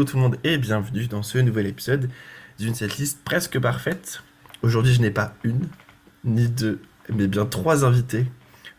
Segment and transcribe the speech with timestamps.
[0.00, 2.08] Hello tout le monde et bienvenue dans ce nouvel épisode
[2.58, 4.22] d'une setlist presque parfaite.
[4.62, 5.68] Aujourd'hui, je n'ai pas une,
[6.24, 6.80] ni deux,
[7.10, 8.24] mais bien trois invités.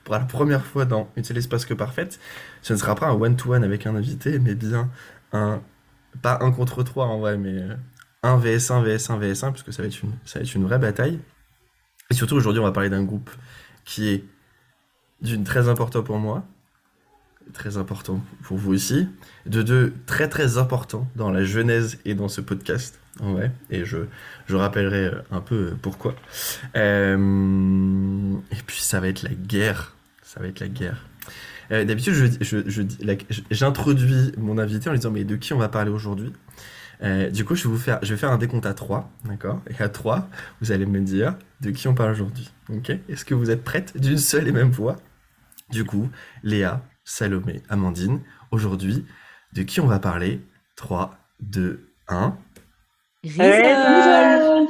[0.03, 2.19] Pour la première fois dans une setlist presque parfaite,
[2.63, 4.89] ce ne sera pas un one-to-one avec un invité, mais bien
[5.31, 5.61] un.
[6.23, 7.75] Pas un contre trois en vrai, mais euh,
[8.23, 11.19] un VS1, VS1, VS1, puisque ça va être une, ça va être une vraie bataille.
[12.09, 13.29] Et surtout, aujourd'hui, on va parler d'un groupe
[13.85, 14.25] qui est
[15.21, 16.47] d'une très important pour moi,
[17.51, 19.07] très important pour vous aussi,
[19.45, 22.99] de deux très très importants dans la genèse et dans ce podcast.
[23.19, 23.97] Ouais, et je,
[24.47, 26.15] je rappellerai euh, un peu euh, pourquoi.
[26.75, 29.95] Euh, et puis ça va être la guerre.
[30.23, 31.05] Ça va être la guerre.
[31.69, 35.69] D'habitude, je, je, je, j'introduis mon invité en lui disant mais de qui on va
[35.69, 36.33] parler aujourd'hui?
[37.31, 39.61] Du coup, je vais, vous faire, je vais faire un décompte à 3, d'accord?
[39.69, 42.51] Et à 3, vous allez me dire de qui on parle aujourd'hui.
[42.69, 42.91] Ok?
[43.07, 44.97] Est-ce que vous êtes prêtes d'une seule et même voix?
[45.69, 46.09] Du coup,
[46.43, 46.83] Léa,
[47.15, 49.05] Salomé, Amandine, aujourd'hui,
[49.51, 50.39] de qui on va parler?
[50.77, 52.37] 3, 2, 1.
[53.25, 54.69] Resolve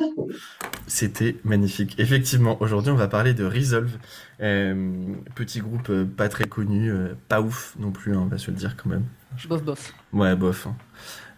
[0.88, 2.00] C'était magnifique.
[2.00, 3.96] Effectivement, aujourd'hui, on va parler de Resolve.
[4.42, 8.40] Euh, petit groupe euh, pas très connu, euh, pas ouf non plus, hein, on va
[8.40, 9.06] se le dire quand même.
[9.48, 9.94] Bof, bof.
[10.12, 10.66] Ouais, bof.
[10.66, 10.76] hein.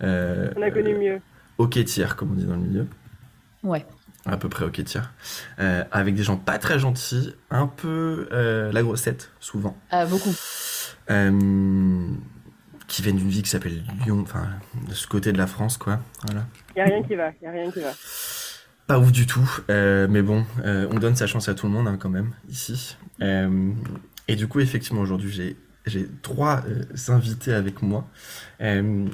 [0.04, 1.22] Euh, On a connu euh, mieux.
[1.58, 2.88] ok tiers, comme on dit dans le milieu.
[3.62, 3.86] Ouais.
[4.26, 5.12] À peu près ok tiers.
[5.60, 9.78] Euh, avec des gens pas très gentils, un peu euh, la grossette, souvent.
[9.92, 10.34] Ah, beaucoup.
[11.10, 12.08] Euh,
[12.88, 14.48] qui viennent d'une ville qui s'appelle Lyon, enfin,
[14.88, 16.00] de ce côté de la France, quoi.
[16.28, 16.46] Voilà.
[16.76, 17.92] Y a rien qui va, y a rien qui va.
[18.88, 21.72] Pas ouf du tout, euh, mais bon, euh, on donne sa chance à tout le
[21.72, 22.98] monde hein, quand même ici.
[24.28, 28.08] Et du coup, effectivement, aujourd'hui, j'ai j'ai trois euh, invités avec moi.
[28.62, 29.08] Euh,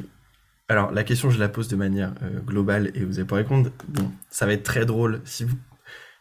[0.67, 3.71] alors, la question, je la pose de manière euh, globale et vous allez pas répondre.
[3.87, 5.21] Bon, ça va être très drôle.
[5.25, 5.55] Si vous,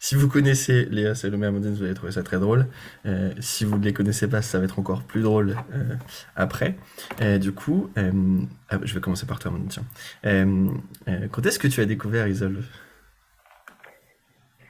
[0.01, 2.67] si vous connaissez Léa, Salomé, Amandine, vous allez trouver ça très drôle.
[3.05, 5.97] Euh, si vous ne les connaissez pas, ça va être encore plus drôle euh,
[6.37, 6.77] après.
[7.21, 9.69] Euh, du coup, ah, je vais commencer par toi, Amandine.
[9.69, 11.29] tiens.
[11.33, 12.65] Quand est-ce que tu as découvert Isolve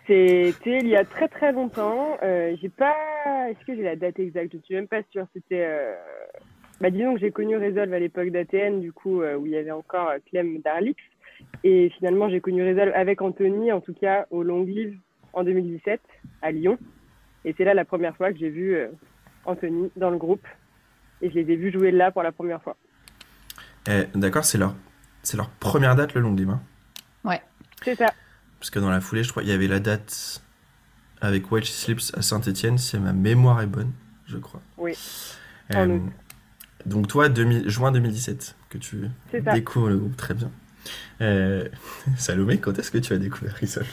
[0.07, 2.17] C'était il y a très très longtemps.
[2.23, 2.97] J'ai pas.
[3.51, 4.55] Est-ce que j'ai la date exacte?
[4.55, 5.27] Je suis même pas sûre.
[5.35, 5.95] C'était.
[6.81, 9.73] Bah, disons que j'ai connu Resolve à l'époque d'ATN, du coup, où il y avait
[9.73, 10.99] encore Clem Darlix.
[11.65, 14.97] Et finalement, j'ai connu Resolve avec Anthony, en tout cas au Long Live
[15.33, 16.01] en 2017
[16.43, 16.79] à Lyon.
[17.45, 18.89] Et c'est là la première fois que j'ai vu euh,
[19.45, 20.47] Anthony dans le groupe.
[21.23, 22.77] Et je les ai vus jouer là pour la première fois.
[23.89, 24.75] Eh, D'accord, c'est leur,
[25.23, 26.51] c'est leur première date le long live.
[26.51, 26.61] hein.
[27.83, 28.13] C'est ça.
[28.59, 30.43] Parce que dans la foulée, je crois, il y avait la date
[31.21, 33.93] avec While She Sleeps à Saint-Etienne, si ma mémoire est bonne,
[34.27, 34.61] je crois.
[34.77, 34.95] Oui,
[35.75, 36.03] Euh, en août.
[36.87, 39.09] donc toi, 2000 juin 2017, que tu
[39.55, 40.51] découvres le groupe, très bien.
[41.21, 41.69] Euh,
[42.17, 43.89] Salomé, quand est-ce que tu as découvert Resolve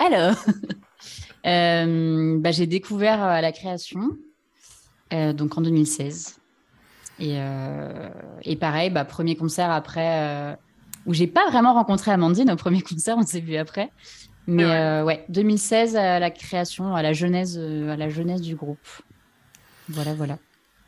[0.00, 0.36] Alors,
[1.46, 4.00] euh, bah, j'ai découvert euh, la création,
[5.12, 6.40] euh, donc en 2016.
[7.18, 8.10] Et, euh,
[8.42, 10.56] et pareil, bah, premier concert après, euh,
[11.06, 13.92] où j'ai pas vraiment rencontré Amandine au premier concert, on s'est vu après.
[14.46, 14.76] Mais Ouais.
[14.76, 18.86] euh, ouais, 2016 à la création, à la genèse, euh, à la jeunesse du groupe.
[19.88, 20.38] Voilà, voilà.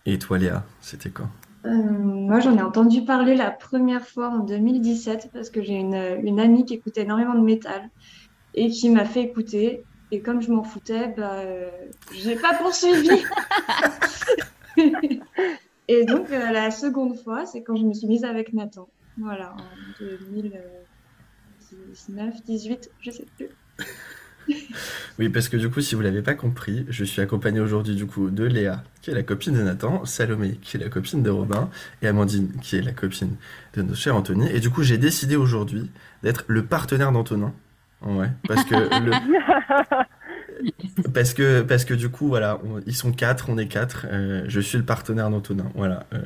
[0.05, 1.29] Et toi, Léa, c'était quand
[1.65, 5.94] Euh, moi, j'en ai entendu parler la première fois en 2017 parce que j'ai une,
[6.25, 7.89] une amie qui écoutait énormément de métal
[8.55, 9.85] et qui m'a fait écouter.
[10.11, 11.71] Et comme je m'en foutais, bah, euh,
[12.15, 13.25] j'ai pas poursuivi.
[15.89, 18.89] Et donc, euh, la seconde fois, c'est quand je me suis mise avec Nathan.
[19.19, 19.65] Voilà, en
[20.01, 23.49] 2019, 18, je sais plus.
[25.19, 28.07] Oui, parce que du coup, si vous l'avez pas compris, je suis accompagné aujourd'hui du
[28.07, 31.31] coup de Léa, qui est la copine de Nathan, Salomé, qui est la copine de
[31.31, 31.71] Robin,
[32.01, 33.37] et Amandine, qui est la copine
[33.75, 34.51] de notre cher Anthony.
[34.51, 35.91] Et du coup, j'ai décidé aujourd'hui
[36.23, 37.53] d'être le partenaire d'Antonin.
[38.05, 39.11] Ouais, parce que le,
[41.15, 44.06] parce que parce que du coup, voilà, on- ils sont quatre, on est quatre.
[44.11, 45.67] euh, je suis le partenaire d'Antonin.
[45.75, 46.06] Voilà.
[46.12, 46.21] euh,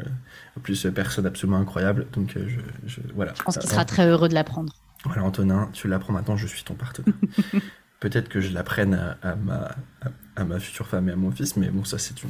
[0.56, 2.06] en plus, euh, personne absolument incroyable.
[2.12, 3.32] Donc, euh, je, je voilà.
[3.36, 4.72] Je pense qu'il sera très heureux de l'apprendre.
[5.04, 7.14] voilà, Antonin, tu l'apprends maintenant, je suis ton partenaire.
[8.00, 9.54] Peut-être que je l'apprenne à, à ma,
[10.02, 12.28] à, à ma future femme et à mon fils, mais bon, ça, c'est une...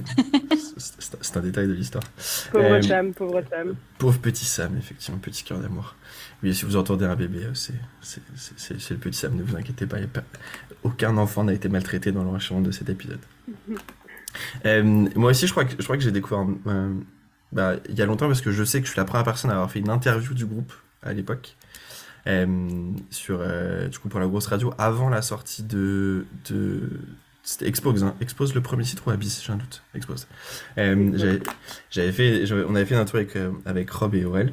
[0.50, 2.04] c'est- c'est c'est un détail de l'histoire.
[2.52, 3.74] Pauvre Euh, Sam, pauvre Sam.
[3.98, 5.96] Pauvre petit Sam, effectivement, petit cœur d'amour.
[6.42, 7.72] Oui, si vous entendez un bébé, euh, c'est
[8.90, 9.98] le petit Sam, ne vous inquiétez pas,
[10.82, 13.20] aucun enfant n'a été maltraité dans l'enregistrement de cet épisode.
[14.66, 14.82] Euh,
[15.14, 16.92] moi aussi, je crois que, je crois que j'ai découvert euh,
[17.52, 19.50] bah, il y a longtemps parce que je sais que je suis la première personne
[19.50, 21.56] à avoir fait une interview du groupe à l'époque.
[22.26, 23.38] euh, sur,
[23.90, 26.26] du coup, pour la grosse radio, avant la sortie de.
[26.50, 26.82] de
[27.44, 28.14] c'était Expose, hein.
[28.20, 29.82] Expose le premier site ou Abyss, j'ai un doute.
[29.94, 30.26] Expose.
[30.76, 31.40] Euh,
[31.88, 34.52] j'avais- fait, on avait fait une intro avec, euh, avec Rob et Aurel,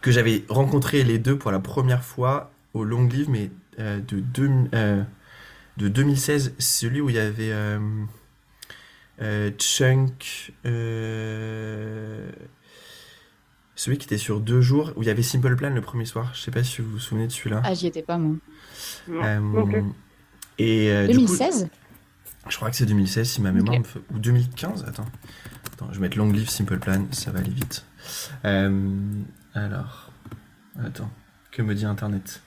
[0.00, 4.20] que j'avais rencontré les deux pour la première fois au Long Live, mais euh, de,
[4.20, 5.02] deux- euh,
[5.76, 7.78] de 2016, celui où il y avait euh,
[9.22, 12.30] euh, Chunk, euh,
[13.74, 16.32] celui qui était sur deux jours, où il y avait Simple Plan le premier soir.
[16.34, 17.62] Je sais pas si vous vous souvenez de celui-là.
[17.64, 18.36] Ah, j'y étais pas, moi.
[19.08, 19.82] Non, Euh,
[20.58, 21.68] et euh, du coup, 2016
[22.48, 23.98] je crois que c'est 2016 si ma mémoire me fait...
[24.14, 25.04] Ou 2015, attends.
[25.74, 27.84] Attends, je vais mettre Long Live Simple Plan, ça va aller vite.
[28.46, 28.96] Euh,
[29.54, 30.12] alors,
[30.84, 31.10] attends,
[31.50, 32.42] que me dit Internet?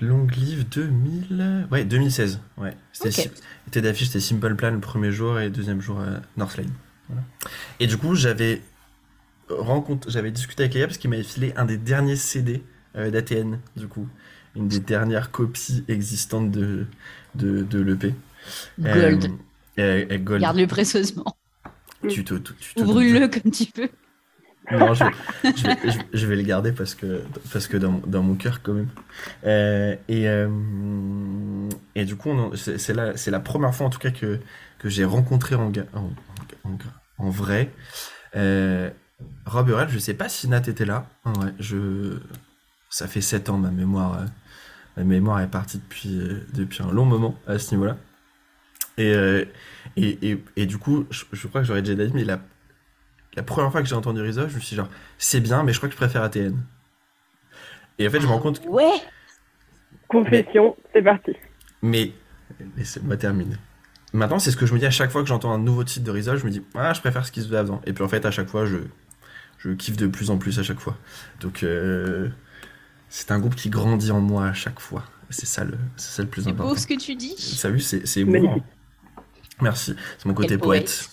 [0.00, 1.66] Long Live 2000...
[1.70, 2.74] Ouais, 2016, ouais.
[2.92, 3.14] C'était Ok.
[3.14, 6.70] si- Tête d'affiche, c'était Simple Plan le premier jour et le deuxième jour euh, Northlane.
[7.08, 7.22] Voilà.
[7.80, 8.62] Et du coup, j'avais
[9.48, 12.62] rencontré, j'avais discuté avec Léa parce qu'il m'avait filé un des derniers CD
[12.96, 14.08] euh, d'ATN, du coup.
[14.56, 16.86] Une des dernières copies existantes de,
[17.36, 18.14] de, de l'EP.
[18.80, 19.30] Gold.
[19.78, 20.40] Euh, Gold.
[20.42, 21.36] Garde-le précieusement.
[22.08, 23.88] Tu te, tu, te brûle-le comme tu peux.
[24.70, 27.22] Non, je, vais, je- le garder parce que,
[27.52, 28.88] parce que dans, mon cœur, quand même.
[29.44, 30.48] Euh, et, euh,
[31.94, 34.38] et du coup, c'est la, première fois, en tout cas, que,
[34.78, 35.72] que j'ai rencontré en,
[37.18, 37.72] vrai
[38.36, 38.90] euh,
[39.46, 39.88] Rob Hurrell.
[39.88, 41.06] Je sais pas si Nat était là.
[41.58, 42.18] Je,
[42.90, 44.24] ça fait 7 ans, ma mémoire, euh,
[44.96, 46.20] ma mémoire est partie depuis,
[46.54, 47.96] depuis un long moment à ce niveau-là.
[48.98, 49.14] Et,
[49.96, 52.38] et, et, du coup, je, je crois que j'aurais déjà dit, mais la,
[53.34, 54.88] la première fois que j'ai entendu Rizzo, je me suis dit, genre,
[55.18, 56.56] c'est bien, mais je crois que je préfère ATN.
[57.98, 58.68] Et en fait, je me rends compte que.
[58.68, 59.00] Ouais
[60.08, 61.32] Confession, c'est parti.
[61.82, 62.12] Mais.
[62.76, 63.56] Laissez-moi terminer.
[64.12, 66.04] Maintenant, c'est ce que je me dis à chaque fois que j'entends un nouveau titre
[66.04, 67.80] de Rizzo, je me dis, ah, je préfère ce qui se faisait avant.
[67.86, 68.78] Et puis en fait, à chaque fois, je,
[69.58, 70.96] je kiffe de plus en plus à chaque fois.
[71.40, 72.28] Donc, euh,
[73.08, 75.04] c'est un groupe qui grandit en moi à chaque fois.
[75.30, 76.70] C'est ça le, c'est ça le plus C'est important.
[76.70, 77.36] beau ce que tu dis.
[77.38, 78.64] Ça vu, c'est c'est émouvant.
[79.60, 79.94] Merci.
[80.18, 81.08] C'est mon côté poète.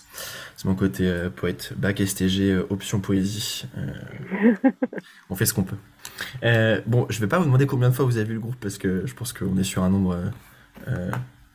[0.58, 1.72] C'est mon côté euh, poète.
[1.76, 3.64] Bac STG, euh, option poésie.
[3.76, 4.54] Euh,
[5.30, 5.76] on fait ce qu'on peut.
[6.42, 8.56] Euh, bon, je vais pas vous demander combien de fois vous avez vu le groupe
[8.60, 10.18] parce que je pense qu'on est sur un nombre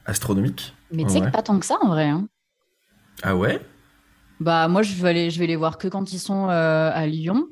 [0.05, 0.73] astronomique.
[0.89, 2.07] Mais tu sais que pas tant que ça en vrai.
[2.07, 2.29] hein.
[3.23, 3.59] Ah ouais?
[4.39, 7.05] Bah moi je vais aller, je vais les voir que quand ils sont euh, à
[7.05, 7.49] Lyon.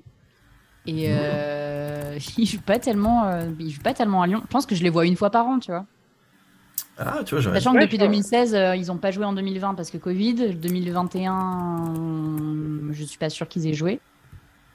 [0.86, 4.40] Et euh, ils jouent pas tellement, euh, ils jouent pas tellement à Lyon.
[4.44, 5.86] Je pense que je les vois une fois par an, tu vois.
[6.98, 7.60] Ah, tu vois, j'aurais.
[7.60, 8.10] Sachant que Ouais, depuis je pense.
[8.12, 10.56] 2016, euh, ils ont pas joué en 2020 parce que Covid.
[10.56, 11.94] 2021,
[12.92, 14.00] je suis pas sûre qu'ils aient joué.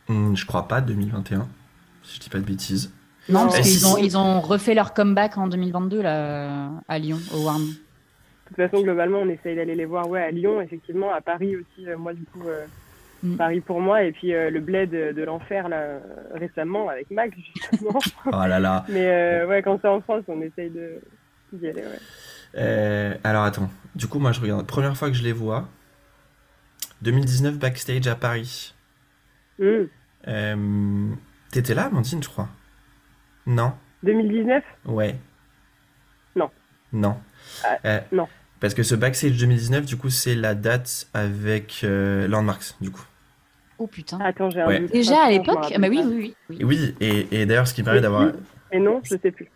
[0.08, 1.46] Hmm, je crois pas 2021,
[2.02, 2.92] si je dis pas de bêtises.
[3.28, 4.04] Non, parce Eh, qu'ils si, ont, si.
[4.04, 7.62] ils ont refait leur comeback en 2022 là, à Lyon, au Warm.
[7.64, 11.56] De toute façon, globalement, on essaye d'aller les voir ouais, à Lyon, effectivement, à Paris
[11.56, 11.88] aussi.
[11.88, 12.64] euh, moi, du coup, euh,
[13.22, 13.36] Mm.
[13.36, 14.02] Paris pour moi.
[14.04, 15.98] Et puis euh, le bled de, de l'enfer, là, euh,
[16.34, 17.98] récemment, avec Max, justement.
[18.26, 18.84] Oh là là.
[18.90, 21.00] Mais euh, ouais, quand c'est en France, on essaye de
[21.56, 21.82] d'y aller.
[21.82, 21.98] Ouais.
[22.56, 23.70] Euh, alors attends.
[23.94, 24.66] Du coup, moi, je regarde.
[24.66, 25.68] Première fois que je les vois,
[27.02, 28.74] 2019 backstage à Paris.
[29.58, 29.84] Mm.
[30.28, 31.08] Euh,
[31.50, 32.48] T'étais là, Amandine, je crois
[33.46, 33.72] Non
[34.02, 35.16] 2019 Ouais.
[36.34, 36.50] Non.
[36.92, 37.16] Non.
[37.64, 38.28] Ah, Euh, non.
[38.60, 43.04] Parce que ce backstage 2019, du coup, c'est la date avec euh, Landmarks, du coup.
[43.78, 44.18] Oh putain.
[44.20, 44.80] Attends, j'ai Ouais.
[44.88, 46.64] Déjà à l'époque ah Bah oui, oui, oui.
[46.64, 46.94] oui.
[47.00, 48.32] Et d'ailleurs, ce qui me permet Et d'avoir.
[48.72, 49.50] Et non, je sais plus.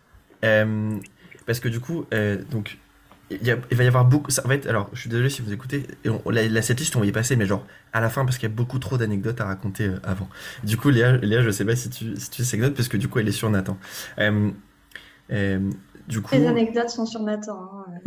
[1.51, 2.77] Parce que du coup, euh, donc,
[3.29, 4.31] il, y a- il va y avoir beaucoup.
[4.31, 5.85] Ça va être, alors, je suis désolé si vous écoutez.
[6.05, 8.37] Et on, la, la setlist, on va y passer, mais genre à la fin, parce
[8.37, 10.29] qu'il y a beaucoup trop d'anecdotes à raconter euh, avant.
[10.63, 12.87] Du coup, Léa, Léa, je sais pas si tu, si tu sais cette anecdote, parce
[12.87, 13.77] que du coup, elle est sur Nathan.
[15.31, 15.69] Euh,
[16.07, 17.85] du coup, Les anecdotes sont sur Nathan.
[17.87, 18.01] hein.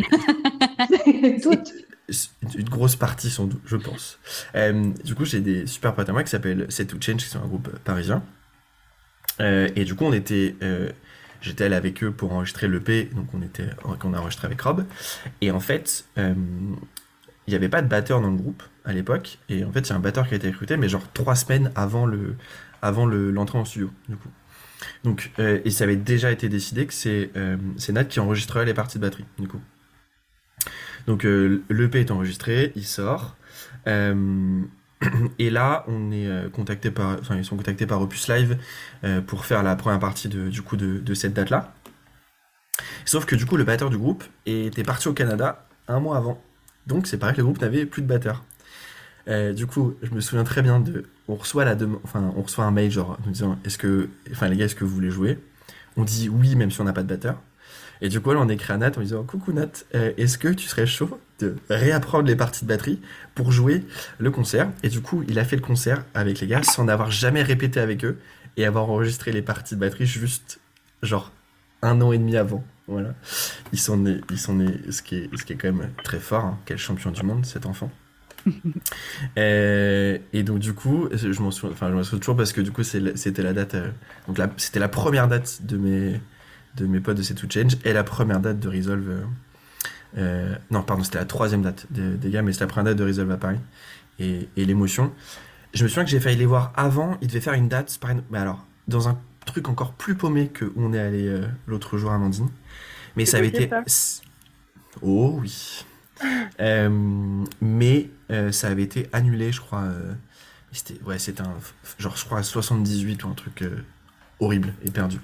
[1.42, 1.72] Toutes.
[2.56, 4.18] une grosse partie sans doute, je pense.
[4.54, 7.28] Euh, du coup, j'ai des super potes à moi qui s'appellent Set to Change, qui
[7.28, 8.22] sont un groupe parisien.
[9.40, 10.90] Euh, et du coup, on était, euh,
[11.44, 13.68] j'étais allé avec eux pour enregistrer l'EP, donc on était,
[14.00, 14.84] qu'on a enregistré avec Rob.
[15.40, 16.34] Et en fait, euh,
[17.46, 19.38] il n'y avait pas de batteur dans le groupe à l'époque.
[19.48, 21.34] Et en fait, il y a un batteur qui a été recruté, mais genre trois
[21.34, 22.36] semaines avant le,
[22.82, 24.30] avant le, l'entrée en studio, du coup.
[25.04, 27.56] Donc, euh, et ça avait déjà été décidé que c'est, euh,
[27.90, 29.60] Nat qui enregistrerait les parties de batterie, du coup.
[31.06, 33.36] Donc euh, l'EP est enregistré, il sort.
[35.38, 38.58] Et là, on est euh, contacté par, enfin ils sont contactés par Opus Live
[39.04, 41.72] euh, pour faire la première partie de, du coup de, cette date-là.
[43.04, 46.42] Sauf que du coup, le batteur du groupe était parti au Canada un mois avant.
[46.86, 48.44] Donc c'est pareil que le groupe n'avait plus de batteur.
[49.28, 52.64] Euh, du coup, je me souviens très bien de, on reçoit la enfin on reçoit
[52.64, 55.38] un mail genre nous disant est-ce que, enfin les gars, est-ce que vous voulez jouer?
[55.96, 57.40] On dit oui même si on n'a pas de batteur.
[58.00, 60.68] Et du coup, là, on écrit à Nat en disant Coucou Nat, est-ce que tu
[60.68, 63.00] serais chaud de réapprendre les parties de batterie
[63.34, 63.84] pour jouer
[64.18, 67.10] le concert Et du coup, il a fait le concert avec les gars sans n'avoir
[67.10, 68.18] jamais répété avec eux
[68.56, 70.60] et avoir enregistré les parties de batterie juste,
[71.02, 71.32] genre,
[71.82, 72.64] un an et demi avant.
[72.86, 73.14] Voilà.
[73.96, 76.44] Nés, ils sont nés ce, qui est, ce qui est quand même très fort.
[76.44, 76.58] hein.
[76.66, 77.90] Quel champion du monde, cet enfant.
[79.38, 82.60] Euh, et donc du coup, je m'en souviens, enfin je m'en souviens toujours parce que
[82.60, 83.90] du coup c'était la date, euh,
[84.28, 86.20] donc c'était la première date de mes
[86.76, 89.08] de mes potes de C'est to Change et la première date de Resolve.
[89.08, 89.22] euh,
[90.16, 92.98] euh, non, pardon, c'était la troisième date des, des gars, mais c'était la première date
[92.98, 93.58] de Resolve à Paris.
[94.18, 95.12] Et, et l'émotion.
[95.72, 97.18] je me souviens que j'ai failli les voir avant.
[97.20, 97.98] Ils devaient faire une date,
[98.30, 101.98] mais alors, dans un truc encore plus paumé que où on est allé euh, l'autre
[101.98, 102.48] jour à Amandine.
[103.16, 103.70] Mais ça avait été.
[105.02, 105.84] Oh oui.
[106.60, 108.08] Euh, mais
[108.52, 109.88] ça avait été annulé, je crois.
[110.70, 111.54] C'était ouais, un
[111.98, 113.64] genre je crois 78 ou un truc
[114.38, 115.18] horrible et perdu.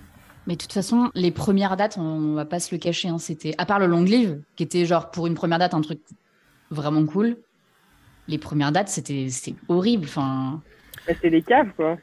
[0.50, 3.54] Mais de toute façon, les premières dates, on va pas se le cacher, hein, c'était
[3.56, 6.00] à part le long live, qui était genre pour une première date un truc
[6.72, 7.36] vraiment cool.
[8.26, 10.06] Les premières dates, c'était c'était horrible.
[10.06, 10.60] Enfin,
[11.06, 11.96] Bah, c'est des caves, quoi.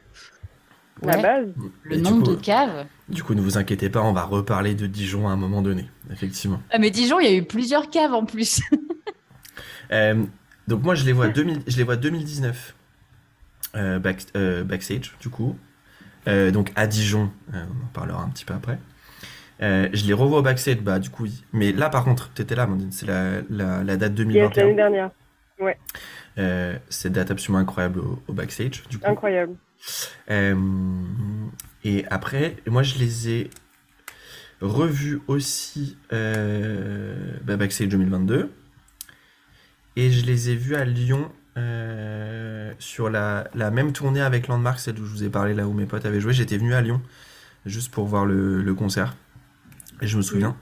[1.02, 1.48] La base.
[1.82, 2.86] le Et nombre coup, de caves.
[3.10, 5.90] Du coup, ne vous inquiétez pas, on va reparler de Dijon à un moment donné,
[6.10, 6.62] effectivement.
[6.70, 8.62] Ah, mais Dijon, il y a eu plusieurs caves en plus.
[9.90, 10.22] Euh,
[10.66, 12.74] donc moi, je les vois 2000, je les vois 2019
[13.74, 15.56] euh, back- euh, backstage, du coup.
[16.28, 18.78] Euh, donc à Dijon, euh, on en parlera un petit peu après.
[19.60, 21.42] Euh, je les revois au backstage, bah du coup, oui.
[21.52, 24.62] Mais là, par contre, t'étais là, Amandine, c'est la, la, la date Yes, 2021.
[24.64, 25.10] l'année dernière.
[26.38, 29.10] Euh, cette date absolument incroyable au, au backstage, du coup.
[29.10, 29.54] Incroyable.
[31.84, 33.50] Et après, moi, je les ai
[34.60, 38.50] revus aussi euh, bah, Backstage 2022.
[39.96, 44.78] Et je les ai vus à Lyon euh, sur la, la même tournée avec Landmark,
[44.78, 46.32] celle où je vous ai parlé, là où mes potes avaient joué.
[46.32, 47.00] J'étais venu à Lyon
[47.66, 49.16] juste pour voir le, le concert.
[50.00, 50.56] Et je me souviens,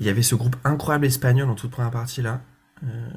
[0.00, 2.40] il y avait ce groupe incroyable espagnol en toute première partie là,
[2.84, 3.08] euh,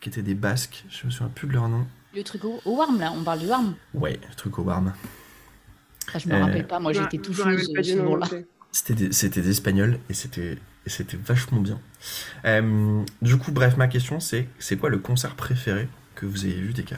[0.00, 0.84] qui étaient des Basques.
[0.90, 1.86] Je me souviens plus de leur nom.
[2.14, 3.74] Le truc au, au Warm, là, on parle du Warm.
[3.94, 4.92] Ouais, le truc au warm.
[6.18, 8.26] Je me Euh, rappelle pas, moi j'étais tout pas ce jour-là.
[8.72, 8.94] C'était
[9.40, 11.78] des, Espagnols et c'était et c'était vachement bien.
[12.46, 15.88] Euh, du coup, bref, ma question c'est c'est quoi le concert préféré
[16.20, 16.96] que vous avez vu des cas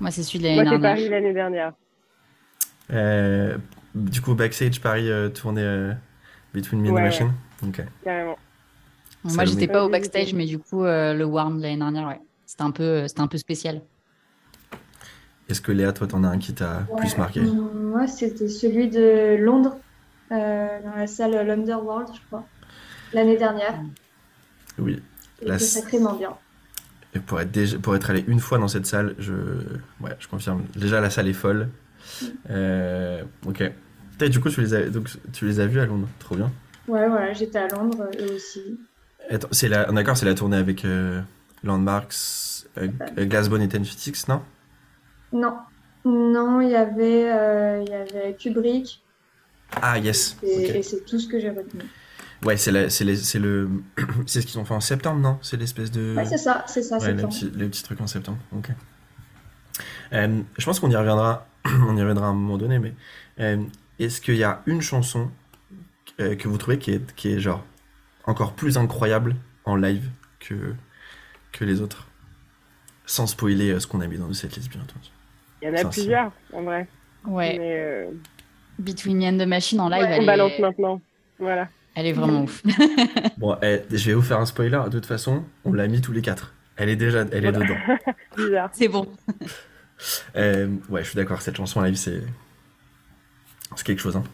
[0.00, 0.94] Moi, c'est celui de Moi, l'année c'est dernière.
[0.96, 1.72] Paris l'année dernière.
[2.92, 3.58] Euh,
[3.94, 5.92] Du coup, backstage Paris euh, tournée euh,
[6.54, 7.02] Between Me and the Ouais.
[7.02, 7.32] Machine.
[7.66, 7.82] Ok.
[8.04, 8.36] Carrément.
[9.24, 12.06] Moi, j'étais pas au Ouais, backstage, mais du coup, euh, le Warm de l'année dernière,
[12.06, 12.20] ouais.
[12.44, 13.80] C'était un peu, c'était un peu spécial.
[15.48, 17.18] Est-ce que Léa, toi, t'en as un qui t'a plus Ouais.
[17.18, 17.40] marqué?
[17.40, 19.76] Mm, Moi, c'était celui de Londres,
[20.30, 22.44] euh, dans la salle l'Underworld, je crois,
[23.12, 23.80] l'année dernière.
[24.78, 25.02] Oui.
[25.42, 26.36] Il La était s- sacrément bien.
[27.16, 29.32] Et pour être déjà, pour être allé une fois dans cette salle, je
[30.00, 30.64] ouais, je confirme.
[30.76, 31.68] Déjà, la salle est folle.
[32.50, 33.72] Euh, ok.
[34.30, 36.08] Du coup, tu les as donc tu les as vus à Londres.
[36.18, 36.52] Trop bien.
[36.88, 38.78] Ouais, voilà, j'étais à Londres eux aussi.
[39.50, 41.20] C'est la, d'accord, c'est la tournée avec euh,
[41.64, 42.14] Landmarks,
[42.78, 44.40] euh, euh, Glassbone et Six, non?
[45.32, 45.56] Non,
[46.04, 49.02] non, il y avait, euh, il y avait Kubrick
[49.82, 50.36] Ah yes.
[50.42, 51.82] et c'est tout ce que j'ai retenu.
[52.44, 52.88] Ouais, c'est le,
[54.26, 55.38] c'est ce qu'ils ont fait en septembre, non?
[55.42, 56.14] C'est l'espèce de.
[56.16, 58.38] Ouais, c'est ça, c'est ça, Ouais, c'est les petits, les petits trucs en septembre.
[58.52, 58.70] Ok.
[60.12, 61.46] Euh, je pense qu'on y reviendra.
[61.64, 62.94] on y reviendra à un moment donné, mais
[63.40, 63.62] euh,
[63.98, 65.30] est-ce qu'il y a une chanson
[66.20, 67.64] euh, que vous trouvez qui est, qui est genre
[68.24, 70.08] encore plus incroyable en live
[70.40, 70.74] que,
[71.52, 72.06] que les autres?
[73.06, 75.08] Sans spoiler euh, ce qu'on a mis dans cette liste, bien entendu.
[75.62, 76.88] Il y en a Ça, plusieurs, en vrai.
[77.24, 77.56] Ouais.
[77.58, 78.10] Mais euh,
[78.78, 81.00] Between the Machine en live, on elle, balance est, maintenant.
[81.38, 81.68] Voilà.
[81.96, 82.62] Elle est vraiment ouf.
[83.38, 84.80] Bon, eh, je vais vous faire un spoiler.
[84.86, 86.54] De toute façon, on l'a mis tous les quatre.
[86.76, 87.74] Elle est déjà, elle est dedans.
[88.36, 88.70] Bizarre.
[88.72, 89.08] C'est bon.
[90.36, 92.20] Euh, ouais, je suis d'accord, cette chanson live, c'est.
[93.76, 94.14] C'est quelque chose.
[94.16, 94.24] Hein.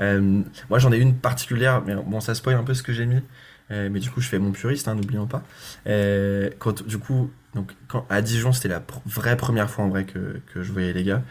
[0.00, 3.06] Euh, moi, j'en ai une particulière, mais bon, ça spoil un peu ce que j'ai
[3.06, 3.22] mis.
[3.70, 5.44] Euh, mais du coup, je fais mon puriste, hein, n'oublions pas.
[5.86, 9.88] Euh, quand, du coup, donc, quand, à Dijon, c'était la pr- vraie première fois en
[9.88, 11.22] vrai que, que je voyais les gars.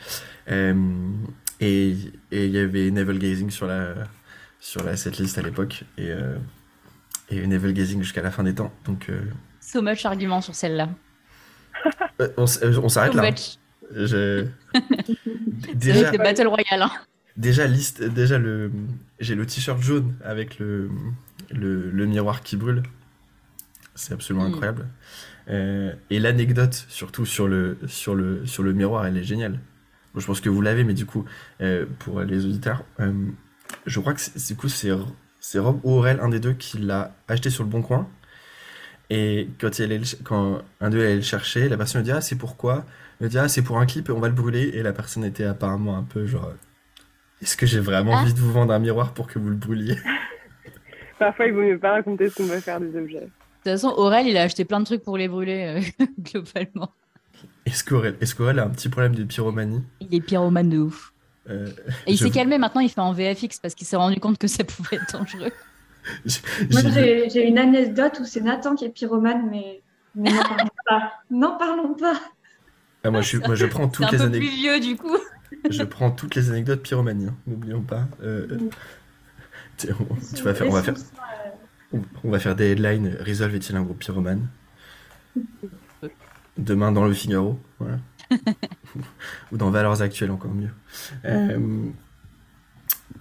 [0.50, 0.74] Euh,
[1.60, 1.90] et
[2.32, 3.94] et il y avait Navel Gazing sur la,
[4.64, 5.84] sur la setlist à l'époque.
[5.98, 6.38] Et, euh,
[7.30, 8.72] et Navel Gazing jusqu'à la fin des temps.
[8.86, 9.22] Donc, euh,
[9.60, 10.90] So much argument sur celle-là.
[12.22, 13.28] euh, on, euh, on s'arrête So là.
[13.28, 13.32] hein.
[13.32, 13.58] much.
[13.94, 14.48] Je...
[15.74, 16.82] Déjà, Battle Royale.
[16.84, 16.92] hein.
[17.36, 18.72] Déjà, liste, déjà le,
[19.20, 20.90] j'ai le t-shirt jaune avec le,
[21.52, 22.84] le, le miroir qui brûle.
[23.96, 24.54] C'est absolument Mm.
[24.54, 24.88] incroyable.
[26.10, 29.60] Et l'anecdote, surtout sur le, sur, le, sur le miroir, elle est géniale.
[30.14, 31.26] Bon, je pense que vous l'avez, mais du coup,
[32.00, 32.84] pour les auditeurs,
[33.86, 34.90] je crois que c'est, du coup, c'est,
[35.40, 38.08] c'est Rob ou Aurel, un des deux, qui l'a acheté sur le bon coin.
[39.10, 42.06] Et quand, il allait le ch- quand un d'eux allait le chercher, la personne lui
[42.06, 42.86] dit Ah, c'est pourquoi
[43.20, 44.72] Il lui dit Ah, c'est pour un clip, on va le brûler.
[44.74, 46.52] Et la personne était apparemment un peu genre
[47.42, 48.22] Est-ce que j'ai vraiment Ah.
[48.22, 49.98] envie de vous vendre un miroir pour que vous le brûliez?
[51.20, 53.20] Parfois, il vaut mieux pas raconter ce qu'on va faire des objets.
[53.20, 56.92] De toute façon, Aurel, il a acheté plein de trucs pour les brûler, euh, globalement.
[57.66, 59.84] Est-ce qu'Aurel, est-ce qu'Aurel a un petit problème de pyromanie?
[60.02, 61.13] Il est pyromane de ouf.
[61.50, 61.68] Euh,
[62.08, 64.48] Et il s'est calmé maintenant, il fait en VFX parce qu'il s'est rendu compte que
[64.48, 65.52] ça pouvait être dangereux.
[66.26, 66.40] j'ai-
[66.72, 66.82] Moi,
[67.30, 69.82] j'ai une anecdote où c'est Nathan qui est pyromane, mais,
[70.16, 71.12] mais n'en parlons pas.
[71.32, 72.20] N'en parlons pas.
[73.04, 74.40] Ah, moi, je, suis- moi, je prends un toutes les anecdotes.
[74.40, 75.18] plus vieux du coup.
[75.70, 77.28] Je prends toutes les anecdotes pyromanie.
[77.28, 78.08] hein, N'oublions pas.
[78.24, 78.58] Euh,
[79.78, 80.96] tu, on, tu vas faire, on va faire,
[81.94, 83.16] on, on va faire des headlines.
[83.26, 84.48] Resolve est-il un groupe pyromane?
[86.58, 87.60] Demain dans le Figaro.
[87.80, 87.98] Voilà.
[89.52, 90.70] Ou dans Valeurs Actuelles, encore mieux.
[91.26, 91.58] Euh,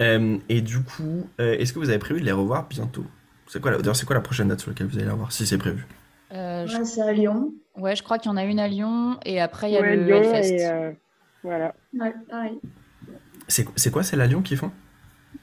[0.01, 3.05] euh, et du coup, euh, est-ce que vous avez prévu de les revoir bientôt?
[3.49, 5.33] C'est quoi, la- d'ailleurs, c'est quoi la prochaine date sur laquelle vous allez les revoir,
[5.33, 5.87] si c'est prévu?
[6.33, 7.53] Euh, je- Ouais, c'est à Lyon.
[7.77, 9.81] Ouais, je crois qu'il y en a une à Lyon et après il y a
[9.81, 10.53] Ouais, le Lyon Hellfest.
[10.55, 10.93] et euh,
[11.43, 11.75] voilà.
[11.99, 12.59] Ouais, pareil.
[13.49, 14.71] C'est c'est quoi, c'est la Lyon qu'ils font?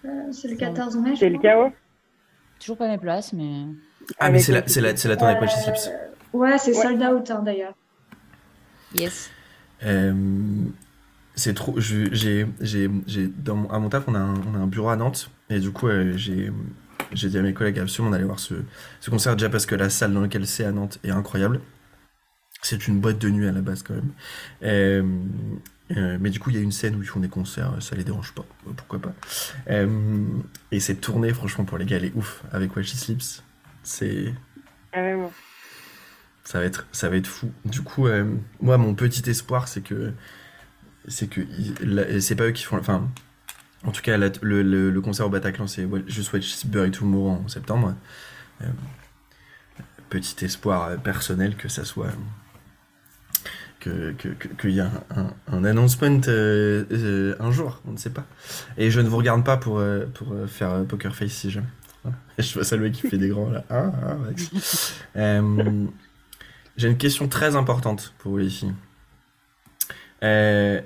[0.06, 1.72] Euh, c'est le 14 mai, C'est le chaos?
[2.60, 3.66] Toujours pas mes places, mais.
[4.20, 5.36] Ah, mais c'est la, c'est la, c'est la tournée.
[6.34, 6.82] Ouais, c'est Ouais.
[6.82, 7.74] sold out hein, d'ailleurs.
[8.94, 9.30] Yes.
[9.84, 10.14] Euh,
[11.36, 11.80] c'est trop.
[11.80, 12.10] J'ai,
[12.60, 14.96] j'ai, j'ai, dans mon, à mon taf, on a, un, on a un bureau à
[14.96, 15.32] Nantes.
[15.50, 16.52] Et du coup, euh, j'ai,
[17.14, 18.56] j'ai dit à mes collègues absolument d'aller voir ce,
[19.00, 21.62] ce concert déjà parce que la salle dans laquelle c'est à Nantes est incroyable.
[22.62, 24.12] C'est une boîte de nuit à la base quand même.
[24.64, 27.96] Euh, mais du coup, il y a une scène où ils font des concerts, ça
[27.96, 28.46] les dérange pas,
[28.78, 29.14] pourquoi pas.
[30.72, 33.42] Et cette tournée, franchement, pour les gars, elle est ouf avec Watch Slips.
[33.82, 34.34] C'est,
[34.92, 35.32] Carrément.
[36.44, 37.52] Ça va être, ça va être fou.
[37.66, 38.26] Du coup, euh,
[38.62, 40.14] moi, mon petit espoir, c'est que,
[41.08, 41.42] c'est que,
[42.20, 43.08] c'est pas eux qui font, enfin,
[43.84, 47.96] en tout cas, le, concert au Bataclan, c'est juste Watch Bury Tomorrow en septembre.
[48.62, 48.66] Euh,
[50.10, 52.10] petit espoir euh, personnel que ça soit,
[53.80, 58.26] que, que, qu'il y a un, un, un announcement un jour, on ne sait pas.
[58.78, 59.82] Et je ne vous regarde pas pour,
[60.16, 61.68] pour faire poker face si jamais.
[62.40, 63.64] Je vois mec qui fait des grands là.
[63.70, 64.96] Max.
[65.16, 65.86] Euh,
[66.80, 68.74] j'ai une question très importante pour vous les filles.
[70.24, 70.82] Euh,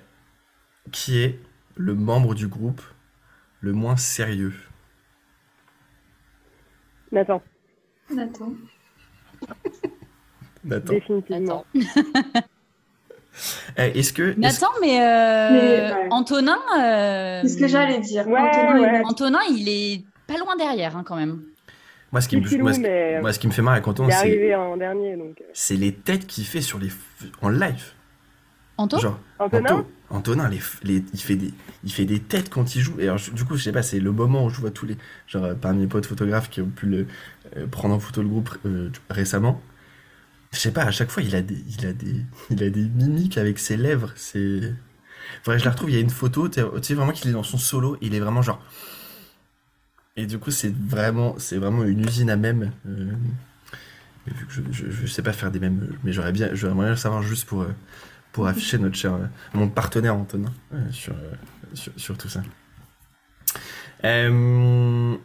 [0.91, 1.39] qui est
[1.75, 2.81] le membre du groupe
[3.61, 4.53] le moins sérieux?
[7.11, 7.41] Nathan,
[8.09, 8.53] Nathan.
[10.63, 10.93] Nathan.
[10.93, 11.65] définitivement.
[13.79, 14.29] Euh, Est-ce que.
[14.29, 16.07] est-ce- Nathan, mais, euh, Mais, ouais.
[16.11, 16.59] Antonin.
[16.77, 18.27] euh, C'est ce que j'allais dire.
[18.27, 18.91] Ouais, Antonin et ouais.
[18.91, 19.07] Nathan.
[19.09, 21.41] Antonin, il est pas loin derrière hein, quand même.
[22.13, 23.89] Moi, ce qui me, Filou, moi, ce- mais moi, ce qui me fait marrer il
[23.89, 25.17] est c'est arrivé en dernier.
[25.17, 26.93] Donc, euh, c'est les têtes qu'il fait sur les f-
[27.41, 27.83] en live.
[28.77, 30.59] Anto Genre, Antonin Anto- Antonin, les,
[31.13, 31.51] il, fait des,
[31.83, 32.99] il fait des têtes quand il joue.
[32.99, 34.85] Et alors, je- du coup, je sais pas, c'est le moment où je vois tous
[34.85, 34.95] les.
[35.27, 37.07] Genre, euh, parmi mes potes photographes qui ont pu le,
[37.57, 39.59] euh, prendre en photo le groupe euh, récemment.
[40.51, 42.15] Je sais pas, à chaque fois, il a des, il a des,
[42.51, 44.11] il a des mimiques avec ses lèvres.
[44.15, 44.61] C'est.
[45.41, 45.89] Faudrait que je la retrouve.
[45.89, 47.97] Il y a une photo, tu sais vraiment qu'il est dans son solo.
[48.01, 48.61] Il est vraiment genre.
[50.15, 52.71] Et du coup, c'est vraiment, c'est vraiment une usine à mèmes.
[52.85, 53.11] euh,
[54.25, 56.85] mais vu que je, je, je sais pas faire des mèmes, mais j'aurais bien, j'aimerais
[56.85, 57.73] bien le savoir juste pour, euh,
[58.31, 61.33] pour afficher notre cher, euh, mon partenaire Antonin euh, sur, euh,
[61.73, 62.41] sur, sur tout ça.
[64.05, 65.15] Euh,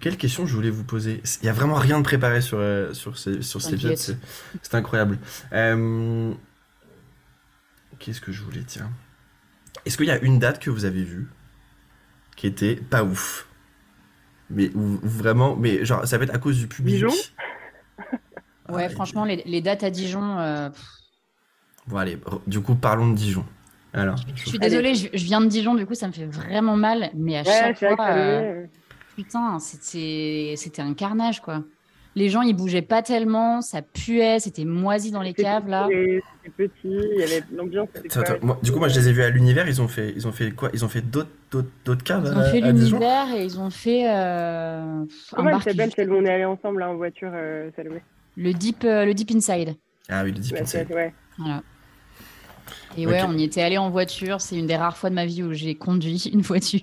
[0.00, 1.22] quelle question je voulais vous poser?
[1.42, 4.18] Il y a vraiment rien de préparé sur, euh, sur, ces, sur cet épisode, T'inquiète.
[4.52, 5.18] c'est c'est incroyable.
[5.52, 6.32] Euh,
[7.98, 8.88] Qu'est-ce que je voulais dire?
[9.86, 11.26] Est-ce qu'il y a une date que vous avez vue
[12.36, 13.46] qui était pas ouf?
[14.50, 16.94] Mais ou- vraiment, mais genre, ça va être à cause du public.
[16.94, 17.08] Dijon
[18.68, 20.38] Ouais, Ah, franchement, les, les dates à Dijon.
[20.38, 20.70] euh,
[21.86, 23.44] Bon, allez, du coup, parlons de Dijon.
[23.92, 26.76] Alors, je suis désolée, je, je viens de Dijon, du coup, ça me fait vraiment
[26.76, 27.10] mal.
[27.14, 28.66] Mais à Ouais, chaque fois, euh,
[29.14, 31.62] putain, c'était c'était un carnage, quoi.
[32.16, 35.88] Les gens, ils bougeaient pas tellement, ça puait, c'était moisi dans les caves, là.
[35.88, 37.88] C'était petit, il y avait l'ambiance.
[38.62, 39.66] du coup, moi, je les ai vus à l'univers.
[39.68, 40.70] Ils ont fait, ils ont fait quoi?
[40.72, 43.70] Ils ont fait d'autres, d'autres, d'autres caves Ils ont à, fait l'univers et ils ont
[43.70, 47.30] fait euh, un Comment elle s'appelle celle où on est allé ensemble là, en voiture,
[47.34, 48.00] euh, Salomé?
[48.36, 49.74] Le deep, euh, le deep inside.
[50.08, 50.86] Ah oui, le Deep Ouais, Inside.
[51.38, 51.62] Voilà.
[52.96, 54.40] Et ouais, on y était allé en voiture.
[54.40, 56.80] C'est une des rares fois de ma vie où j'ai conduit une voiture.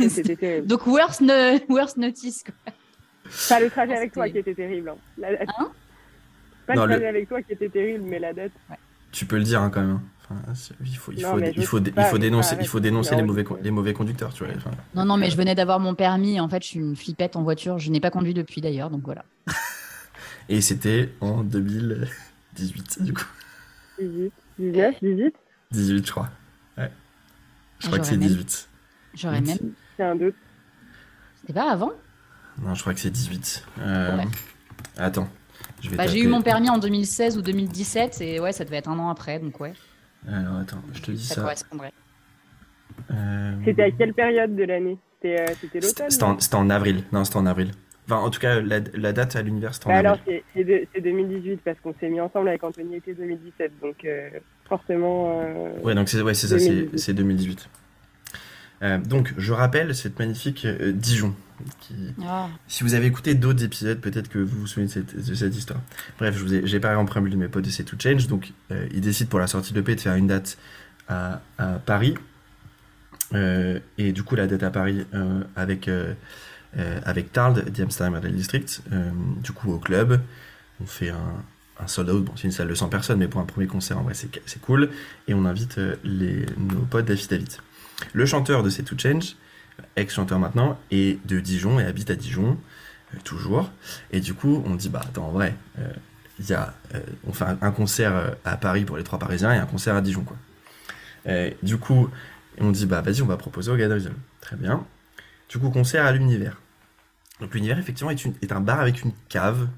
[0.00, 0.66] C'était terrible.
[0.66, 2.44] Donc worst, no- worst notice.
[2.44, 2.54] Quoi.
[3.48, 4.88] Pas le trajet Ah, avec toi c'était- qui était terrible.
[4.90, 4.96] hein.
[5.18, 5.48] La date.
[5.58, 5.68] Hein
[6.66, 8.52] Pas Non, le le- trajet avec toi qui était terrible, mais la date.
[9.12, 10.00] Tu peux le dire hein, quand même.
[10.28, 13.92] Enfin, c'est- il faut, il il il dénoncer, il faut dénoncer les mauvais, les mauvais
[13.92, 14.52] conducteurs, tu vois.
[14.56, 16.40] Enfin, Non, non, mais je venais d'avoir mon permis.
[16.40, 17.78] En fait, je suis une flippette en voiture.
[17.78, 19.24] Je n'ai pas conduit depuis d'ailleurs, donc voilà.
[20.48, 23.26] et c'était en 2018, du coup.
[24.00, 25.34] 18, 19, 18
[25.70, 26.28] 18, je crois.
[26.76, 26.90] Ouais.
[27.78, 28.68] Je crois que c'est même- 18.
[29.14, 29.58] J'aurais même.
[29.96, 30.34] C'est un doute.
[31.40, 31.92] C'était pas avant?
[32.62, 33.64] Non, je crois que c'est 18.
[33.80, 34.24] Euh, Ouais.
[34.98, 35.28] Attends.
[35.82, 38.76] Je vais bah, J'ai eu mon permis en 2016 ou 2017 et ouais, ça devait
[38.76, 39.74] être un an après, donc ouais,
[40.26, 41.40] Alors, attends, je te dis ça ça.
[41.42, 41.92] correspondrait.
[43.10, 44.96] Euh, C'était à quelle période de l'année?
[45.20, 45.46] C'était euh,
[45.82, 47.04] l'automne c'était en, avril.
[47.12, 47.72] Non, c'était en avril.
[48.06, 50.06] Enfin, en tout cas, la, la date à l'univers, c'était en Bah avril.
[50.12, 53.72] alors, c'est c'est de- c'est 2018 parce qu'on s'est mis ensemble avec Anthony été 2017.
[53.82, 54.30] Donc, euh,
[54.68, 55.40] forcément.
[55.42, 57.68] euh, Ouais, donc c'est ouais, c'est ça, c'est 2018.
[58.80, 59.04] C'est 2018.
[59.04, 61.34] Euh, donc, je rappelle cette magnifique euh, Dijon.
[61.80, 65.16] Qui, Ah, si vous avez écouté d'autres épisodes, peut-être que vous vous souvenez de cette,
[65.16, 65.80] de cette histoire.
[66.18, 68.26] Bref, j'ai parlé en préambule de mes potes de C'est to Change.
[68.26, 70.58] Donc, euh, ils décident pour la sortie de l'EP de faire une date
[71.08, 72.14] à, à Paris.
[73.32, 75.04] Et du coup, la date à Paris
[75.56, 75.90] avec,
[76.76, 78.82] avec Tard, The Amsterdam Model District.
[79.42, 80.20] Du coup, au club,
[80.80, 81.44] on fait un,
[81.80, 83.98] un sold out, bon, c'est une salle de 100 personnes, mais pour un premier concert,
[83.98, 84.90] en vrai, c'est cool.
[85.26, 87.58] Et on invite les, nos potes d'Affidavit.
[88.12, 89.36] Le chanteur de C'est To Change,
[89.96, 92.58] ex-chanteur maintenant, est de Dijon et habite à Dijon,
[93.14, 93.70] euh, toujours.
[94.10, 95.88] Et du coup, on dit, bah attends, en vrai, euh,
[96.38, 99.52] il y a, euh, on fait un, concert euh, à Paris pour les trois Parisiens
[99.52, 100.36] et un concert à Dijon, quoi.
[101.26, 102.08] Euh, du coup,
[102.58, 104.12] on dit, bah vas-y, on va proposer au Gadoisel.
[104.40, 104.86] Très bien.
[105.48, 106.60] Du coup, concert à l'univers.
[107.40, 109.68] Donc l'univers, effectivement, est, est un bar avec une cave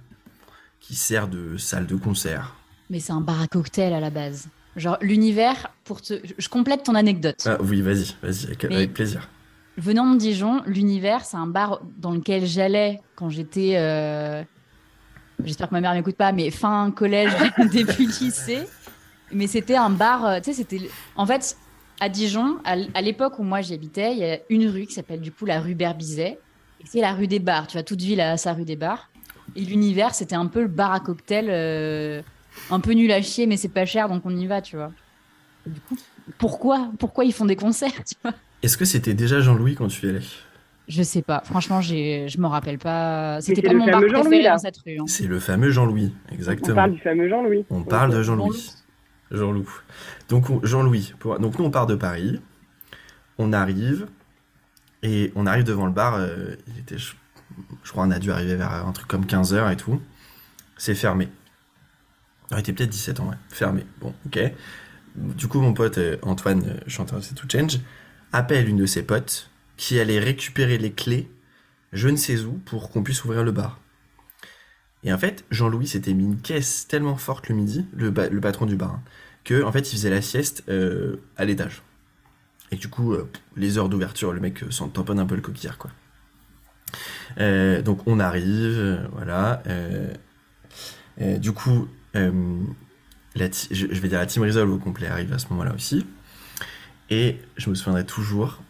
[0.80, 2.54] qui sert de salle de concert.
[2.90, 4.48] Mais c'est un bar à cocktail à la base.
[4.78, 6.14] Genre, l'univers, pour te.
[6.38, 7.42] je- complète ton anecdote.
[7.46, 9.28] Ah, oui, vas-y, vas-y, avec, plaisir.
[9.76, 13.72] Venant de Dijon, l'univers, c'est un bar dans lequel j'allais quand j'étais.
[13.76, 14.42] euh,
[15.44, 17.30] J'espère que ma mère m'écoute pas, mais fin collège,
[17.72, 18.66] début lycée.
[19.30, 20.90] Mais c'était un bar, euh, tu sais, c'était.
[21.14, 21.56] En fait,
[22.00, 25.20] à Dijon, à l'époque où moi j'y habitais, il y a une rue qui s'appelle
[25.20, 26.38] du coup la rue Berbizet.
[26.80, 27.66] Et c'est la rue des bars.
[27.66, 29.10] Tu vois, toute ville a sa rue des bars.
[29.56, 32.22] Et l'univers, c'était un peu le bar à cocktail, euh,
[32.70, 34.92] un peu nul à chier, mais c'est pas cher, donc on y va, tu vois.
[35.66, 35.96] Et du coup,
[36.38, 38.32] pourquoi, pourquoi ils font des concerts, tu vois?
[38.62, 40.20] Est-ce que c'était déjà Jean-Louis quand tu y allais?
[40.88, 41.42] Je sais pas.
[41.44, 43.40] Franchement, j'ai, je me rappelle pas.
[43.42, 44.52] C'était pas le mon bar fameux Jean-Louis, préféré là.
[44.52, 44.96] dans cette rue.
[44.98, 45.04] hein.
[45.06, 46.74] C'est le fameux Jean-Louis, On exactement.
[46.74, 47.64] parle du fameux Jean-Louis.
[47.70, 48.70] On parle de Jean-Louis.
[49.30, 49.66] Jean-Louis.
[50.30, 51.12] Donc on- Jean-Louis.
[51.18, 52.40] pour- Donc nous on part de Paris.
[53.36, 54.06] On arrive
[55.02, 56.14] et on arrive devant le bar.
[56.14, 57.12] euh, il était, je,
[57.84, 60.00] je crois, on a dû arriver vers un truc comme 15 h et tout.
[60.78, 61.28] C'est fermé.
[62.52, 63.36] Il était peut-être 17 ans, ouais.
[63.50, 63.84] Fermé.
[64.00, 64.38] Bon, ok.
[65.16, 67.80] Du coup, mon pote euh, Antoine, euh, chanteur de C'est To Change,
[68.32, 71.30] appelle une de ses potes qui allait récupérer les clés,
[71.92, 73.80] je ne sais où, pour qu'on puisse ouvrir le bar.
[75.04, 78.66] Et en fait, Jean-Louis s'était mis une caisse tellement forte le midi, le, le patron
[78.66, 79.02] du bar, hein,
[79.44, 81.82] que en fait, il faisait la sieste euh, à l'étage.
[82.70, 83.16] Et du coup,
[83.56, 85.90] les heures d'ouverture, le mec euh, s'en tamponne un peu le coquillard, quoi.
[87.38, 89.62] Donc on arrive, voilà.
[91.18, 95.38] du coup, la ti- je, je vais dire la team Resolve au complet arrive à
[95.38, 96.06] ce moment-là aussi.
[97.10, 98.62] Et je me souviendrai toujours,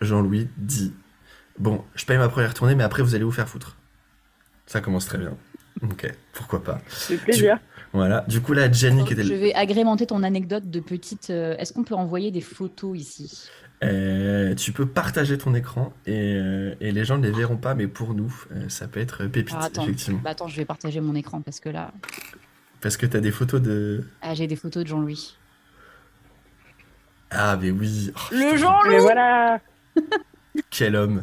[0.00, 0.92] Jean-Louis dit
[1.58, 3.76] Bon, je paye ma première tournée, mais après vous allez vous faire foutre.
[4.66, 5.36] Ça commence très bien.
[5.82, 6.80] Ok, pourquoi pas.
[6.88, 7.58] C'est plaisir.
[7.92, 8.24] Voilà.
[8.28, 9.24] Du coup, là, Jenny qui était.
[9.24, 11.30] Je vais agrémenter ton anecdote de petite.
[11.30, 13.48] euh, Est-ce qu'on peut envoyer des photos ici?
[13.82, 17.74] Euh, tu peux partager ton écran et, euh, et les gens ne les verront pas,
[17.74, 19.84] mais pour nous, euh, ça peut être pépite, attends.
[19.84, 20.20] effectivement.
[20.22, 21.92] Bah attends, je vais partager mon écran parce que là,
[22.80, 24.04] Parce que tu as des photos de.
[24.22, 25.36] ah, j'ai des photos de Jean-Louis.
[27.30, 28.10] Ah, mais oui.
[28.14, 29.60] Oh, Le Jean-Louis Mais voilà.
[30.70, 31.22] Quel homme.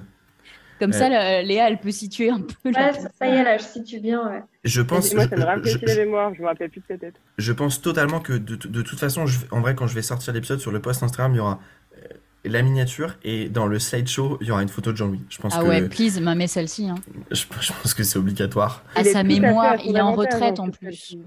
[0.79, 0.97] Comme Ouais.
[0.97, 2.69] ça, la- Léa, elle peut situer un peu.
[2.71, 4.25] la Ouais, ça, ça y est, là, je situe bien.
[4.29, 4.43] Ouais.
[4.63, 6.33] Je pense, Et moi, je, ça me je- aussi la mémoire.
[6.35, 7.15] Je me rappelle plus de sa tête.
[7.37, 10.33] je pense totalement que de, de toute façon, je- en vrai, quand je vais sortir
[10.33, 11.59] l'épisode sur le post Instagram, il y aura
[11.97, 12.07] euh,
[12.45, 15.23] la miniature et dans le slideshow, il y aura une photo de Jean-Louis.
[15.29, 16.87] Je pense Ah que ouais, please, ma mets celle-ci.
[16.87, 16.95] Hein.
[17.31, 18.83] je, je pense que c'est obligatoire.
[18.95, 20.63] À Il est sa tout à fait mémoire, son il est en avantage, retraite hein,
[20.63, 20.85] en plus.
[20.85, 21.21] celle-ci.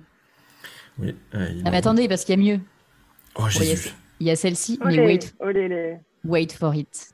[1.00, 1.14] Oui.
[1.34, 2.60] euh, Ah mais attendez, parce qu'il y a mieux.
[3.36, 3.90] Oh Ouais, il y a- Jésus.
[4.20, 5.96] Il y a celle-ci, mais wait, olé, les.
[6.24, 7.08] wait for it.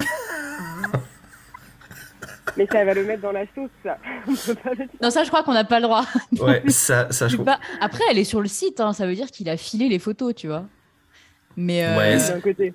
[2.56, 3.96] Mais ça va le mettre dans la sauce, ça.
[4.28, 4.88] On peut pas le dire.
[5.00, 6.04] Non, ça, je crois qu'on n'a pas le droit.
[6.40, 7.60] Ouais, ça, ça je pas.
[7.80, 10.34] Après, elle est sur le site, hein, ça veut dire qu'il a filé les photos,
[10.34, 10.64] tu vois.
[11.56, 12.74] Mais, euh, Ouais, D'un côté.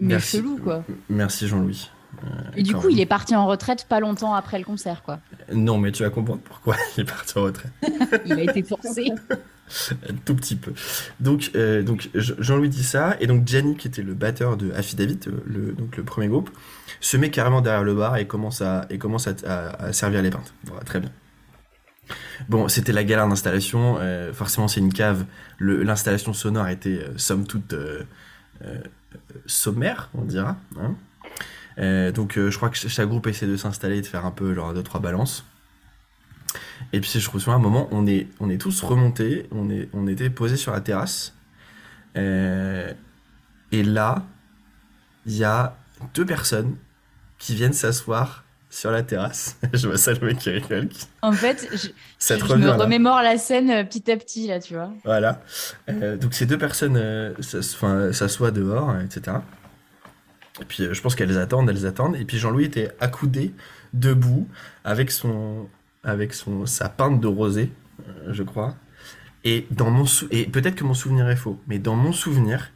[0.00, 0.38] mais Merci.
[0.38, 0.84] chelou, quoi.
[1.08, 1.88] Merci Jean-Louis.
[2.24, 5.20] Euh, Et du coup, il est parti en retraite pas longtemps après le concert, quoi.
[5.52, 7.72] Non, mais tu vas comprendre pourquoi il est parti en retraite.
[8.26, 9.10] Il a été forcé.
[10.08, 10.72] Un tout petit peu.
[11.20, 14.72] Donc, euh, donc Je- Jean-Louis dit ça, et donc Gianni, qui était le batteur de
[14.72, 16.50] Affidavit, euh, le, donc le premier groupe,
[17.00, 20.22] se met carrément derrière le bar et commence à, et commence à, à- à servir
[20.22, 20.52] les pintes.
[20.64, 21.10] Voilà, très bien.
[22.48, 23.98] Bon, c'était la galère d'installation.
[24.00, 25.24] euh, forcément, c'est une cave.
[25.60, 27.74] L'installation sonore était, euh, somme toute,
[29.46, 30.56] sommaire, on dira.
[30.80, 30.94] hein.
[31.80, 34.26] Euh, donc, euh, je crois que ch- chaque groupe essaie de s'installer et de faire
[34.26, 35.44] un peu genre deux trois balances.
[36.92, 39.70] Et puis je me souviens à un moment, on est, on est tous remontés, on,
[39.70, 41.34] est, on était posés sur la terrasse.
[42.16, 42.92] Euh,
[43.72, 44.24] et là,
[45.26, 45.76] il y a
[46.14, 46.76] deux personnes
[47.38, 49.56] qui viennent s'asseoir sur la terrasse.
[49.72, 50.88] je vois Salomé qui rigole.
[51.22, 51.88] En fait, je,
[52.18, 54.92] Ça te je me remémore la scène euh, petit à petit, là, tu vois.
[55.04, 55.40] Voilà.
[55.88, 57.00] Euh, donc ces deux personnes
[57.40, 59.38] s'assoient dehors, etc.
[60.60, 62.16] Et puis euh, je pense qu'elles attendent, elles attendent.
[62.16, 63.52] Et puis Jean-Louis était accoudé,
[63.92, 64.48] debout,
[64.84, 65.68] avec son,
[66.02, 67.70] avec son, sa pinte de rosée,
[68.08, 68.76] euh, je crois.
[69.44, 72.72] Et dans mon sou- et peut-être que mon souvenir est faux, mais dans mon souvenir,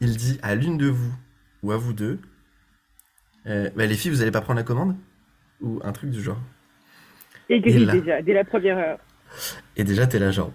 [0.00, 1.14] il dit à l'une de vous
[1.62, 2.18] ou à vous deux,
[3.46, 4.96] euh, bah, les filles, vous allez pas prendre la commande?
[5.60, 6.40] Ou un truc du genre.
[7.48, 7.92] Et Et gris là.
[7.92, 8.98] déjà, dès la première heure.
[9.76, 10.52] Et déjà, t'es là, genre.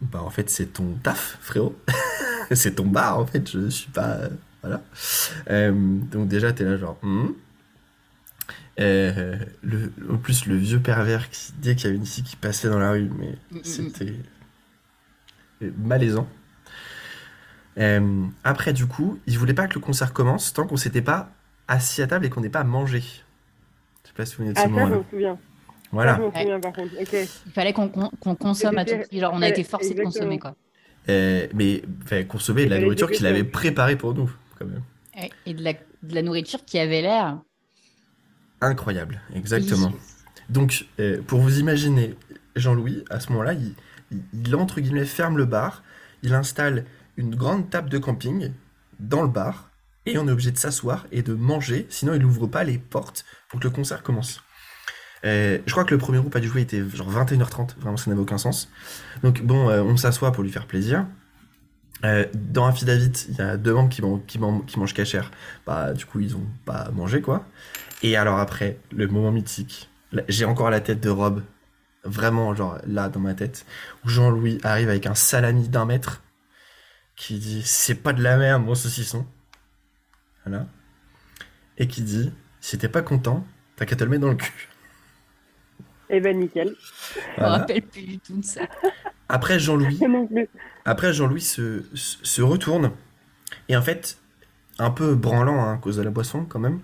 [0.00, 1.76] Bah, en fait, c'est ton taf, frérot.
[2.52, 3.50] c'est ton bar, en fait.
[3.50, 4.18] Je suis pas.
[4.62, 4.82] Voilà.
[5.50, 6.98] Euh, donc, déjà, t'es là, genre.
[7.02, 7.28] hmm.
[8.80, 12.36] Euh, le, en plus, le vieux pervers qui dès qu'il y avait une fille qui
[12.36, 14.12] passait dans la rue, mais Mm, mm, c'était
[15.62, 16.28] euh, malaisant.
[17.78, 21.30] Euh, après, du coup, il voulait pas que le concert commence tant qu'on s'était pas
[21.66, 23.00] assis à table et qu'on n'ait pas mangé.
[23.00, 24.96] Je sais pas si vous souvenez de Ah, ce ça, je moment-là.
[24.96, 25.34] m'en souviens.
[25.34, 26.16] Ça, Voilà.
[26.16, 26.94] je m'en souviens, par contre.
[27.00, 27.12] Ok.
[27.46, 27.88] Il fallait qu'on
[28.36, 29.18] consomme à tout prix.
[29.20, 30.54] Genre, on a été forcé de consommer, quoi.
[31.08, 31.82] Euh, mais
[32.28, 34.82] consommer de la nourriture qu'il avait préparée pour nous, quand même.
[35.16, 37.38] Ouais, Et de la, de la nourriture qui avait l'air.
[38.60, 39.92] Incroyable, exactement.
[40.48, 42.16] Donc, euh, pour vous imaginer,
[42.56, 43.74] Jean-Louis, à ce moment-là, il,
[44.10, 45.82] il, il, entre guillemets, ferme le bar,
[46.22, 46.84] il installe
[47.16, 48.52] une grande table de camping
[48.98, 49.68] dans le bar,
[50.06, 53.24] et on est obligé de s'asseoir et de manger, sinon il n'ouvre pas les portes
[53.50, 54.42] pour que le concert commence.
[55.24, 58.10] Euh, je crois que le premier groupe a dû jouer était genre 21h30, vraiment ça
[58.10, 58.70] n'avait aucun sens.
[59.22, 61.06] Donc bon, euh, on s'assoit pour lui faire plaisir.
[62.04, 65.30] Euh, dans Affidavit, il y a deux membres qui, man- qui, man- qui mangent cachère.
[65.66, 67.44] Bah, du coup, ils ont pas mangé, quoi.
[68.02, 69.90] Et alors après, le moment mythique.
[70.28, 71.42] J'ai encore la tête de Rob,
[72.04, 73.66] vraiment, genre, là, dans ma tête,
[74.04, 76.22] où Jean-Louis arrive avec un salami d'un mètre,
[77.16, 79.26] qui dit «C'est pas de la merde, mon saucisson».
[80.46, 80.66] Voilà.
[81.78, 83.44] Et qui dit «Si t'es pas content,
[83.76, 84.68] t'as qu'à te le mettre dans le cul
[86.10, 86.74] Eh ben, nickel.».
[87.14, 87.58] Je me Voilà.
[87.58, 88.62] rappelle plus du tout de ça.
[89.28, 89.98] Après, Jean-Louis.
[90.88, 92.92] Après, Jean-Louis se, se retourne
[93.68, 94.18] et en fait,
[94.78, 96.80] un peu branlant hein, à cause de la boisson quand même,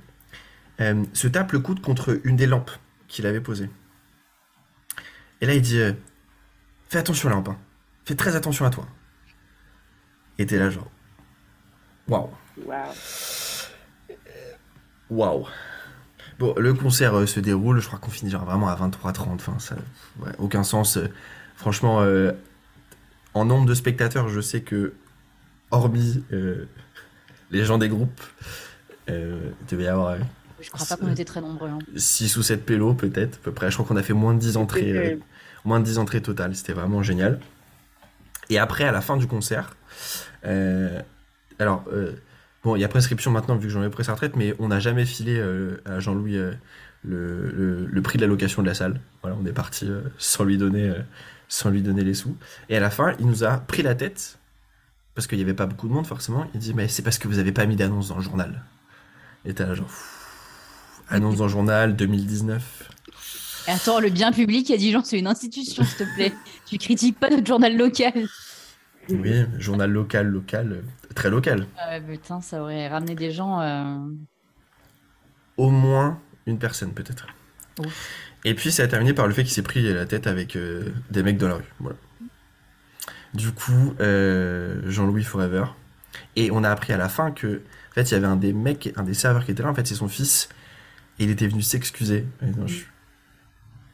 [0.81, 2.71] euh, se tape le coude contre une des lampes
[3.09, 3.71] qu'il avait posées.
[5.41, 5.93] Et là, il dit euh,
[6.89, 7.49] Fais attention, lampe.
[7.49, 7.59] hein.
[8.05, 8.87] Fais très attention à toi.
[10.39, 10.91] Et t'es là, genre
[12.09, 12.31] Waouh,
[12.67, 12.93] Waouh.
[15.11, 15.47] waouh.
[16.39, 19.35] Bon, le concert euh, se déroule, je crois qu'on finit genre vraiment à 23h30.
[19.35, 19.77] Enfin, ça,
[20.21, 20.97] ouais, aucun sens.
[20.99, 21.09] euh,
[21.57, 22.33] franchement, euh,
[23.35, 24.93] en nombre de spectateurs, je sais que,
[25.71, 26.67] hormis euh,
[27.51, 28.21] les gens des groupes,
[29.11, 30.17] euh, il devait y avoir
[30.61, 31.69] Je crois pas qu'on était très nombreux.
[31.69, 31.79] hein.
[31.97, 33.71] 6 ou 7 pélos peut-être, à peu près.
[33.71, 35.17] Je crois qu'on a fait moins de 10 entrées, euh,
[35.65, 36.55] moins de 10 entrées totales.
[36.55, 37.41] C'était vraiment génial.
[38.51, 39.75] Et après, à la fin du concert,
[40.45, 41.01] euh,
[41.59, 42.13] alors, euh,
[42.63, 44.81] bon, il y a prescription maintenant vu que Jean-Louis pris sa retraite, mais on n'a
[44.81, 46.53] jamais filé euh, à Jean-Louis euh,
[47.05, 49.01] le, le- le prix de la location de la salle.
[49.23, 50.99] Voilà, on est parti euh, sans lui donner, euh,
[51.49, 52.37] sans lui donner les sous.
[52.69, 54.39] Et à la fin, il nous a pris la tête
[55.15, 56.47] parce qu'il n'y avait pas beaucoup de monde forcément.
[56.55, 58.63] Il dit mais c'est parce que vous avez pas mis d'annonce dans le journal.
[59.45, 59.91] Et t'as là genre
[61.09, 62.91] annonce dans le journal 2019.
[63.69, 66.33] Et attends, le bien public a dit genre, c'est une institution, s'il te plaît.
[66.67, 68.27] tu critiques pas notre journal local.
[69.09, 70.83] Oui, journal local, local, euh,
[71.15, 71.67] très local.
[71.79, 73.61] Ah ouais, putain, ça aurait ramené des gens.
[73.61, 73.97] euh,
[75.57, 77.27] Au moins une personne peut-être.
[77.79, 78.24] Ouf.
[78.45, 80.91] Et puis ça a terminé par le fait qu'il s'est pris la tête avec euh,
[81.11, 81.65] des mecs dans la rue.
[81.81, 81.97] Voilà.
[83.33, 85.65] Du coup, euh, Jean-Louis Forever.
[86.37, 88.53] Et on a appris à la fin que, en fait, il y avait un des
[88.53, 89.71] mecs, un des serveurs qui était là.
[89.71, 90.49] En fait, c'est son fils.
[91.19, 92.27] Et il était venu s'excuser.
[92.43, 92.75] Non, je,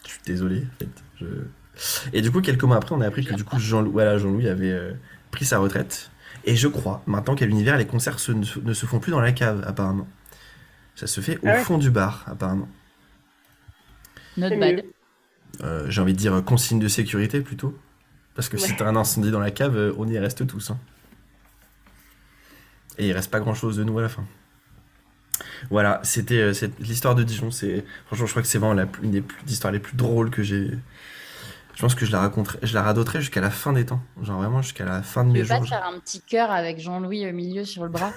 [0.04, 0.64] je suis désolé.
[0.74, 0.88] En fait,
[1.20, 3.56] je- Et du coup, quelques mois après, on a appris que du coup,
[3.92, 4.92] voilà, Jean-Louis avait euh,
[5.30, 6.10] pris sa retraite.
[6.44, 9.32] Et je crois, maintenant qu'à l'univers, les concerts se- ne, se- font plus dans la
[9.32, 10.08] cave, apparemment.
[10.96, 12.68] Ça se fait au Ah fond du bar, apparemment.
[14.36, 14.84] Not bad.
[15.62, 17.76] Euh, j'ai envie de dire consigne de sécurité plutôt.
[18.34, 18.76] Parce que si Ouais.
[18.78, 20.70] t'as un incendie dans la cave, euh, on y reste tous.
[20.70, 20.78] hein.
[22.98, 24.24] Et il reste pas grand chose de nous à la fin.
[25.70, 27.50] Voilà, c'était euh, cette- l'histoire de Dijon.
[27.50, 29.96] C'est franchement, je crois que c'est vraiment la plus- une des plus- histoires les plus
[29.96, 30.70] drôles que j'ai.
[31.74, 34.02] Je pense que je la raconterai, je la radoterai jusqu'à la fin des temps.
[34.22, 35.64] Genre vraiment jusqu'à la fin de Tu mes veux pas jours.
[35.64, 38.12] te faire un petit cœur avec Jean-Louis au milieu sur le bras?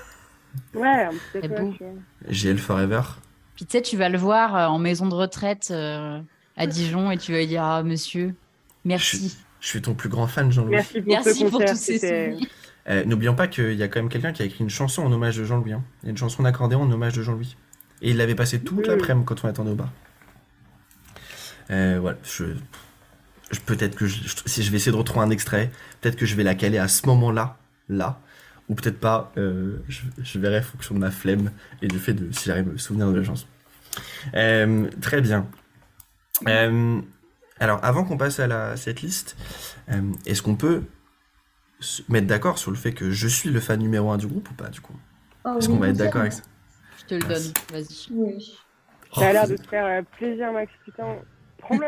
[0.74, 1.74] Ouais, un petit C'est beau.
[1.78, 1.84] tu.
[2.30, 3.02] GL Forever.
[3.56, 6.20] Puis tu sais, tu vas le voir euh, en maison de retraite euh,
[6.58, 8.36] à Dijon et tu vas lui dire Ah, monsieur,
[8.86, 9.38] merci.
[9.60, 10.72] Je suis ton plus grand fan, Jean-Louis.
[10.76, 11.70] Merci pour Merci ce pour concert.
[11.72, 12.48] tous ces souvenirs.
[12.90, 15.12] Euh, N'oublions pas qu'il y a quand même quelqu'un qui a écrit une chanson en
[15.12, 15.72] hommage de Jean-Louis.
[15.74, 15.84] hein.
[16.02, 17.56] Il y a une chanson d'accordéon en hommage de Jean-Louis.
[18.02, 18.84] Et il l'avait passé toute Oui.
[18.88, 19.90] l'après-midi quand on attendait au bar.
[21.72, 22.44] Euh, voilà, je,
[23.52, 26.26] je- peut-être que je- je- si je vais essayer de retrouver un extrait, peut-être que
[26.26, 28.20] je vais la caler à ce moment-là, là,
[28.70, 29.32] ou peut-être pas.
[29.38, 32.70] euh, je, je verrai en fonction de ma flemme et du fait de si j'arrive
[32.70, 33.48] à me souvenir de la chanson.
[34.36, 35.48] Euh, très bien.
[36.48, 37.02] Euh,
[37.60, 39.38] alors, avant qu'on passe à la, cette liste,
[39.92, 40.84] euh, est-ce qu'on peut
[41.80, 44.50] se mettre d'accord sur le fait que je suis le fan numéro un du groupe
[44.52, 44.96] ou pas du coup?
[45.46, 46.44] Oh, Est-ce oui, qu'on va être d'accord avec ça?
[46.96, 48.12] Je te le donne, vas-y.
[48.12, 48.68] Oui.
[49.12, 50.72] Ça a l'air Oh, de te faire plaisir, Max.
[50.86, 51.24] Putain,
[51.58, 51.88] prends-le.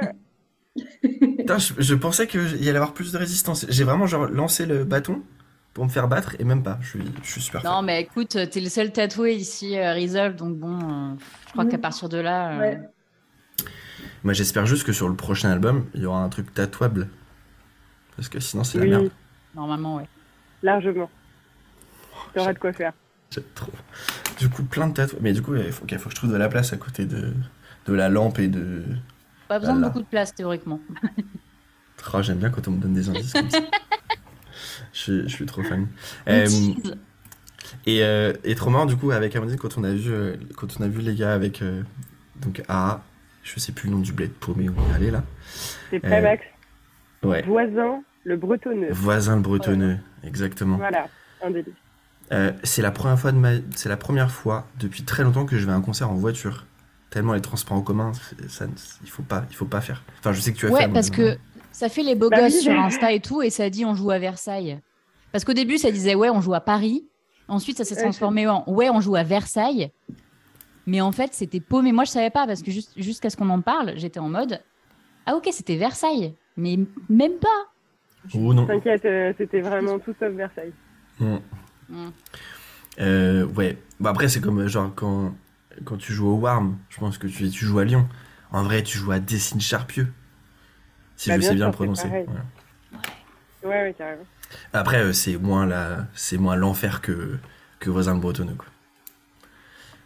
[1.38, 3.66] putain, je, je pensais qu'il y allait avoir plus de résistance.
[3.70, 5.24] J'ai vraiment genre lancé le bâton
[5.76, 6.80] pour me faire battre et même pas.
[6.82, 7.86] Je suis, je suis super Non, fan.
[7.86, 11.16] mais écoute, t'es le seul tatoué ici, euh, Resolve, donc bon, euh,
[11.48, 11.70] je crois Mm.
[11.70, 12.54] qu'à partir de là.
[12.54, 12.80] euh, Ouais.
[14.24, 17.10] Moi j'espère juste que sur le prochain album, il y aura un truc tatouable.
[18.16, 19.10] Parce que sinon c'est la Oui, merde.
[19.54, 20.08] Normalement, ouais.
[20.64, 21.10] largement.
[22.34, 22.94] T'auras de quoi faire.
[23.32, 23.72] J'aime trop.
[24.40, 25.22] Du coup, plein de tatouages.
[25.22, 27.06] Mais du coup, il faut, ok, faut que je trouve de la place à côté
[27.06, 27.34] de,
[27.86, 28.84] de la lampe et de.
[29.48, 30.80] Pas besoin de beaucoup de place théoriquement.
[32.14, 33.60] Oh, J'aime bien quand on me donne des indices comme ça.
[34.96, 35.88] je, suis, je suis trop fan.
[36.28, 36.48] Euh,
[37.86, 40.68] et, euh, et trop marrant du coup avec Amandine quand on a vu euh, quand
[40.80, 41.82] on a vu les gars avec euh,
[42.42, 43.04] donc A,
[43.44, 45.24] je sais plus le nom du bled paumé où on est allé là.
[45.90, 46.44] C'est prêt, Euh, Max
[47.24, 47.42] Ouais.
[47.44, 48.90] Voisin, le bretonneux.
[48.92, 50.78] Voisin le bretonneux, exactement.
[50.78, 51.08] Voilà,
[51.44, 51.74] un délice.
[52.32, 55.58] Euh, c'est la première fois de ma, c'est la première fois depuis très longtemps que
[55.58, 56.66] je vais à un concert en voiture.
[57.10, 58.12] Tellement les transports en commun,
[58.48, 58.66] ça,
[59.04, 60.04] il faut pas, il faut pas faire.
[60.20, 60.76] Enfin, je sais que tu as fait.
[60.76, 61.38] Ouais, parce que.
[61.76, 63.96] Ça fait les beaux Bah gosses oui, sur Insta et tout, et ça dit on
[63.96, 64.80] joue à Versailles.
[65.34, 67.06] Parce qu'au début, ça disait ouais, on joue à Paris.
[67.50, 69.92] Ensuite, ça s'est Ouais, transformé en ouais, on joue à Versailles.
[70.88, 71.92] Mais en fait, c'était paumé.
[71.92, 74.62] Moi, je savais pas parce que juste, jusqu'à ce qu'on en parle, j'étais en mode
[75.26, 76.34] ah ok, c'était Versailles.
[76.56, 78.34] Mais même pas.
[78.34, 78.66] Oh non.
[78.68, 80.72] T'inquiète, euh, c'était vraiment tout sauf Versailles.
[81.20, 81.36] Mm.
[81.90, 82.12] Mm.
[83.00, 83.78] Euh, ouais.
[84.00, 85.34] Bah après, c'est comme euh, genre quand,
[85.84, 88.08] quand tu joues au Warm, je pense que tu, tu joues à Lyon.
[88.52, 90.08] En vrai, tu joues à Dessines-Charpieu.
[91.18, 92.08] Si Bah, je bien sais bien le prononcer.
[92.08, 92.26] pareil.
[92.28, 92.44] voilà.
[93.64, 94.26] Ouais, ouais, carrément.
[94.74, 97.38] Après, euh, c'est moins la, c'est moins l'enfer que,
[97.80, 98.68] que voisin le bretonneux, quoi.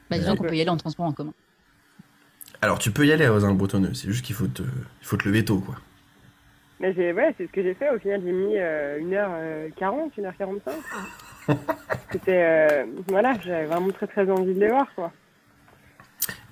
[0.10, 1.34] Bah, disons qu'on peut y aller en transport en commun.
[2.62, 5.06] Alors, tu peux y aller à voisin le bretonneux, c'est juste qu'il faut te, il
[5.06, 5.76] faut te lever tôt, quoi.
[6.80, 7.90] Mais j'ai, ouais, c'est ce que j'ai fait.
[7.90, 10.72] Au final, j'ai mis euh, 1h40, 1h45.
[12.12, 15.12] C'était, euh, voilà, j'avais vraiment très très envie de les voir, quoi.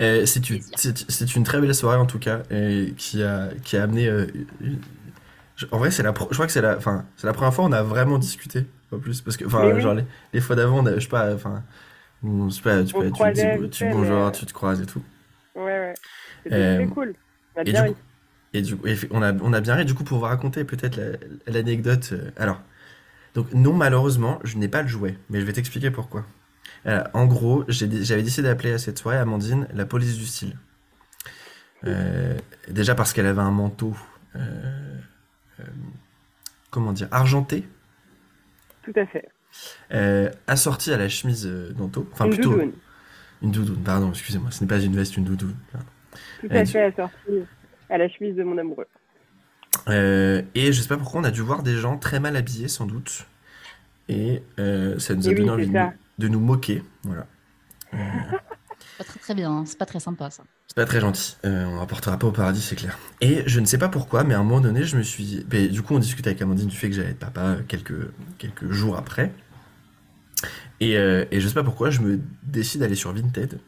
[0.01, 4.07] Euh, c'est une, très belle soirée en tout cas, et qui a, qui a amené.
[4.07, 4.27] euh,
[4.61, 4.79] une-
[5.71, 7.65] en vrai, c'est la, pro- je crois que c'est la, enfin, c'est la première fois
[7.65, 9.81] on a vraiment discuté, en plus, parce que, enfin, Mais oui.
[9.81, 11.63] genre les, les fois d'avant, je sais pas, enfin,
[12.23, 15.01] je sais pas, tu, peux- tu, dis, tu bonjour, tu te croises et tout.
[15.55, 15.93] Ouais, ouais.
[16.43, 17.15] C'était Euh, cool.
[17.55, 17.93] On a Et bien du ri.
[17.93, 17.99] coup,
[18.53, 20.97] et du coup, on a, on a bien ri, du coup, pour vous raconter peut-être
[20.97, 22.09] la- l'anecdote.
[22.13, 22.61] euh, alors,
[23.35, 26.25] donc, non, malheureusement, je n'ai pas le jouet, mais je vais t'expliquer pourquoi.
[26.85, 30.55] Euh, en gros, j'avais décidé d'appeler à cette soirée Amandine la police du style.
[31.85, 32.37] Euh,
[32.69, 33.95] déjà parce qu'elle avait un manteau,
[34.35, 34.99] euh,
[36.69, 37.67] comment dire, argenté,
[38.83, 39.29] Tout à fait.
[40.47, 41.45] assorti à la chemise
[41.77, 42.07] d'Anto.
[42.13, 42.73] Enfin, une plutôt doudoune.
[43.41, 45.55] une doudoune, pardon, excusez-moi, ce n'est pas une veste, une doudoune.
[46.41, 47.45] Tout à fait assortie
[47.89, 48.87] à la chemise de mon amoureux.
[49.89, 52.67] Euh, et je sais pas pourquoi on a dû voir des gens très mal habillés
[52.67, 53.25] sans doute.
[54.09, 55.79] Et euh, ça nous a oui, donné envie de
[56.17, 56.83] de nous moquer.
[57.03, 57.27] Voilà.
[57.93, 57.97] Euh,
[58.97, 59.65] Pas très très bien, hein.
[59.65, 60.43] c'est pas très sympa ça.
[60.67, 61.37] c'est pas très gentil.
[61.45, 62.97] Euh, on rapportera pas au paradis, c'est clair.
[63.21, 65.43] Et je ne sais pas pourquoi, mais à un moment donné, je me suis.
[65.71, 68.71] du coup, on discutait avec Amandine du fait que j'allais être papa euh, quelques, quelques
[68.71, 69.33] jours après.
[70.79, 73.59] Et, euh, et je sais pas pourquoi, je me décide d'aller sur Vinted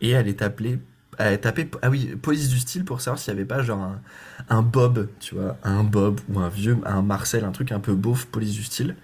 [0.00, 0.78] et aller taper,
[1.18, 1.70] aller taper.
[1.82, 4.00] Ah oui, police du style pour savoir s'il y avait pas genre un,
[4.48, 7.94] un Bob, tu vois, un Bob ou un vieux, un Marcel, un truc un peu
[7.94, 8.96] beauf, police du style,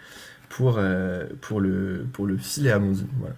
[0.53, 3.09] pour, euh, pour, le, pour le filer à Amandine.
[3.19, 3.35] Voilà.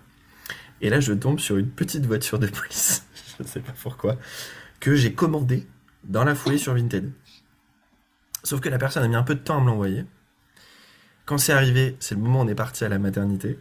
[0.81, 3.07] Et là, je tombe sur une petite voiture de police,
[3.39, 4.17] je ne sais pas pourquoi,
[4.81, 5.65] que j'ai commandée
[6.03, 7.13] dans la foulée sur Vinted.
[8.43, 10.05] Sauf que la personne a mis un peu de temps à me l'envoyer.
[11.25, 13.59] Quand c'est arrivé, c'est le moment où on est parti à la maternité.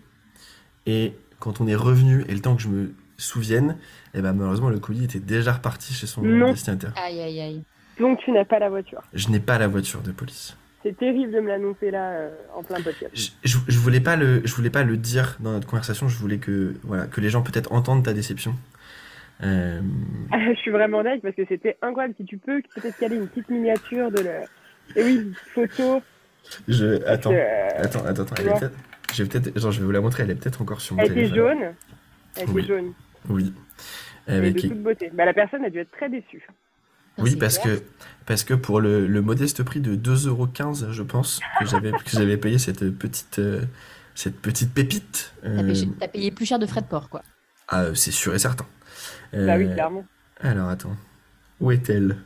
[0.87, 3.77] Et quand on est revenu, et le temps que je me souvienne,
[4.15, 6.51] eh ben malheureusement, le colis était déjà reparti chez son Non.
[6.51, 6.93] destinataire.
[6.97, 7.63] Aïe aïe aïe.
[7.99, 9.01] Donc tu n'as pas la voiture.
[9.13, 10.57] Je n'ai pas la voiture de police.
[10.83, 13.09] C'est terrible de me l'annoncer là euh, en plein podcast.
[13.15, 16.09] Je, je, je voulais pas le, je voulais pas le dire dans notre conversation.
[16.09, 18.53] Je voulais que, voilà, que les gens peut-être entendent ta déception.
[19.43, 19.81] Euh,
[20.31, 22.13] je suis vraiment dingue parce que c'était incroyable.
[22.17, 24.31] Si tu peux peut-être caler une petite miniature de le.
[24.97, 26.01] Et oui, photo.
[26.67, 28.35] je, attends, euh, attends, attends, attends.
[28.39, 28.75] Elle est peut-être,
[29.13, 30.23] je vais peut-être, genre, je vais vous la montrer.
[30.23, 31.37] Elle est peut-être encore sur mon Elle était téléphone.
[31.37, 31.73] jaune.
[32.35, 32.65] Elle était Oui.
[32.67, 32.93] jaune.
[33.29, 33.53] Oui.
[34.27, 35.09] Et Avec, de toute beauté.
[35.13, 36.45] Bah, la personne a dû être très déçue.
[37.17, 37.77] Oui, c'est parce clair.
[37.79, 37.83] que,
[38.25, 42.37] parce que pour le, le modeste prix de 2,15€, je pense, que j'avais, que j'avais
[42.37, 43.61] payé cette petite, euh,
[44.15, 45.33] cette petite pépite.
[45.41, 47.21] T'as euh, payé, t'as payé plus cher de frais de port quoi.
[47.67, 48.65] ah, c'est sûr et certain.
[49.33, 50.05] Bah oui, Euh, clairement.
[50.41, 50.95] alors, attends.
[51.59, 52.17] Où est-elle?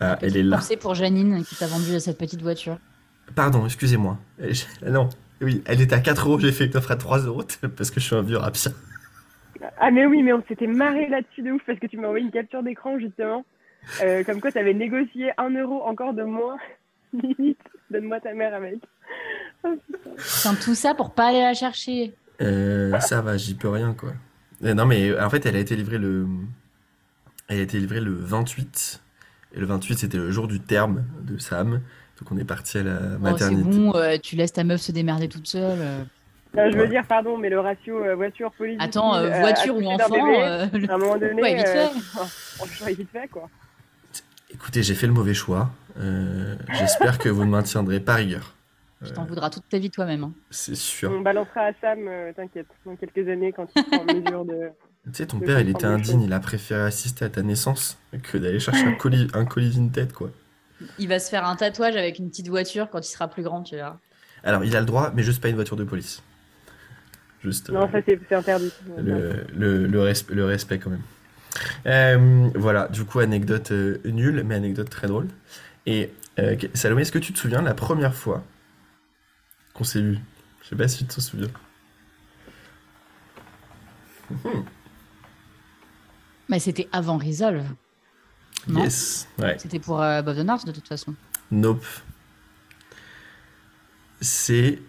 [0.00, 0.56] Ah, elle est là.
[0.56, 2.78] pensée pour Janine qui t'a vendu cette petite voiture.
[3.34, 4.18] Pardon, excusez-moi.
[4.40, 5.08] Euh, je- ah Non,
[5.40, 7.44] oui, elle était à 4 euros, j'ai fait une offre à 3 euros
[7.76, 8.72] parce que je suis un vieux rapien.
[9.80, 12.24] Ah mais oui, mais on s'était marré là-dessus de ouf parce que tu m'as envoyé
[12.24, 13.44] une capture d'écran justement.
[14.02, 16.56] Euh, comme quoi tu avais négocié un euro encore de moins.
[17.12, 17.58] Limite,
[17.90, 18.76] donne-moi ta mère avec.
[19.62, 22.12] Putain, tout ça pour pas aller la chercher.
[22.42, 24.10] Euh, ça va, j'y peux rien, quoi.
[24.64, 26.26] Euh, non, mais en fait, elle a été livrée le...
[27.48, 29.00] Elle a été livrée le 28.
[29.54, 31.80] Et le 28, c'était le jour du terme de Sam.
[32.20, 33.78] Donc on est parti à la Oh, c'est maternité.
[33.78, 35.78] bon, euh, tu laisses ta meuf se démerder toute seule.
[35.80, 36.02] euh.
[36.56, 36.88] Non, je veux Ouais.
[36.88, 38.76] dire, pardon, mais le ratio euh, voiture police.
[38.80, 42.20] Attends, voiture ou enfant, bébé, euh, le- À un moment donné, Ouais, vite euh, fait.
[42.62, 43.48] on choisit vite fait quoi.
[44.54, 45.70] Écoutez, j'ai fait le mauvais choix.
[45.98, 48.54] Euh, J'espère que vous ne maintiendrez pas rigueur.
[49.04, 50.24] tu t'en voudras toute ta vie toi-même.
[50.24, 50.32] hein.
[50.50, 51.10] C'est sûr.
[51.12, 54.68] On balancera à Sam, euh, t'inquiète, dans quelques années quand il sera en mesure de,
[55.06, 58.38] Tu sais, ton père, il était indigne, il a préféré assister à ta naissance que
[58.38, 60.30] d'aller chercher un colis, un colis Vinted, quoi.
[60.98, 63.62] Il va se faire un tatouage avec une petite voiture quand il sera plus grand,
[63.62, 63.98] tu verras.
[64.42, 66.22] Alors, il a le droit, mais juste pas une voiture de police.
[67.42, 68.72] Juste Non, euh, ça c'est c'est interdit.
[68.96, 71.02] le, le, le, resp- le respect, quand même.
[71.86, 75.28] Euh, voilà, du coup, anecdote euh, nulle, mais anecdote très drôle.
[75.86, 78.44] Et euh, Salomé, est-ce que tu te souviens la première fois
[79.72, 80.18] qu'on s'est vu?
[80.62, 81.50] Je sais pas si tu te souviens.
[86.48, 87.66] Mais c'était avant Resolve.
[88.66, 88.82] Non?
[88.82, 89.28] Yes.
[89.38, 89.56] Ouais.
[89.58, 91.14] C'était pour euh, Bob the North de toute façon.
[91.50, 91.84] Nope.
[94.20, 94.80] C'est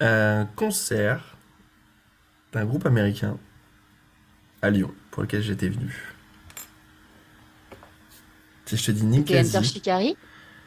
[0.00, 1.36] un concert
[2.52, 3.38] d'un groupe américain
[4.60, 5.92] à Lyon pour lequel j'étais venu.
[8.66, 9.64] Si je te dis Enter Ninkasi.
[9.64, 10.16] Shikari?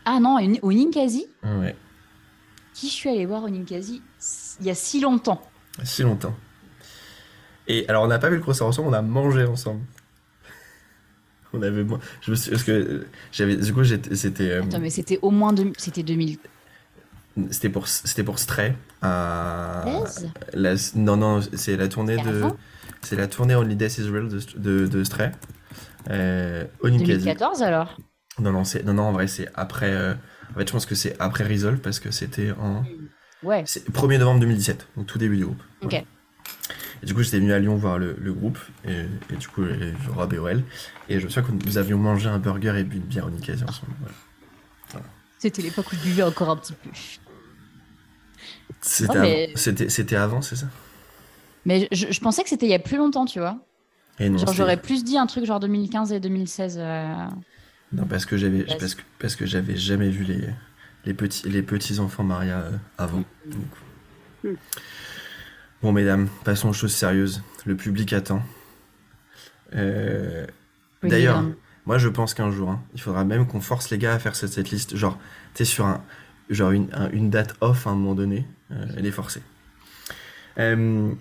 [0.03, 1.73] Ah non, au Ninkasi Ouais,
[2.73, 4.01] Qui je suis allée voir au Ninkasi
[4.59, 5.49] il y a si longtemps?
[5.85, 6.35] Si longtemps.
[7.69, 9.79] Et alors, on n'a pas vu le concert ensemble, on a mangé ensemble.
[11.53, 11.85] On avait.
[11.85, 12.51] mo- Je me suis.
[12.51, 13.55] Parce que euh, j'avais.
[13.55, 14.49] Du coup, c'était.
[14.51, 16.39] euh, Attends, mais c'était au moins deux- c'était 2016
[17.51, 18.73] C'était pour, c'était pour Stray.
[19.01, 22.43] la- non, non, c'est la tournée de.
[22.43, 22.57] avant?
[23.01, 25.31] C'est la tournée Only Death is Real de, de, de Stray.
[26.09, 27.11] Euh, au Ninkasi.
[27.19, 27.97] 2014 alors?
[28.39, 29.91] Non, non, c'est, non, non, en vrai, c'est après.
[29.91, 30.13] euh,
[30.51, 32.83] en fait, je pense que c'est après Resolve parce que c'était en.
[33.43, 33.63] Ouais.
[33.65, 35.61] C'est 1er novembre 2017, donc tout début du groupe.
[35.81, 35.89] Ok.
[35.91, 36.05] Voilà.
[37.03, 39.63] Et du coup, j'étais venu à Lyon voir le, le groupe, et, et du coup,
[40.15, 40.63] Rob et OL.
[41.09, 43.29] Et je me souviens que nous avions mangé un burger et bu une bière au
[43.31, 43.93] Ninkasi ensemble.
[44.91, 45.05] voilà.
[45.39, 46.89] C'était l'époque où je buvais encore un petit peu.
[48.81, 50.67] C'était, mais- c'était avant, c'est ça?
[51.65, 53.57] Mais je, je pensais que c'était il y a plus longtemps, tu vois.
[54.19, 56.77] Et non, Genre, j'aurais plus dit un truc genre 2015 et 2016.
[56.79, 57.13] euh,
[57.93, 60.47] Non, parce que j'avais, parce que, parce que j'avais jamais vu les,
[61.05, 63.23] les petits, les petits enfants Maria euh, avant.
[63.45, 64.55] donc.
[65.81, 67.41] Bon, mesdames, passons aux choses sérieuses.
[67.65, 68.41] Le public attend.
[69.75, 70.45] Euh,
[71.03, 71.43] D'ailleurs,
[71.85, 74.35] moi, je pense qu'un jour, hein, il faudra même qu'on force les gars à faire
[74.35, 74.95] cette, cette liste.
[74.95, 75.17] Genre,
[75.53, 76.03] tu sais, sur un,
[76.49, 79.41] genre une, un- une date off à un moment donné, euh, elle est forcée.
[80.59, 81.11] Euh,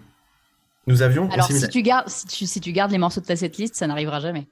[0.87, 1.25] nous avions.
[1.25, 3.75] on Alors, si tu, gardes, si, tu, si tu gardes les morceaux de ta setlist,
[3.77, 4.49] ça n'arrivera jamais.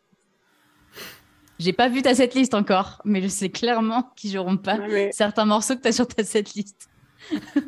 [1.59, 5.45] J'ai pas vu ta setlist encore, mais je sais clairement qu'ils joueront pas mais certains
[5.45, 6.89] morceaux que tu as sur ta setlist.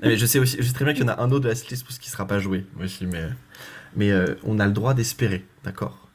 [0.02, 1.48] Mais je sais aussi, je sais très bien qu'il y en a un autre de
[1.48, 2.64] la liste pour ce qui sera pas joué.
[2.76, 3.24] Moi aussi, mais,
[3.96, 6.08] mais euh, on a le droit d'espérer, d'accord?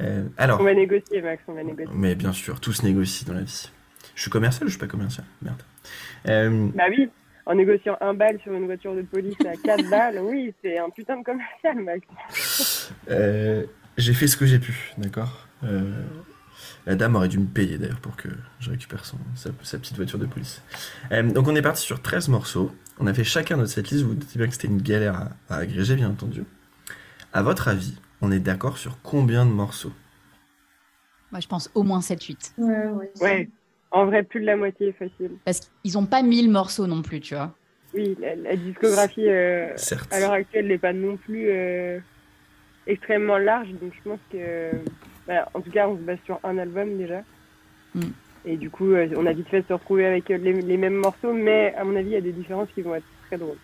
[0.00, 1.92] Euh, Alors, on va négocier, Max, on va négocier.
[1.94, 3.70] mais bien sûr, tout se négocie dans la vie.
[4.14, 5.26] Je suis commercial ou je suis pas commercial?
[5.42, 5.62] Merde.
[6.26, 7.10] Euh, Bah oui,
[7.50, 10.88] en négociant un bal sur une voiture de police à 4 balles, oui, c'est un
[10.90, 12.92] putain de commercial, Max.
[13.10, 13.64] euh,
[13.98, 16.02] j'ai fait ce que j'ai pu, d'accord Euh,
[16.86, 18.28] La dame aurait dû me payer d'ailleurs pour que
[18.60, 20.62] je récupère son, sa, sa petite voiture de police.
[21.12, 22.70] Euh, donc on est parti sur 13 morceaux.
[22.98, 24.02] On a fait chacun notre setlist.
[24.04, 25.14] Vous vous doutez bien que c'était une galère
[25.48, 26.44] à, à agréger, bien entendu.
[27.32, 29.92] À votre avis, on est d'accord sur combien de morceaux?
[31.32, 32.52] Moi, je pense au moins 7-8.
[32.58, 33.12] Ouais, ouais.
[33.20, 33.50] Ouais,
[33.90, 35.32] en vrai, plus de la moitié est facile.
[35.44, 37.54] Parce qu'ils ont pas 1000 morceaux non plus, tu vois.
[37.92, 39.74] Oui, la, la discographie euh,
[40.12, 41.98] à l'heure actuelle n'est pas non plus euh,
[42.86, 44.70] extrêmement large, donc je pense que,
[45.26, 47.22] voilà, en tout cas, on se base sur un album déjà.
[47.94, 48.10] Mm.
[48.44, 50.94] Et du coup, euh, on a vite fait se retrouver avec euh, les, les mêmes
[50.94, 53.58] morceaux, mais à mon avis, il y a des différences qui vont être très drôles.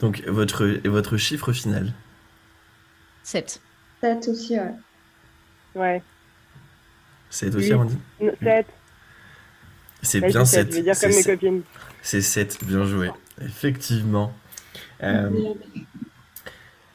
[0.00, 1.92] Donc votre, votre chiffre final?
[3.22, 3.60] 7.
[4.00, 4.74] 7 aussi, ouais.
[5.74, 6.02] Ouais,
[7.32, 7.72] C'est aussi Oui.
[7.72, 7.98] arrondi
[8.42, 8.66] 7.
[10.02, 10.70] C'est bien 7.
[10.70, 11.62] Je vais dire comme mes copines.
[12.02, 13.10] C'est 7, bien joué.
[13.40, 14.34] Effectivement.
[15.02, 15.30] Euh,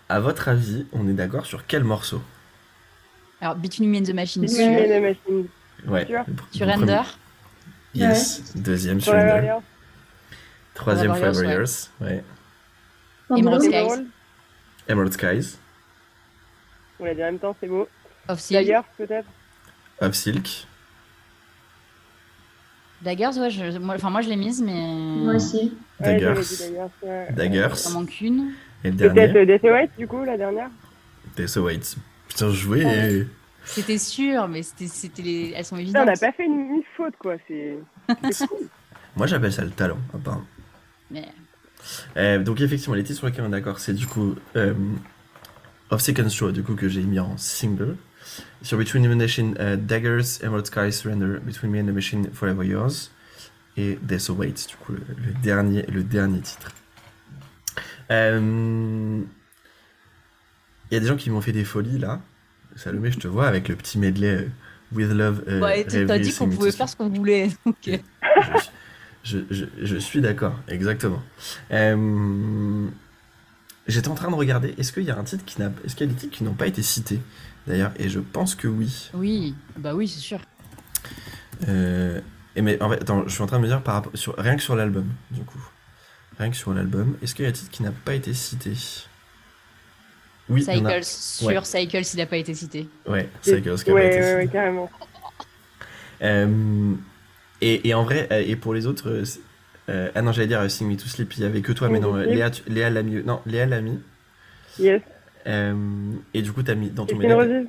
[0.10, 2.22] à votre avis, on est d'accord sur quel morceau?
[3.42, 4.48] Alors, Between Me and the Machine, Ouais.
[4.48, 5.48] sur, Sur the Machine.
[5.88, 6.06] Ouais.
[6.52, 6.84] Sur le premier.
[6.94, 7.02] Ender?
[7.96, 8.56] Yes.
[8.56, 9.48] Deuxième sur Forever Ender.
[9.48, 9.64] Yours.
[10.76, 11.90] Troisième Forever Years.
[12.00, 12.24] Ouais.
[13.36, 14.06] Emerald Skies.
[14.88, 15.58] Emerald Skies.
[17.00, 17.88] On l'a dit en même temps, c'est beau.
[18.52, 19.28] D'ailleurs, peut-être?
[20.02, 20.68] Of Silk.
[23.02, 25.74] Daggers, ouais, je, moi, enfin, moi je l'ai mise, mais Moi aussi.
[26.00, 26.34] Daggers.
[26.42, 26.90] dit Daggers.
[27.04, 27.28] ouais.
[27.34, 27.68] Daggers.
[27.86, 28.52] il en manque une.
[28.84, 29.38] Et le dernier.
[29.38, 30.70] euh, Death and White, du coup, la dernière?
[31.36, 31.96] Death So Wait.
[32.28, 32.84] Putain, joué.
[32.86, 33.28] Ouais.
[33.66, 35.54] C'était sûr, mais c'était, c'était les...
[35.56, 36.04] elles sont Putain, évidentes.
[36.04, 37.36] on n'a pas fait une, une faute, quoi.
[37.48, 37.78] C'est
[38.48, 38.68] cool.
[39.16, 40.46] Moi, j'appelle ça le talent, apparemment.
[41.12, 41.26] Mais-
[42.18, 44.74] Euh, donc effectivement, les titres sur lesquels on est d'accord, c'est du coup euh,
[45.92, 47.96] Of Second Show, du coup que j'ai mis en single.
[48.62, 52.66] Sur Between the Machine, euh, Daggers, Emerald Sky, Surrender, Between Me and the Machine, Forever
[52.66, 53.12] Yours,
[53.78, 56.72] et Death Awaits, du coup le, le dernier, le dernier titre.
[58.12, 59.22] Euh,
[60.92, 62.22] Il y a des gens qui m'ont fait des folies là.
[62.76, 64.48] Salomé, je te vois avec le petit medley euh,
[64.94, 65.44] With Love.
[65.48, 67.50] euh, Ouais, t'as dit qu'on pouvait It faire ce qu'on voulait.
[67.66, 67.98] donc, euh,
[69.24, 71.22] je, je, je, je suis d'accord, exactement.
[71.72, 72.88] Euh,
[73.88, 76.08] J'étais en train de regarder, est-ce qu'il y a un titre qui n'a, est-ce qu'il
[76.08, 77.20] y a des titres qui n'ont pas été cités?
[77.68, 79.10] D'ailleurs Et je pense que oui.
[79.14, 80.40] Oui, bah oui, c'est sûr.
[81.68, 82.20] Euh,
[82.56, 84.36] et mais en fait, attends, je suis en train de me dire par rapport, sur,
[84.38, 85.64] rien que sur l'album, du coup.
[86.40, 88.74] Rien que sur l'album, est-ce qu'il y a un titre qui n'a pas été cité?
[90.50, 91.02] Oui, en a.
[91.02, 91.64] Cycles, sur Ouais.
[91.64, 92.88] Cycles, il n'a pas été cité.
[93.08, 94.38] Ouais, Cycles qui a pas Ouais, été ouais, cité.
[94.38, 94.90] ouais, carrément.
[96.22, 96.94] Euh,
[97.62, 99.24] et, et en vrai, euh, et pour les autres,
[99.90, 102.00] euh, ah non, j'allais dire Sing Me to Sleep, il y avait que toi, mais
[102.00, 102.16] non.
[102.16, 104.00] Léa, tu- Léa l'a mis, non, Léa l'a mis.
[104.80, 105.02] Yes.
[105.48, 107.68] Euh, et du coup, t'as mis dans ton Roses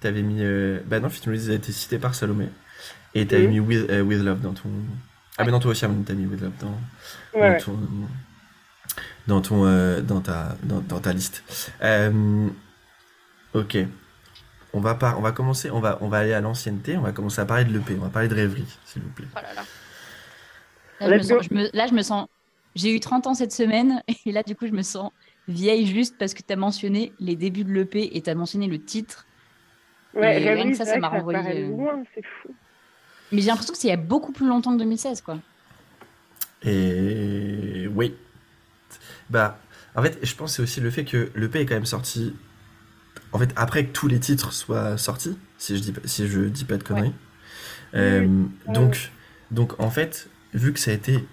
[0.00, 2.48] t'avais mis, euh, bah non, Fit Release a été cité par Salomé,
[3.14, 3.50] et t'avais Mhm.
[3.50, 4.68] mis With, euh, With Love dans ton,
[5.38, 6.68] ah mais dans toi aussi, t'as mis With Love dans,
[7.34, 7.60] Ouais, dans ouais.
[7.60, 7.78] ton,
[9.26, 11.42] dans ton, euh, dans ta, dans, dans ta liste.
[11.82, 12.48] Euh,
[13.54, 13.78] ok.
[14.74, 17.12] On va, pas, on va commencer, on va, on va aller à l'ancienneté, on va
[17.12, 19.26] commencer à parler de l'EP, on va parler de rêverie, s'il vous plaît.
[19.34, 19.62] Oh là là.
[21.00, 21.36] Là, je me Let's go.
[21.38, 22.28] sens, je me- là, je me sens.
[22.74, 25.10] J'ai eu 30 ans cette semaine, et là, du coup, je me sens
[25.48, 28.66] vieille juste parce que tu as mentionné les débuts de l'EP et tu as mentionné
[28.68, 29.26] le titre.
[30.14, 32.54] Ouais, Et rien Rêverie, que ça, c'est ça m'a renvoyé, euh, loin, c'est fou.
[33.32, 35.38] Mais j'ai l'impression que c'est il y a beaucoup plus longtemps que 2016, quoi.
[36.64, 38.14] Et oui.
[39.30, 39.58] Bah,
[39.94, 42.34] en fait, je pense que c'est aussi le fait que l'EP est quand même sorti.
[43.32, 46.40] En fait, après que tous les titres soient sortis, si je dis pas, si je
[46.42, 47.12] dis pas de conneries.
[47.94, 48.74] Euh, Oui.
[48.74, 49.10] donc,
[49.50, 51.24] donc, en fait, vu que ça a été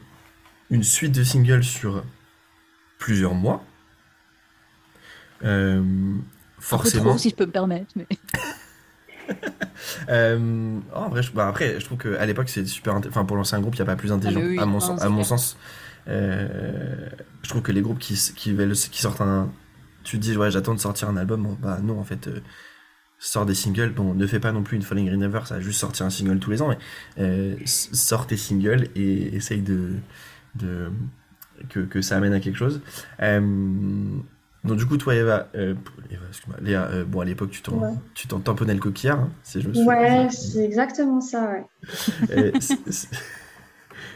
[0.70, 2.04] une suite de singles sur
[2.98, 3.64] plusieurs mois,
[5.46, 5.84] euh,
[6.60, 7.10] forcément.
[7.12, 7.94] trop, si je peux me permettre.
[7.96, 8.08] Mais...
[10.10, 12.96] Euh, en vrai, je, bah, après, je trouve qu'à l'époque, c'est super.
[12.96, 14.40] Enfin, pour lancer un groupe, il n'y a pas plus intelligent.
[14.44, 15.58] Ah, oui, à mon, non, à mon sens
[16.08, 17.10] euh,
[17.42, 19.52] je trouve que les groupes qui, sortent un.
[20.04, 21.44] Tu te dis, ouais, j'attends de sortir un album.
[21.44, 22.42] Bon, bah non, en fait, euh,
[23.18, 23.92] sors des singles.
[23.92, 26.10] Bon, ne fais pas non plus une Falling Green Never, ça a juste sortir un
[26.12, 26.78] single tous les ans, mais
[27.20, 29.94] euh, s- sors tes singles et essaye de.
[30.56, 30.92] de
[31.70, 32.82] que, que ça amène à quelque chose.
[33.22, 33.40] Euh,
[34.66, 35.76] donc, du coup, toi, Eva, euh,
[36.10, 37.94] Eva excuse-moi, Léa, euh, bon, à l'époque, tu t'en Ouais.
[38.14, 39.90] tu t'en tamponnais le coquillard, hein, si je me souviens.
[39.94, 41.66] Ouais, c'est exactement ça, ouais.
[42.36, 43.10] Et, c'est- c'est-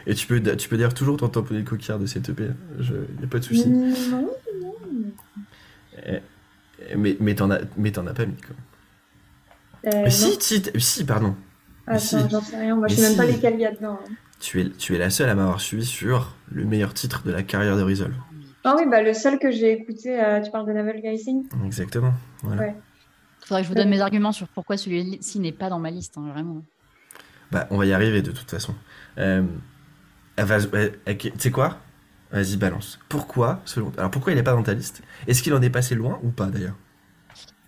[0.08, 2.86] et tu peux, tu peux d'ailleurs toujours t'en tamponner le coquillard de cette EP, il
[3.20, 3.68] n'y a pas de souci.
[3.70, 4.30] Mm, non.
[6.08, 6.20] Et-
[6.96, 9.94] Mais, mais t'en as, mais t'en as pas mis quand même.
[9.94, 10.10] Euh, non.
[10.10, 11.36] si, si, t- si, pardon.
[11.88, 12.16] Ah, mais si.
[12.16, 12.76] attends, j'en sais rien.
[12.76, 14.00] Moi, je sais même pas lesquels il y a dedans.
[14.02, 14.12] hein.
[14.40, 17.44] Tu es, tu es la seule à m'avoir suivi sur le meilleur titre de la
[17.44, 18.14] carrière de Resolve.
[18.64, 22.14] Ah oui, bah le seul que j'ai écouté, euh, tu parles de Navel Gazing Exactement.
[22.44, 22.62] Voilà.
[22.62, 22.76] Ouais.
[23.46, 26.18] Faudrait que je vous donne mes arguments sur pourquoi celui-ci n'est pas dans ma liste,
[26.18, 26.62] hein, vraiment.
[27.52, 28.76] Bah, on va y arriver de toute façon.
[29.18, 29.44] Euh,
[30.38, 31.78] Tu sais quoi?
[32.32, 33.00] Vas-y, balance.
[33.10, 33.92] Pourquoi, selon...
[33.98, 35.02] Alors, pourquoi il n'est pas dans ta liste?
[35.26, 36.76] Est-ce qu'il en est passé loin ou pas d'ailleurs?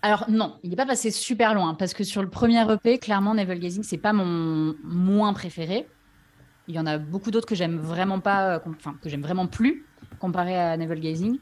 [0.02, 3.34] Alors non, il n'est pas passé super loin parce que sur le premier EP, clairement,
[3.34, 5.86] Navel Gazing, c'est pas mon moins préféré.
[6.66, 9.46] Il y en a beaucoup d'autres que j'aime vraiment pas, euh, enfin que j'aime vraiment
[9.46, 9.84] plus
[10.18, 11.38] comparé à Navel Gazing.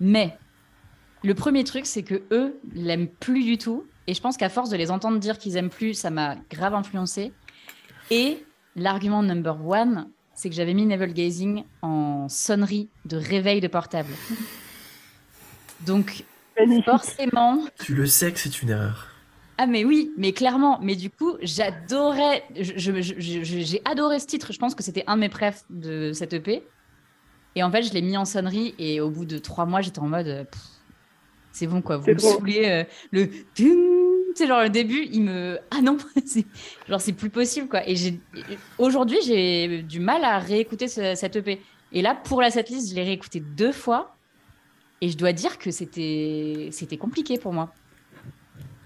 [0.00, 0.36] Mais
[1.22, 3.84] le premier truc, c'est que eux l'aiment plus du tout.
[4.06, 6.74] Et je pense qu'à force de les entendre dire qu'ils aiment plus, ça m'a grave
[6.74, 7.32] influencé.
[8.10, 8.44] Et
[8.74, 14.12] l'argument number one, c'est que j'avais mis Navel Gazing en sonnerie de réveil de portable.
[15.86, 16.24] Donc
[16.58, 16.84] Magnifique.
[16.84, 19.08] forcément, Tu le sais que c'est une erreur.
[19.58, 20.78] ah mais oui, mais clairement.
[20.82, 24.52] Mais du coup, j'adorais, j'ai adoré ce titre.
[24.52, 26.62] Je pense que c'était un de mes préfs de cette EP.
[27.54, 29.98] Et en fait, je l'ai mis en sonnerie et au bout de trois mois, j'étais
[30.00, 30.44] en mode, euh,
[31.52, 32.18] c'est bon quoi, vous C'est me trop.
[32.18, 32.64] saoulez.
[32.66, 33.74] euh, le, tu
[34.36, 36.46] sais genre le début, il me, ah non, c'est
[36.88, 37.86] genre c'est plus possible quoi.
[37.88, 38.24] Et j'ai,
[38.78, 41.62] aujourd'hui, j'ai du mal à réécouter ce- cette EP.
[41.92, 44.18] Et là, pour la setlist, je l'ai réécouté deux fois.
[45.02, 47.78] Et je dois dire que c'était, c'était compliqué pour moi.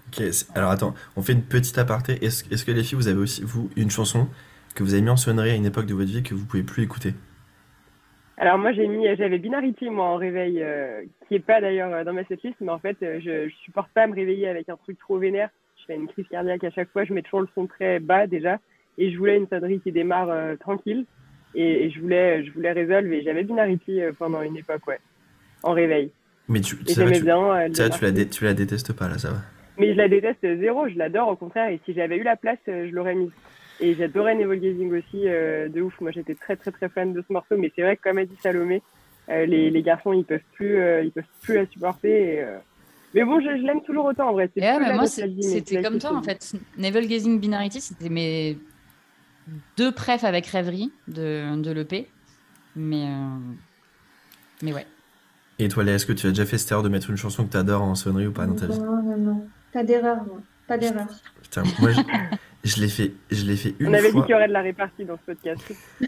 [0.07, 2.23] Ok, c'est- alors attends, on fait une petite aparté.
[2.25, 4.29] Est-ce est-ce que les filles, vous avez aussi, vous, une chanson
[4.73, 6.63] que vous avez mis en sonnerie à une époque de votre vie que vous pouvez
[6.63, 7.13] plus écouter?
[8.39, 12.03] Alors moi j'ai mis j'avais Binarity moi en réveil euh, qui est pas d'ailleurs euh,
[12.03, 14.77] dans ma setlist mais en fait euh, je, je supporte pas me réveiller avec un
[14.77, 15.49] truc trop vénère.
[15.79, 18.27] Je fais une crise cardiaque à chaque fois, je mets toujours le son très bas
[18.27, 18.59] déjà
[18.99, 21.05] et je voulais une sonnerie qui démarre euh, tranquille
[21.55, 24.99] et, et je voulais je voulais résolve et j'avais Binarity euh, pendant une époque ouais
[25.63, 26.11] en réveil
[26.47, 27.67] Mais tu, et c'est vrai, j'aimais tu, bien
[28.01, 29.37] la dé- tu la détestes pas là, ça va.
[29.79, 32.59] mais je la déteste zéro, je l'adore au contraire et si j'avais eu la place
[32.67, 33.31] je l'aurais mise.
[33.79, 35.99] Et j'adorais Navel Gazing aussi euh, de ouf.
[36.01, 38.25] Moi j'étais très très très fan de ce morceau mais c'est vrai que comme a
[38.25, 38.81] dit Salomé
[39.29, 42.57] euh, les, les garçons ils peuvent plus euh, ils peuvent plus la supporter et, euh,
[43.13, 46.15] mais bon je, je l'aime toujours autant en vrai c'est la moi, c'était comme toi,
[46.15, 46.53] en fait.
[46.77, 48.57] Navel Gazing Binarity, c'était mes
[49.77, 52.07] deux prefs avec Rêverie de, de l'EP.
[52.75, 53.37] Mais, euh,
[54.61, 54.85] mais ouais.
[55.59, 57.45] Et toi, Léa, est-ce que tu as déjà fait cette erreur de mettre une chanson
[57.45, 58.77] que tu adores en sonnerie ou pas dans ta vie?
[58.79, 59.47] Non, non, non.
[59.73, 60.41] Pas d'erreur, moi.
[60.67, 61.07] Pas d'erreur.
[61.41, 61.91] Putain, moi,
[62.67, 64.21] je, l'ai fait, je l'ai fait une On avait dit fois.
[64.23, 65.61] qu'il y aurait de la répartie dans ce podcast.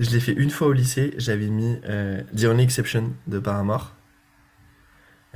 [0.00, 1.14] Je l'ai fait une fois au lycée.
[1.18, 3.94] J'avais mis euh, The Only Exception de Paramore.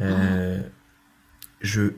[0.00, 0.60] Euh,
[1.60, 1.92] je.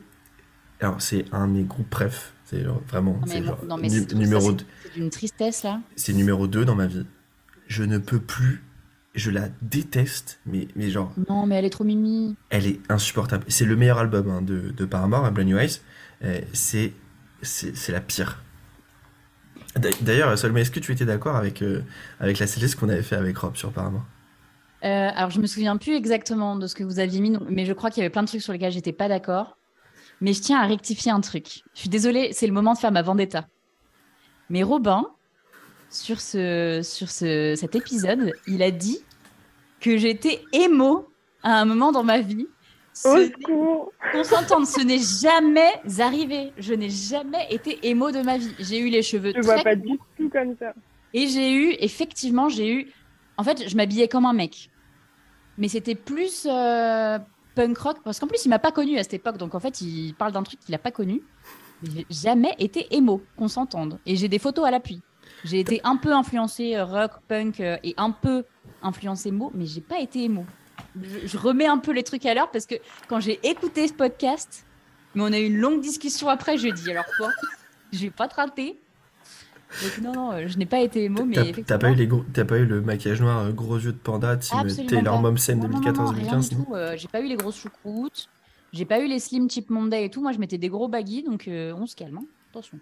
[0.79, 2.33] Alors, c'est un de mes groupes préf.
[2.45, 3.13] C'est genre vraiment.
[3.13, 5.79] Non, c'est moi- genre non, nu- numéro c'est- d'une tristesse là.
[5.95, 7.05] c'est numéro 2 dans ma vie.
[7.67, 8.61] Je ne peux plus.
[9.15, 12.35] Je la déteste, mais, mais genre, Non, mais elle est trop mimi.
[12.49, 13.43] elle est insupportable.
[13.49, 15.81] C'est le meilleur album hein, de, de Paramore, à Brand New Eyes.
[16.23, 16.93] Euh, c'est,
[17.41, 18.41] c'est, c'est la pire.
[19.75, 21.81] D'a- D'ailleurs, Solmay, est-ce que tu étais d'accord avec, euh,
[22.19, 23.99] avec la setlist qu'on avait fait avec Rob sur Euh,
[24.83, 27.89] alors, je me souviens plus exactement de ce que vous aviez mis, mais je crois
[27.89, 29.57] qu'il y avait plein de trucs sur lesquels j'étais pas d'accord.
[30.19, 31.63] Mais je tiens à rectifier un truc.
[31.73, 33.47] Je suis désolée, c'est le moment de faire ma vendetta.
[34.49, 35.05] Mais Robin,
[35.89, 38.99] sur, ce, sur ce, cet épisode, il a dit
[39.79, 41.09] que j'étais émo
[41.43, 42.47] à un moment dans ma vie.
[43.03, 46.51] Qu'on s'entende, ce n'est jamais arrivé.
[46.57, 48.53] Je n'ai jamais été émo de ma vie.
[48.59, 50.73] J'ai eu les cheveux Je vois très pas du tout comme ça.
[51.13, 52.87] et j'ai eu, effectivement, j'ai eu.
[53.37, 54.69] En fait, je m'habillais comme un mec.
[55.57, 57.17] Mais c'était plus euh,
[57.55, 57.97] punk rock.
[58.03, 59.37] Parce qu'en plus, il m'a pas connu à cette époque.
[59.37, 61.21] Donc, en fait, il parle d'un truc qu'il a pas connu.
[61.81, 63.99] Mais J'ai jamais été émo, qu'on s'entende.
[64.05, 65.01] Et j'ai des photos à l'appui.
[65.43, 68.43] J'ai été un peu influencé euh, rock, punk euh, et un peu
[68.83, 70.45] influencé mo, mais j'ai pas été émo.
[71.01, 72.75] Je, je remets un peu les trucs à l'heure parce que
[73.07, 74.65] quand j'ai écouté ce podcast,
[75.15, 77.29] mais on a eu une longue discussion après, je dis alors quoi
[77.93, 78.79] Je vais pas te rater.
[79.83, 82.43] Donc non, non, je n'ai pas été émo, mais T'as- pas, eu les gros- t'as
[82.43, 85.21] pas eu le maquillage noir, euh, gros yeux de panda, Absolument Taylor.
[85.21, 86.75] Momsen Non, non, non, non, rien 2014-2015 du tout.
[86.75, 88.27] Euh, j'ai pas eu les grosses choucroutes.
[88.73, 90.21] J'ai pas eu les slim chip Monday et tout.
[90.21, 92.17] Moi, je mettais des gros baggy, donc euh, on se calme.
[92.17, 92.25] hein.
[92.51, 92.79] Attention.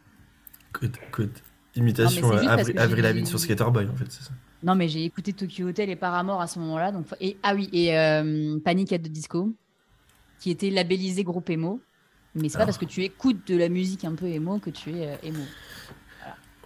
[0.79, 1.29] Good, good.
[1.75, 4.31] Imitation Non, euh, Avril, Lavigne sur Skater Boy, en fait, c'est ça.
[4.63, 6.91] Non, mais j'ai écouté Tokyo Hotel et Paramore à ce moment-là.
[6.91, 7.05] Donc...
[7.21, 9.53] Et, ah oui, et euh, Panic at the Disco,
[10.39, 11.79] qui était labellisé groupe emo.
[12.35, 14.91] Mais c'est pas parce que tu écoutes de la musique un peu emo que tu
[14.91, 15.43] es euh, emo.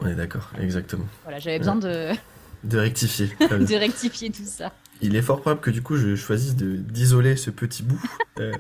[0.01, 1.05] On est d'accord, exactement.
[1.23, 2.11] Voilà, j'avais besoin de,
[2.63, 3.27] De rectifier.
[3.39, 4.73] de tout ça.
[5.01, 8.01] Il est fort probable que du coup je choisisse de d'isoler ce petit bout
[8.39, 8.51] euh,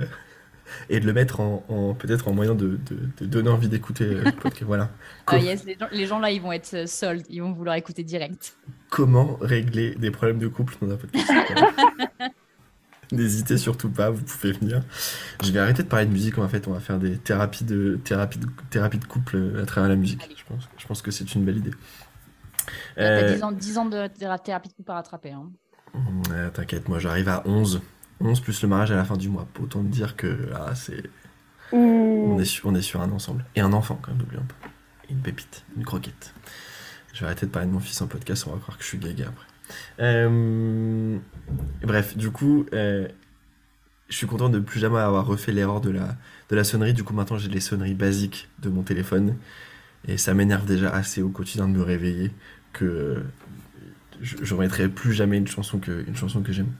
[0.89, 4.05] et de le mettre en, en- peut-être en moyen de, de- de donner envie d'écouter
[4.05, 4.63] euh, le podcast.
[4.63, 4.89] Voilà.
[5.27, 7.23] Ah yes, les gens, les gens là, ils vont être euh, sold.
[7.29, 8.55] Ils vont vouloir écouter direct.
[8.89, 11.31] Comment régler des problèmes de couple dans un podcast.
[13.11, 14.81] N'hésitez surtout pas, vous pouvez venir.
[15.43, 17.99] Je vais arrêter de parler de musique, en fait, on va faire des thérapies de,
[18.03, 20.23] thérapies de, thérapies de couple euh, à travers la musique.
[20.23, 20.35] Allez.
[20.35, 21.71] Je pense, je pense que c'est une belle idée.
[22.95, 25.31] T'as Euh, 10 ans, 10 ans de théra- thérapie de couple à rattraper.
[25.31, 25.51] Hein.
[26.31, 27.81] euh, T'inquiète, moi j'arrive à 11.
[28.23, 29.47] 11 plus le mariage à la fin du mois.
[29.61, 31.03] Autant te dire que ah, c'est
[31.71, 32.39] On Ouh.
[32.39, 33.45] est, sur, on est sur un ensemble.
[33.55, 34.55] Et un enfant, quand même, n'oublions pas.
[35.09, 36.33] Une pépite, une croquette.
[37.13, 38.89] Je vais arrêter de parler de mon fils en podcast, on va croire que je
[38.89, 39.45] suis gaga après.
[39.99, 41.17] Euh,
[41.83, 43.07] Bref, du coup, euh,
[44.09, 46.15] je suis content de plus jamais avoir refait l'erreur de la,
[46.49, 46.93] de la sonnerie.
[46.93, 49.35] Du coup, maintenant, j'ai les sonneries basiques de mon téléphone.
[50.07, 52.31] Et ça m'énerve déjà assez au quotidien de me réveiller
[52.73, 53.23] que
[54.21, 56.71] je, je remettrai plus jamais une chanson que, une chanson que j'aime.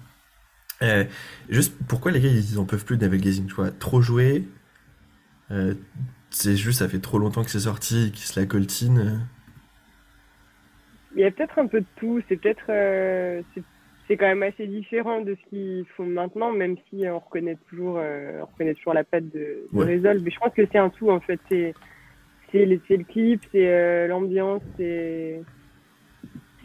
[0.83, 1.05] Euh,
[1.49, 3.71] juste, pourquoi les gars, ils en peuvent plus de Navel Gazing, tu vois?
[3.71, 4.43] Trop jouer,
[5.51, 5.75] euh,
[6.29, 8.99] c'est juste, ça fait trop longtemps que c'est sorti, qu'ils se la coltinent.
[8.99, 9.17] euh.
[11.15, 12.21] Il y a peut-être un peu de tout.
[12.27, 12.65] C'est peut-être.
[12.69, 13.63] euh, c'est-
[14.07, 17.97] c'est quand même assez différent de ce qu'ils font maintenant, même si on reconnaît toujours,
[17.99, 19.95] euh, on reconnaît toujours la patte de, de Ouais.
[19.95, 20.21] Resolve.
[20.23, 21.39] Mais je pense que c'est un tout, en fait.
[21.49, 21.73] C'est
[22.51, 25.41] c'est le, c'est le clip, c'est euh, l'ambiance, c'est.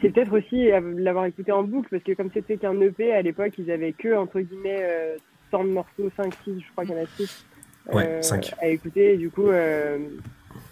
[0.01, 3.21] C'est peut-être aussi euh, l'avoir écouté en boucle, parce que comme c'était qu'un EP, à
[3.21, 5.17] l'époque, ils avaient que, entre guillemets, euh,
[5.51, 7.45] 100 morceaux, 5, 6, je crois qu'il y en a 6
[7.91, 8.53] Ouais, cinq.
[8.61, 9.13] à écouter.
[9.15, 9.97] Et du coup, euh,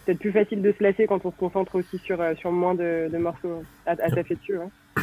[0.06, 2.74] peut-être plus facile de se lasser quand on se concentre aussi sur, euh, sur moins
[2.74, 4.56] de, de morceaux à, à taffer dessus.
[4.56, 4.70] hein.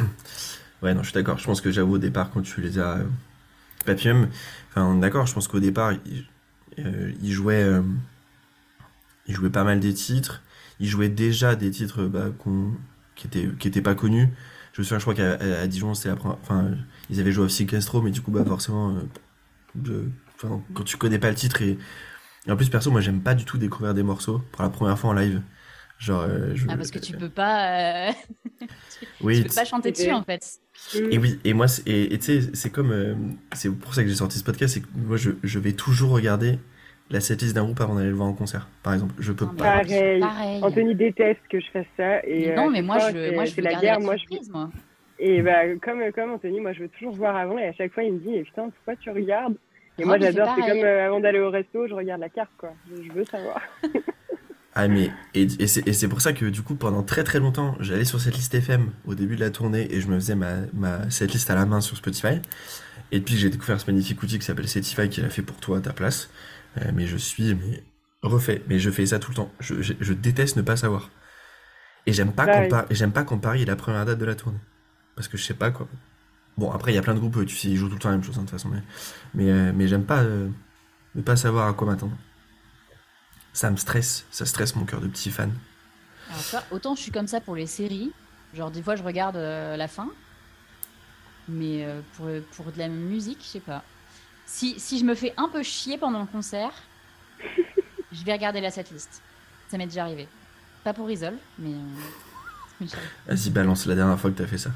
[0.81, 1.37] Ouais, non, je suis d'accord.
[1.37, 2.97] Je pense que j'avoue, au départ, quand tu les as.
[2.97, 4.29] euh, même,
[4.69, 6.25] enfin, d'accord, je pense qu'au départ, ils
[6.79, 7.63] euh, ils jouaient.
[7.63, 7.81] euh,
[9.25, 10.43] ils jouaient pas mal des titres.
[10.79, 12.73] Ils jouaient déjà des titres bah, qu'on-
[13.15, 14.29] qui, étaient, qui étaient pas connus.
[14.73, 16.37] Je me souviens, je crois qu'à à- Dijon, c'était la première.
[16.41, 16.71] Enfin,
[17.09, 18.89] ils avaient joué aussi Castro, mais du coup, bah, forcément.
[18.95, 18.99] euh,
[19.75, 20.09] de-
[20.73, 21.77] quand tu connais pas le titre et.
[22.47, 24.99] et en plus, perso, moi, j'aime pas du tout découvrir des morceaux pour la première
[24.99, 25.41] fois en live.
[25.97, 28.11] Genre, euh, je- Ah, parce que tu peux pas, euh,
[29.21, 30.59] oui, tu peux pas chanter dessus en fait.
[30.93, 32.91] et oui, et moi, c'est- et et tu sais, c'est comme.
[32.91, 33.15] euh,
[33.53, 36.11] c'est pour ça que j'ai sorti ce podcast, c'est que moi, je, je vais toujours
[36.11, 36.59] regarder
[37.09, 39.13] la setlist d'un groupe avant d'aller le voir en concert, par exemple.
[39.19, 39.81] Je peux Non, pas.
[39.83, 40.19] Pareil.
[40.19, 40.59] Pareil.
[40.63, 42.25] Anthony déteste que je fasse ça.
[42.25, 43.99] Et, Mais non, euh, mais moi je, moi je veux la guerre.
[43.99, 44.51] la Moi, je...
[44.51, 44.69] moi.
[45.19, 47.57] Et bah, comme, comme Anthony, moi, je veux toujours voir avant.
[47.57, 49.55] Et à chaque fois, il me dit, eh, putain, pourquoi tu regardes?
[49.97, 50.53] Et moi, j'adore.
[50.55, 52.73] C'est comme euh, avant d'aller au resto, je regarde la carte, quoi.
[52.89, 53.61] Je, veux savoir.
[54.77, 55.09] Ah, mais.
[55.33, 58.03] Et, et c'est et c'est pour ça que, du coup, pendant très très longtemps, j'allais
[58.03, 61.09] sur cette liste FM au début de la tournée et je me faisais ma, ma
[61.09, 62.41] setlist à la main sur Spotify.
[63.13, 65.77] Et puis, j'ai découvert ce magnifique outil qui s'appelle Setify qui l'a fait pour toi
[65.77, 66.29] à ta place.
[66.77, 67.83] Euh, mais je suis mais,
[68.21, 68.63] refait.
[68.67, 69.51] Mais je fais ça tout le temps.
[69.59, 71.09] Je, je, je déteste ne pas savoir.
[72.05, 74.25] Et j'aime pas, quand Par- et j'aime pas quand Paris est la première date de
[74.25, 74.59] la tournée.
[75.15, 75.87] Parce que je sais pas quoi.
[76.57, 78.09] Bon, après, il y a plein de groupes, tu sais, ils jouent tout le temps
[78.09, 78.69] la même chose, hein, de toute façon.
[78.69, 78.83] Mais,
[79.33, 80.23] mais, euh, mais j'aime pas.
[80.23, 80.49] euh,
[81.15, 82.17] ne pas savoir à quoi m'attendre.
[83.53, 85.51] Ça me stresse, ça stresse mon cœur de petit fan.
[86.29, 88.11] Alors, tu vois, autant je suis comme ça pour les séries.
[88.53, 90.09] Genre, des fois, je regarde euh, la fin.
[91.47, 93.83] Mais euh, pour, pour de la musique, je sais pas.
[94.45, 96.71] Si, si je me fais un peu chier pendant le concert,
[98.11, 99.21] je vais regarder la setlist.
[99.69, 100.27] Ça m'est déjà arrivé.
[100.83, 101.69] Pas pour Resolve, mais.
[101.69, 103.11] euh, ça m'est déjà arrivé.
[103.27, 104.69] Vas-y, balance la dernière fois que t'as fait ça.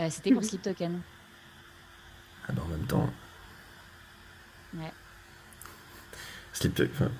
[0.00, 1.00] Euh, C'était pour Sleep Token.
[2.48, 3.08] Ah bah en même temps.
[4.74, 4.92] Ouais.
[6.52, 7.10] Slip Tuck, enfin.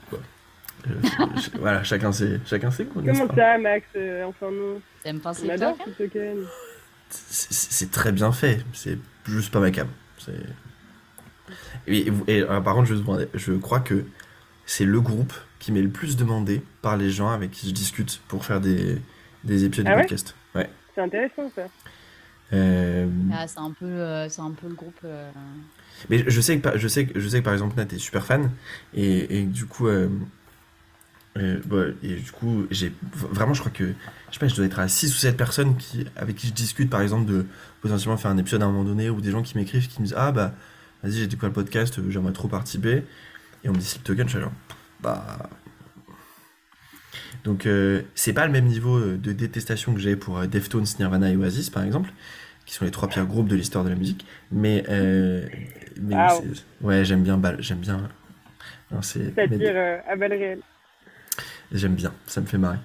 [0.87, 4.81] Je- je- voilà, chacun ses, chacun ses goûts, n'est-ce Comment ça, Max euh, Enfin, non.
[5.03, 6.47] T'aimes pas Sleep Token token.
[7.11, 9.89] C'est c'est très bien fait, c'est juste pas ma cam.
[10.19, 10.33] C'est-
[11.87, 12.95] Et, euh, par contre, je,
[13.35, 14.05] je crois que
[14.67, 18.21] c'est le groupe qui m'est le plus demandé par les gens avec qui je discute
[18.29, 18.99] pour faire des,
[19.45, 20.35] des épisodes Ah de ouais podcast.
[20.55, 20.71] Ouais.
[20.95, 21.63] C'est intéressant, ça.
[22.53, 24.99] Euh, Ah, c'est un peu, euh, c'est un peu le groupe.
[25.05, 25.31] euh,
[26.09, 27.99] Mais je sais que par- je sais que je sais que par exemple Nat est
[27.99, 28.51] super fan
[28.95, 30.09] et, et du coup euh,
[31.39, 34.65] euh, bah, et du coup j'ai vraiment je crois que je sais pas je dois
[34.65, 37.47] être à 6 ou 7 personnes qui avec qui je discute par exemple de
[37.83, 40.07] potentiellement faire un épisode à un moment donné ou des gens qui m'écrivent qui me
[40.07, 40.53] disent ah bah
[41.03, 43.05] vas-y j'ai découvert le podcast euh, j'aimerais trop participer
[43.65, 44.53] et on me dit Slip Token je suis genre
[45.01, 45.49] bah
[47.45, 50.85] donc euh, c'est pas le même niveau euh, de détestation que j'ai pour euh, Deftones,
[50.99, 52.11] Nirvana et Oasis par exemple
[52.67, 55.47] qui sont les trois pires groupes de l'histoire de la musique mais, euh,
[56.83, 58.09] ouais j'aime bien Bal- j'aime bien
[58.93, 60.61] non, c'est Ça mais- tire euh, à balles réelles.
[61.73, 62.79] J'aime bien, ça me fait marrer.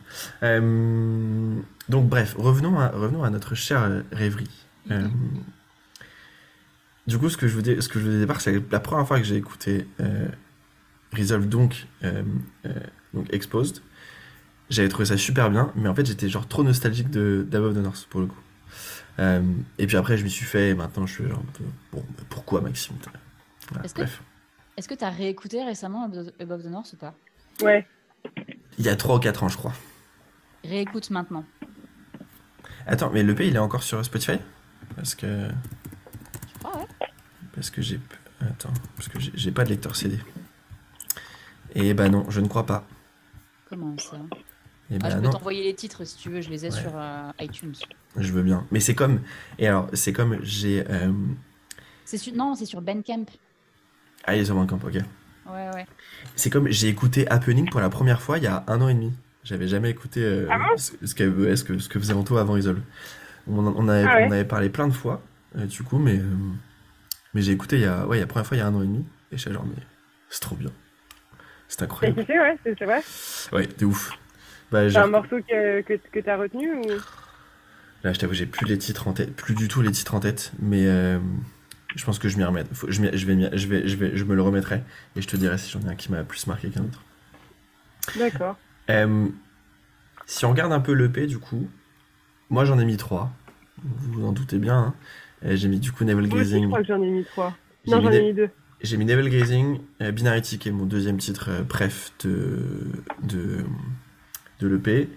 [1.90, 4.48] Donc bref, revenons à, revenons à notre chère rêverie.
[7.08, 8.62] Du coup, ce que je vous dis, ce que je vous dis au départ, c'est
[8.72, 10.28] la première fois que j'ai écouté euh,
[11.16, 12.24] Resolve, donc, euh,
[12.66, 12.74] euh,
[13.14, 13.82] donc Exposed.
[14.70, 17.84] J'avais trouvé ça super bien, mais en fait, j'étais genre trop nostalgique de d'Above the
[17.84, 18.40] North pour le coup.
[19.20, 19.42] Euh,
[19.78, 21.44] et puis après, je m'y suis fait, et maintenant, je suis genre,
[21.92, 22.96] bon, bah, pourquoi Maxime
[23.70, 24.02] Voilà, Est-ce que-.
[24.78, 27.14] Est-ce que t'as réécouté récemment Above the North ou pas?
[27.62, 27.88] Ouais.
[28.78, 29.74] Il y a 3 ou 4 ans, je crois.
[30.66, 31.46] Réécoute maintenant.
[32.88, 34.40] Attends, mais le P, il est encore sur Spotify?
[34.96, 35.48] Parce que.
[37.56, 38.00] Parce que j'ai.
[38.42, 40.20] Attends, parce que j'ai- pas de lecteur CD.
[41.74, 42.86] Et bah non, je ne crois pas.
[43.70, 44.18] Comment ça?
[44.92, 46.80] Et ah, bah Je peux t'envoyer les titres si tu veux, je les ai Ouais.
[46.80, 47.74] sur euh, iTunes.
[48.18, 48.66] je veux bien.
[48.72, 49.22] Mais c'est comme.
[49.58, 50.86] Et alors, c'est comme j'ai.
[50.90, 51.12] euh,
[52.04, 52.34] C'est sur...
[52.36, 53.26] Non, c'est sur Bandcamp.
[54.26, 54.94] Ah, il est sur Bandcamp, ok.
[55.48, 55.86] Ouais, ouais.
[56.36, 58.94] C'est comme j'ai écouté Happening pour la première fois il y a un an et
[58.96, 59.14] demi.
[59.44, 60.78] J'avais jamais écouté euh, Ah bon?
[60.78, 62.82] ce, ce que, ce, que, ce que faisait Anto avant Isol.
[63.48, 65.22] On, avait, Ah ouais on avait parlé plein de fois,
[65.56, 66.24] euh, du coup, mais, euh,
[67.36, 68.82] mais j'ai écouté il y a, ouais, la première fois il y a un an
[68.82, 69.06] et demi.
[69.32, 69.84] Et j'étais genre, mais
[70.30, 70.72] c'est trop bien.
[71.68, 72.22] C'est T'as incroyable.
[72.22, 73.02] kiffé, ouais, c'est vrai
[73.52, 74.14] Ouais, de ouf.
[74.72, 76.88] Bah, C'est un morceau que, que, que t'as retenu ou...
[78.04, 80.20] Là, je t'avoue, j'ai plus les titres en tête, plus du tout les titres en
[80.20, 81.20] tête, mais euh,
[81.96, 82.64] je pense que je m'y remets.
[82.72, 84.84] Faut- je, je vais, je vais, je vais, je me le remettrai
[85.16, 87.02] et je te dirai si j'en ai un qui m'a plus marqué qu'un autre.
[88.16, 88.58] D'accord.
[88.92, 89.28] Euh,
[90.28, 91.68] si on regarde un peu l'EP, du coup,
[92.50, 93.32] moi j'en ai mis trois.
[93.84, 94.78] Vous vous en doutez bien.
[94.78, 94.94] hein.
[95.44, 96.68] Euh, J'ai mis du coup Navel aussi, je Gazing.
[96.68, 97.54] crois que j'en ai mis trois.
[97.88, 98.50] Non, j'en ai mis deux.
[98.82, 102.60] J'ai mis Navel Gazing, euh, Binarity qui est mon deuxième titre euh, bref de,
[103.24, 103.64] de,
[104.60, 105.10] de l'EP.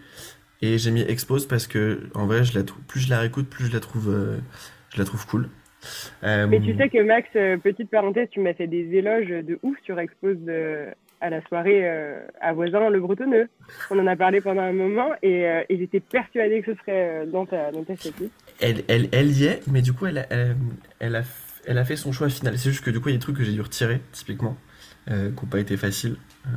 [0.63, 3.67] Et j'ai mis Expose parce que en vrai, je la plus je la réécoute, plus
[3.67, 4.39] je la trouve, euh,
[4.93, 5.49] je la trouve cool.
[6.25, 9.59] Euh, Mais tu sais que Max, euh, petite parenthèse, tu m'as fait des éloges de
[9.63, 10.87] ouf sur Expose de-
[11.21, 13.49] à la soirée euh, à Voisin, le Bretonneux.
[13.91, 17.23] On en a parlé pendant un moment et, euh, et j'étais persuadée que ce serait
[17.23, 18.33] euh, dans ta, dans ta setlist.
[18.61, 20.57] Elle, elle, elle y est, mais du coup, elle a, elle,
[20.99, 21.23] elle a,
[21.67, 22.59] elle a fait son choix final.
[22.59, 24.57] C'est juste que du coup, il y a des trucs que j'ai dû retirer, typiquement,
[25.11, 26.17] euh, qui n'ont pas été faciles.
[26.47, 26.51] Euh,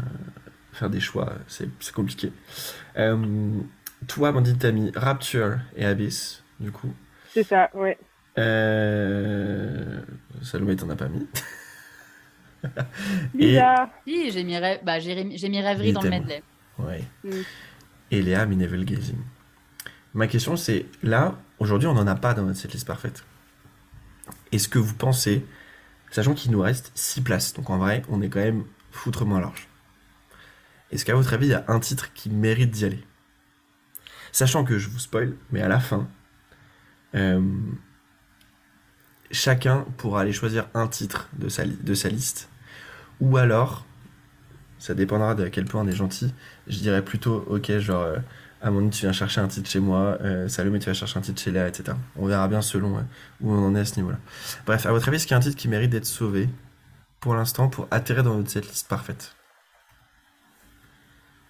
[0.73, 2.31] faire des choix, c'est c'est compliqué.
[2.97, 3.17] Euh,
[4.07, 6.93] toi, Amandine, t'as mis Rapture et Abyss, du coup.
[7.33, 7.97] C'est ça, ouais.
[8.37, 10.01] Euh...
[10.41, 11.27] Salomé, t'en as pas mis.
[13.39, 13.59] Et-.
[14.07, 14.79] Si, j'ai mis, rêve...
[14.83, 16.41] bah, j'ai j'ai mis rêverie dans le medley.
[16.79, 17.03] Ouais.
[17.23, 17.29] Mm.
[18.11, 19.19] Et Léa Navel Gazing.
[20.13, 23.23] Ma question, c'est là, aujourd'hui, on n'en a pas dans notre setlist parfaite.
[24.51, 25.45] Est-ce que vous pensez,
[26.11, 29.69] sachant qu'il nous reste 6 places, donc en vrai, on est quand même foutrement large.
[30.91, 33.03] Est-ce qu'à votre avis, il y a un titre qui mérite d'y aller?
[34.33, 36.09] Sachant que je vous spoil, mais à la fin,
[37.15, 37.41] euh,
[39.31, 42.49] chacun pourra aller choisir un titre de sa, liste.
[43.21, 43.85] Ou alors,
[44.79, 46.33] ça dépendra de quel point on est gentil,
[46.67, 48.19] je dirais plutôt, ok, genre, euh,
[48.61, 51.41] Amandine, tu viens chercher un titre chez moi, euh, Salomé, tu vas chercher un titre
[51.41, 51.97] chez Léa, etc.
[52.15, 53.01] On verra bien selon euh,
[53.41, 54.19] où on en est à ce niveau-là.
[54.67, 56.47] Bref, à votre avis, est-ce qu'il y a un titre qui mérite d'être sauvé
[57.19, 59.35] pour l'instant pour atterrir dans notre setlist parfaite?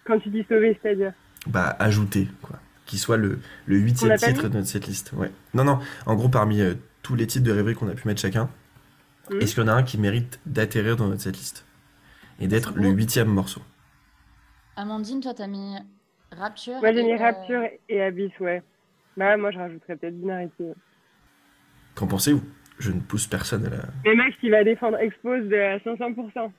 [0.05, 1.13] Quand tu dis sauver, c'est-à-dire?
[1.47, 2.59] Bah, ajouter, quoi.
[2.85, 5.11] Qui soit le, le On huitième l'a pas titre de notre setlist.
[5.13, 5.31] Ouais.
[5.53, 8.21] Non, non, en gros, parmi euh, tous les titres de rêverie qu'on a pu mettre
[8.21, 8.49] chacun,
[9.29, 9.41] Mhm.
[9.41, 11.65] est-ce qu'il y en a un qui mérite d'atterrir dans notre setlist?
[12.39, 13.61] Et d'être le huitième morceau?
[14.75, 15.75] Amandine, toi, t'as mis
[16.37, 16.79] Rapture.
[16.79, 18.63] Moi, j'ai et, mis euh, Rapture et Abyss, ouais.
[19.17, 20.53] Bah, moi, je rajouterais peut-être Binarity.
[20.63, 20.73] ouais.
[21.95, 22.43] Qu'en pensez-vous?
[22.79, 23.77] Je ne pousse personne à la.
[24.05, 26.51] Mais Max, il va défendre Expose de à 500%.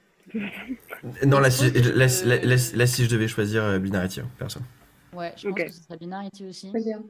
[1.27, 4.21] Non, là, si, Expose, là, euh, là- là- là, si je devais choisir euh, Binarity,
[4.21, 4.63] hein, personne.
[5.13, 6.71] Ouais, je pense que ce serait Binarity aussi.
[6.73, 7.03] Bien.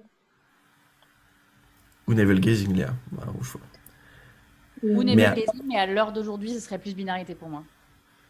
[2.07, 2.95] Ou Navel Gazing, Léa.
[3.11, 3.61] Bah, au choix.
[4.83, 7.65] Ou Mais Never à- Gazing, mais à l'heure d'aujourd'hui, ce serait plus Binarité pour moi.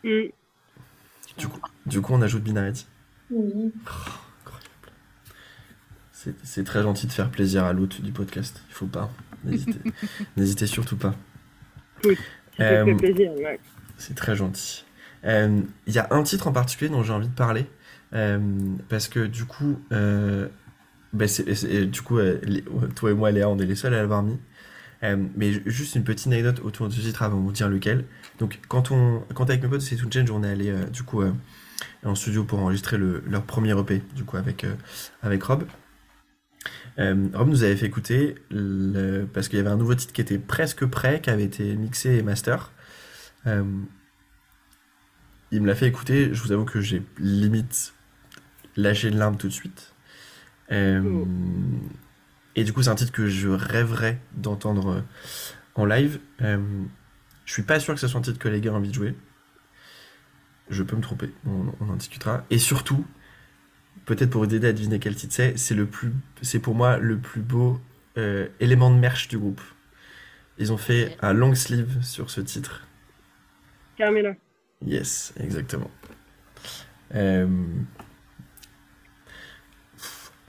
[0.05, 0.25] Mm.
[1.39, 2.87] Du coup, du coup, on ajoute Binarity.
[3.33, 3.73] Oui.
[6.13, 8.63] C'est c'est très gentil de faire plaisir à l'hôte du podcast.
[8.69, 9.11] Il faut pas.
[10.37, 11.15] N'hésitez surtout pas.
[12.05, 12.17] Oui,
[12.57, 13.59] Ça Euh, fait plaisir, Max.
[13.97, 14.85] C'est très gentil.
[15.25, 17.67] Euh, Il y a un titre en particulier dont j'ai envie de parler.
[18.15, 18.39] euh,
[18.91, 19.79] parce que du coup,
[21.27, 22.63] c'est- du coup les-
[22.95, 24.39] toi et moi, Léa, on est les seuls à l'avoir mis.
[25.03, 28.05] Mais ju- juste une petite anecdote autour de ce titre avant de vous dire lequel.
[28.39, 31.23] Donc, quand, on, quand avec mes potes, c'est tout Change, on est allé du coup
[32.05, 34.75] en studio pour enregistrer le- leur premier EP, du coup avec, euh,
[35.23, 35.65] avec Rob.
[36.99, 40.21] Euh, Rob nous avait fait écouter le- parce qu'il y avait un nouveau titre qui
[40.21, 42.71] était presque prêt, qui avait été mixé et master.
[43.47, 43.65] Euh,
[45.51, 47.95] il me l'a fait écouter, je vous avoue que j'ai limite
[48.77, 49.93] lâché une larme tout de suite.
[50.71, 51.27] Euh, Oh.
[52.55, 55.03] Et du coup, c'est un titre que je rêverais d'entendre
[55.75, 56.21] en live.
[56.41, 58.95] Je suis pas sûr que ce soit un titre que les gars ont envie de
[58.95, 59.15] jouer.
[60.73, 62.45] Je peux me tromper, on, on en discutera.
[62.51, 63.05] Et surtout,
[64.07, 66.97] peut-être pour vous aider à deviner quel titre c'est, c'est le plus, c'est pour moi
[66.97, 67.81] le plus beau
[68.17, 69.61] euh, élément de merch du groupe.
[70.59, 72.87] Ils ont fait un long sleeve sur ce titre.
[73.97, 74.35] Carmela.
[74.85, 75.91] Yes, exactement.
[77.15, 77.47] Euh,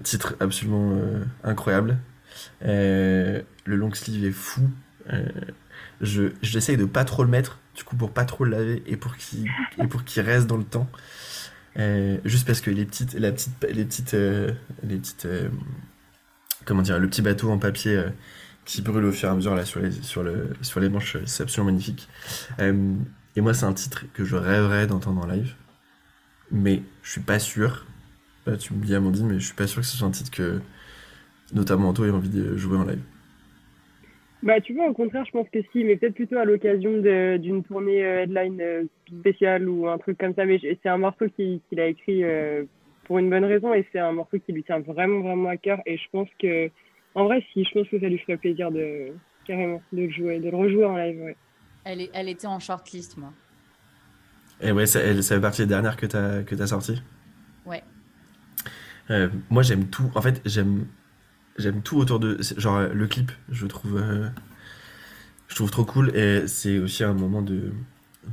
[0.02, 1.98] Titre absolument euh, incroyable.
[2.64, 4.70] Euh, le long sleeve est fou.
[6.02, 8.98] Je j'essaye de pas trop le mettre, du coup pour pas trop le laver et
[8.98, 10.90] pour qu'il et pour reste dans le temps.
[11.78, 14.52] Euh, juste parce que les petites la petite les petites euh,
[14.84, 15.50] les petites euh,
[16.66, 18.04] comment dire le petit bateau en papier
[18.66, 21.18] qui brûle au fur et à mesure là sur les sur le sur les manches,
[21.26, 22.08] c'est absolument magnifique.
[23.36, 25.56] Et moi, c'est un titre que je rêverais d'entendre en live.
[26.52, 27.86] Mais je suis pas sûr.
[28.46, 30.32] Là, tu me dis Amandine, mais je suis pas sûr que ce soit un titre
[30.32, 30.62] que,
[31.54, 33.02] notamment Anto, ait envie de jouer en live.
[34.44, 37.38] Bah, tu vois, au contraire, je pense que si, mais peut-être plutôt à l'occasion de-
[37.38, 38.84] d'une tournée euh, headline euh,
[39.20, 40.44] spéciale ou un truc comme ça.
[40.46, 42.66] Mais c'est un morceau qu'il a écrit euh,
[43.06, 45.80] pour une bonne raison et c'est un morceau qui lui tient vraiment, vraiment à cœur.
[45.86, 46.70] Et je pense que,
[47.16, 49.14] en vrai, si, je pense que ça lui ferait plaisir de,
[49.46, 51.38] carrément, de le jouer, de le rejouer en live, ouais.
[51.86, 53.32] Elle, est, elle était en shortlist, moi.
[54.60, 57.02] Et ouais, ça, elle, ça fait partie des dernières que t'as que t'as sorties?
[57.66, 57.82] Ouais.
[59.10, 60.12] Euh, moi, j'aime tout.
[60.16, 60.86] En fait, j'aime
[61.58, 62.38] j'aime tout autour de.
[62.58, 63.98] Genre, euh, le clip, je trouve.
[63.98, 64.30] euh,
[65.48, 66.16] je trouve trop cool.
[66.16, 67.72] Et c'est aussi un moment de,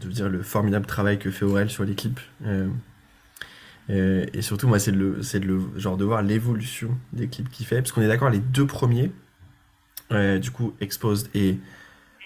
[0.00, 2.20] de dire le formidable travail que fait Aurel sur les clips.
[2.46, 7.66] Euh, et surtout, moi, c'est le, c'est le, genre de voir l'évolution des clips qu'il
[7.66, 7.76] fait.
[7.82, 9.10] Parce qu'on est d'accord, les deux premiers,
[10.12, 11.58] euh, du coup, Exposed et,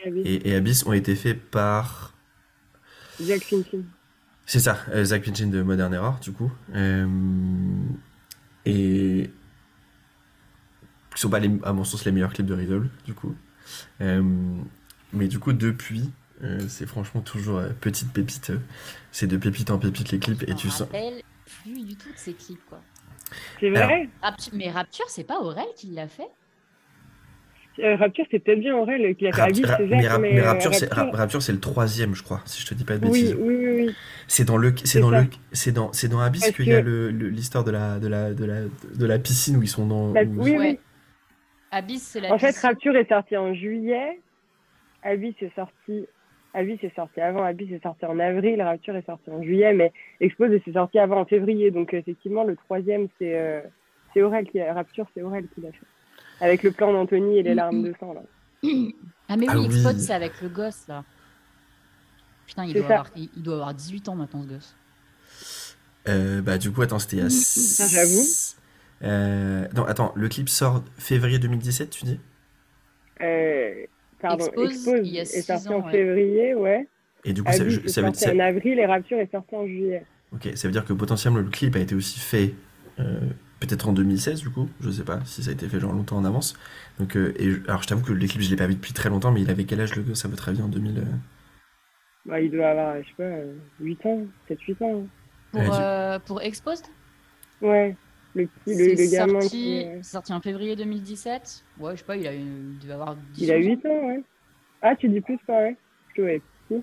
[0.07, 2.12] et, et Abyss, ont été faits par.
[3.18, 3.78] Fintin.
[4.47, 6.53] C'est ça, Zach Pinchin de Modern Error, du coup.
[8.66, 9.30] Et.
[11.14, 13.34] Qui sont pas, les, à mon sens, les meilleurs clips de Riddle, du coup.
[14.00, 14.22] Euh,
[15.12, 16.10] mais du coup, depuis,
[16.42, 18.50] euh, c'est franchement toujours euh, petite pépite.
[18.50, 18.58] euh,
[19.12, 20.80] c'est de pépite en pépite les clips, et Je tu me sens.
[20.82, 21.22] rappelle
[21.62, 22.80] plus du tout de ces clips, quoi.
[23.60, 26.28] C'est vrai Rapture- mais Rapture, c'est pas Aurel qui l'a fait?
[27.80, 29.88] Euh, Rapture, c'est peut-être bien Aurel qui a fait Rap- Abyss, Ra- mais,
[30.18, 32.74] mais, mais Rapture, c'est Rapture- Rap- Rapture, c'est le troisième, je crois, si je te
[32.74, 33.34] dis pas de bêtises.
[33.38, 33.94] oui, oui, oui.
[34.28, 35.22] C'est dans le, c'est dans ça.
[35.22, 37.98] le, c'est dans, c'est dans Abyss qu'il y a que- le- le- l'histoire de la,
[37.98, 38.60] de la, de la,
[38.94, 40.12] de la piscine où ils sont dans.
[40.12, 40.58] Bah, où- oui, Ouais.
[40.58, 40.78] oui.
[41.75, 42.57] Abyss, c'est la En fait.
[42.57, 44.20] Rapture est sorti en juillet.
[45.03, 46.07] Abyss est sorti.
[46.55, 47.43] Abyss est sorti avant.
[47.43, 48.62] Abyss est sorti en avril.
[48.62, 49.75] Rapture est sorti en juillet.
[49.75, 51.70] Mais Expose c'est sorti avant en février.
[51.70, 53.61] Donc, effectivement, le troisième, c'est euh,
[54.12, 54.72] c'est Aurel qui a.
[54.72, 55.87] Rapture, c'est Aurel qui l'a fait.
[56.41, 58.22] Avec le plan d'Anthony et les larmes de sang, là.
[59.27, 59.64] Ah, mais oui, Ah oui.
[59.66, 61.03] Expod, c'est avec le gosse, là.
[62.47, 64.77] Putain, il doit, avoir, il, il doit avoir 18 ans maintenant, ce gosse.
[66.07, 68.22] Euh, bah du coup attends c'était Ça, j'avoue.
[69.05, 72.20] Euh, non attends le clip sort février 2017 tu dis?
[73.20, 73.84] Euh,
[74.20, 75.90] pardon, Expose, Expose, il y a est sorti ans, en ouais.
[75.92, 76.88] février, ouais.
[77.24, 79.55] et du coup ça, je- est ça veut, ça- en avril et Rapture est sorti
[79.55, 80.05] en juillet.
[80.32, 82.55] ok ça veut dire que potentiellement le clip a été aussi fait
[83.00, 83.20] euh,
[83.61, 86.16] peut-être en 2016 du coup je sais pas si ça a été fait genre longtemps
[86.16, 86.57] en avance
[86.98, 89.09] donc euh, et alors je t'avoue que le clip je l'ai pas vu depuis très
[89.11, 91.02] longtemps mais il avait quel âge le gosse à votre avis en 2000 euh
[92.26, 95.07] Bah, il doit avoir, je sais pas, euh, 8 ans, 7-8 ans.
[95.52, 96.86] Pour, tu- euh, pour Exposed,
[97.61, 97.94] Ouais.
[98.35, 99.85] Le petit, le, c'est le gamin sorti, qui.
[99.85, 101.64] euh, c'est sorti en février 2017.
[101.78, 103.59] Ouais, je sais pas, il, a, il devait avoir 10 Il a ans.
[103.61, 104.22] 8 ans, ouais.
[104.82, 105.76] Ah, tu dis plus pas, ouais.
[106.07, 106.43] Parce que, ouais.
[106.70, 106.80] Ouais.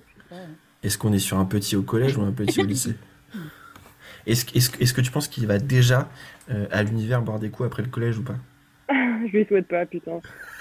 [0.82, 2.94] Est-ce qu'on est sur un petit au collège ou un petit au lycée
[4.26, 6.08] Est-ce est est que tu penses qu'il va déjà
[6.50, 8.36] euh, à l'univers boire des coups après le collège ou pas?
[8.88, 10.20] Je lui souhaite pas, putain.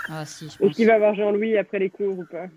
[0.10, 0.76] Ah, si, je Est-ce pense.
[0.76, 2.48] qu'il va voir Jean-Louis après les cours ou pas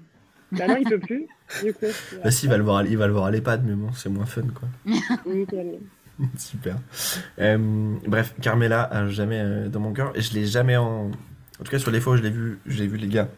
[0.53, 1.27] Bah non, il peut plus.
[1.63, 1.87] Du coup,
[2.25, 3.93] Bah si, il va le voir, à- il va le voir à l'EHPAD, mais bon,
[3.93, 4.69] c'est moins fun, quoi.
[5.27, 5.79] nickel.
[6.37, 6.77] Super.
[7.39, 10.13] Euh, bref, Carmela a jamais euh, dans mon cœur.
[10.17, 11.11] Et je l'ai jamais en.
[11.61, 13.29] En tout cas, sur les fois où je l'ai vu, je l'ai vu les gars.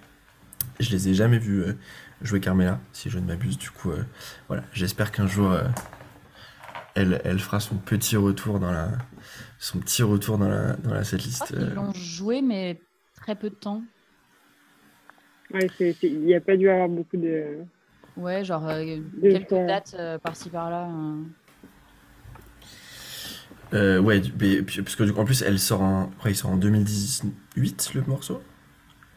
[0.81, 1.73] Je les ai jamais vus euh,
[2.23, 3.59] jouer Carmela, si je ne m'abuse.
[3.59, 4.03] Du coup, euh,
[4.49, 4.63] voilà.
[4.73, 5.65] J'espère qu'un jour, euh,
[6.95, 8.89] elle, elle fera son petit retour dans la,
[9.59, 11.53] son petit retour dans la, dans la setlist.
[11.55, 11.75] euh.
[11.75, 12.81] l'ont joué, mais
[13.17, 13.83] très peu de temps.
[15.53, 15.67] Ouais,
[16.03, 17.59] il n'y a pas dû avoir beaucoup de.
[18.17, 19.65] Ouais, genre euh, quelques fois.
[19.67, 20.89] dates euh, par-ci par-là.
[20.89, 21.23] euh.
[23.75, 26.37] Euh, ouais, mais- puis- parce que du coup, en plus, elle sort en, ouais, il
[26.37, 28.43] sort en 2018 le morceau.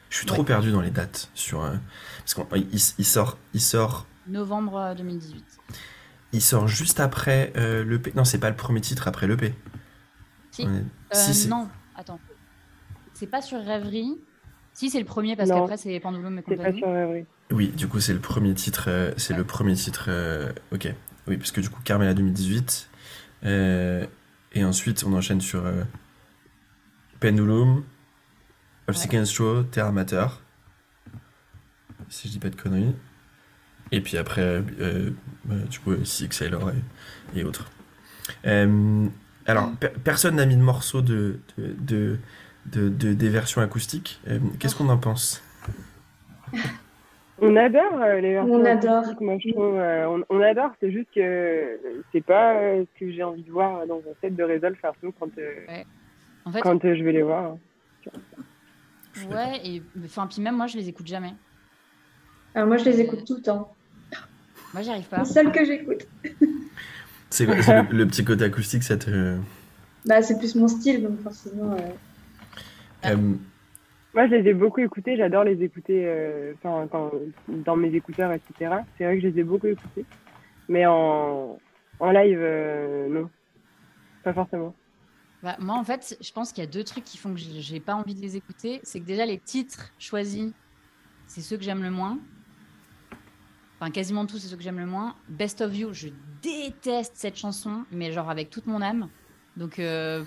[0.09, 0.45] Je suis trop Ouais.
[0.45, 1.75] perdu dans les dates sur, euh,
[2.19, 5.43] parce qu'il il, il sort, il sort Novembre euh, 2018.
[6.33, 8.11] Il sort juste après euh, l'EP.
[8.15, 9.53] Non, c'est pas le premier titre après l'EP.
[10.51, 10.63] Si.
[10.63, 10.83] On est- Euh,
[11.13, 12.19] si, c'est- non, attends.
[13.13, 14.17] C'est pas sur Rêverie.
[14.73, 15.59] Si, c'est le premier parce Non.
[15.61, 16.79] qu'après, c'est Pendulum et C'est pas compagnie.
[16.79, 17.25] sur Rêverie.
[17.51, 18.85] Oui, du coup, c'est le premier titre.
[18.87, 20.05] euh, c'est le premier titre.
[20.07, 20.93] euh, ok.
[21.27, 22.89] Oui, parce que du coup, Carmela 2018.
[23.45, 24.05] euh,
[24.53, 25.83] et ensuite, on enchaîne sur euh,
[27.19, 27.83] Pendulum,
[28.87, 30.25] Obstacle Show, Terra Mater.
[32.09, 32.95] Si je dis pas de conneries.
[33.91, 35.11] Et puis après, euh, euh,
[35.65, 37.69] du coup, Six, Sailor et, et autres.
[38.45, 39.07] Euh,
[39.45, 42.19] alors, per- personne n'a mis de morceau de, de, de,
[42.67, 44.21] de- de- des versions acoustiques.
[44.59, 45.41] Qu'est-ce qu'on en pense?
[47.41, 48.93] On adore euh, les versions On adore.
[48.97, 50.71] acoustiques, Moi, je trouve, euh, on, on adore.
[50.79, 51.79] C'est juste que
[52.11, 55.13] c'est pas euh, ce que j'ai envie de voir dans un set de Resolve perso
[55.19, 55.83] quand, euh,
[56.45, 57.55] En fait, quand euh, je vais les voir.
[59.29, 61.33] Ouais, et enfin, puis même moi, je les écoute jamais.
[62.55, 63.73] Alors moi, je les écoute tout le temps.
[64.73, 65.25] Moi, j'y arrive pas.
[65.25, 66.07] C'est celle que j'écoute.
[67.29, 69.37] C'est quoi- c'est le, le petit côté acoustique, ça te.
[70.05, 71.75] Bah, c'est plus mon style, donc forcément.
[74.13, 75.17] Moi, je les ai beaucoup écoutés.
[75.17, 78.75] J'adore les écouter euh, dans mes écouteurs, etc.
[78.97, 80.05] C'est vrai que je les ai beaucoup écoutés.
[80.67, 81.59] Mais en,
[81.99, 83.29] en live, euh, non.
[84.23, 84.73] Pas forcément.
[85.43, 87.79] Bah, moi, en fait, je pense qu'il y a deux trucs qui font que j'ai
[87.79, 88.79] pas envie de les écouter.
[88.83, 90.51] C'est que déjà, les titres choisis,
[91.27, 92.19] c'est ceux que j'aime le moins.
[93.79, 95.15] Enfin, quasiment tous, c'est ceux que j'aime le moins.
[95.29, 96.09] Best of You, je
[96.41, 99.07] déteste cette chanson, mais genre avec toute mon âme.
[99.55, 100.25] Donc, euh,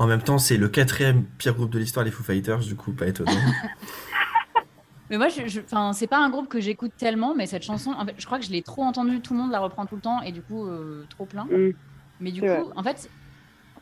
[0.00, 2.90] en même temps, c'est le quatrième pire groupe de l'histoire, les Foo Fighters, du coup,
[2.92, 3.30] pas étonnant.
[5.10, 5.60] mais moi, je,
[5.92, 8.44] c'est pas un groupe que j'écoute tellement, mais cette chanson, en fait, je crois que
[8.46, 10.66] je l'ai trop entendue, tout le monde la reprend tout le temps, et du coup,
[10.66, 11.44] euh, trop plein.
[11.44, 11.72] Mm.
[12.20, 13.10] Mais du coup, en fait,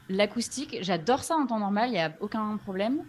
[0.09, 3.05] l'acoustique, j'adore ça en temps normal, il n'y a aucun problème.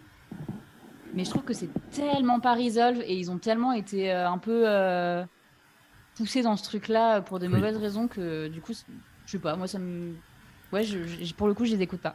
[1.12, 4.38] Mais je trouve que c'est tellement pas resolve et ils ont tellement été euh, un
[4.38, 5.24] peu euh,
[6.14, 7.54] poussés dans ce truc-là pour des Oui.
[7.54, 8.72] mauvaises raisons que du coup,
[9.26, 10.14] je sais pas, moi ça me.
[10.72, 12.14] Ouais, je, je- pour le coup, je les écoute pas.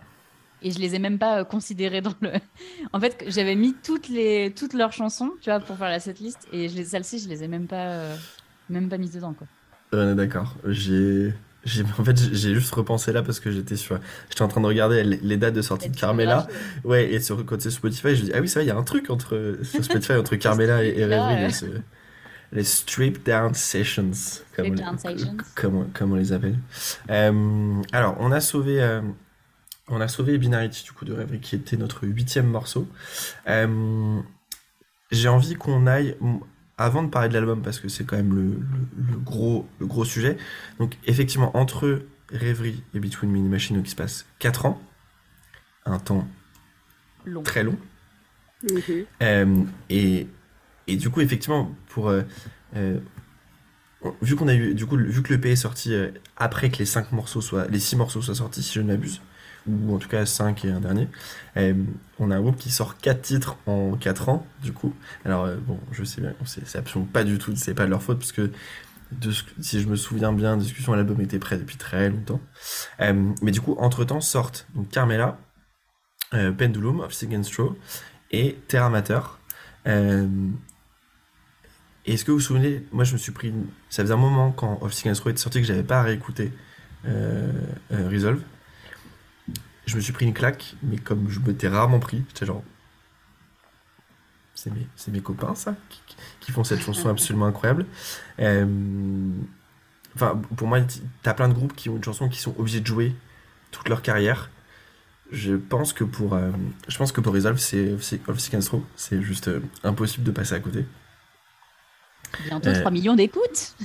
[0.66, 2.32] Et je les ai même pas euh, considérés dans le.
[2.94, 6.40] en fait, j'avais mis toutes, les, toutes leurs chansons, tu vois, pour faire la setlist
[6.52, 8.16] et je les- celles-ci, je les ai même pas, euh,
[8.70, 9.46] même pas mises dedans, quoi.
[9.94, 10.56] On est d'accord.
[10.68, 11.34] J'ai.
[12.00, 14.00] En fait, j'ai- juste repensé là parce que j'étais sur,
[14.30, 16.48] j'étais en train de regarder les, dates de sortie de Carmela.
[16.84, 19.10] Ouais, et sur côté Spotify, je dis ah oui, vrai, il y a un truc
[19.10, 21.08] entre sur Spotify entre Carmela et, et
[22.52, 24.12] les, strip down sessions,
[24.56, 25.38] comme, Strip on, down les- sessions.
[25.56, 26.58] comme, on- comme on les appelle.
[27.10, 29.02] Euh, alors, on a sauvé, euh,
[29.88, 32.88] on a sauvé Binarity du coup de Rêverie, qui était notre huitième morceau.
[33.48, 34.20] Euh,
[35.12, 36.16] J'ai envie qu'on aille
[36.78, 39.86] avant de parler de l'album parce que c'est quand même le, le- le gros, le
[39.86, 40.38] gros sujet.
[40.80, 44.82] Donc effectivement, entre Rêverie et Between Me and Machine, il se passe 4 ans,
[45.86, 46.28] un temps
[47.26, 47.44] Long.
[47.44, 47.78] très long.
[48.64, 49.06] Mhm.
[49.22, 50.28] Euh, et,
[50.88, 52.24] et du coup, effectivement, pour euh,
[54.22, 55.94] vu qu'on a eu, du coup, vu que le P est sorti
[56.38, 59.22] après que les cinq morceaux soient, les six morceaux soient sortis, si je ne m'abuse,
[59.68, 61.08] ou en tout cas 5 et un dernier,
[61.58, 61.74] euh,
[62.20, 64.94] on a un groupe qui sort quatre titres en 4 ans, du coup.
[65.24, 68.04] Alors euh, bon, je sais bien, c'est absolument pas du tout, c'est pas de leur
[68.04, 68.52] faute parce que
[69.62, 72.42] si je me souviens bien, discussion à l'album était prêt depuis très longtemps.
[73.02, 75.38] Euh, mais du coup, entre temps sortent donc Carmela,
[76.58, 77.78] Pendulum, of Second Straw
[78.32, 79.22] et Terra Mater.
[82.06, 83.54] Est-ce que vous vous souvenez, moi je me suis pris,
[83.90, 86.52] ça faisait un moment quand Of Second Straw était sorti que j'avais pas réécouté
[87.92, 88.42] Resolve.
[89.86, 92.64] Je me suis pris une claque, mais comme je m'étais rarement pris, j'étais genre,
[94.56, 96.02] c'est mes, c'est mes copains ça, qui,
[96.40, 97.86] qui font cette chanson absolument incroyable.
[98.40, 98.66] Euh,
[100.18, 100.80] Enfin, pour moi,
[101.24, 103.14] t'as plein de groupes qui ont une chanson qui sont obligés de jouer
[103.72, 104.50] toute leur carrière.
[105.30, 106.52] Je pense que pour, euh,
[106.88, 107.98] je pense que pour Resolve, c'est
[108.96, 110.86] c'est juste euh, impossible de passer à côté.
[112.46, 113.76] Bientôt Euh, 3 millions d'écoutes.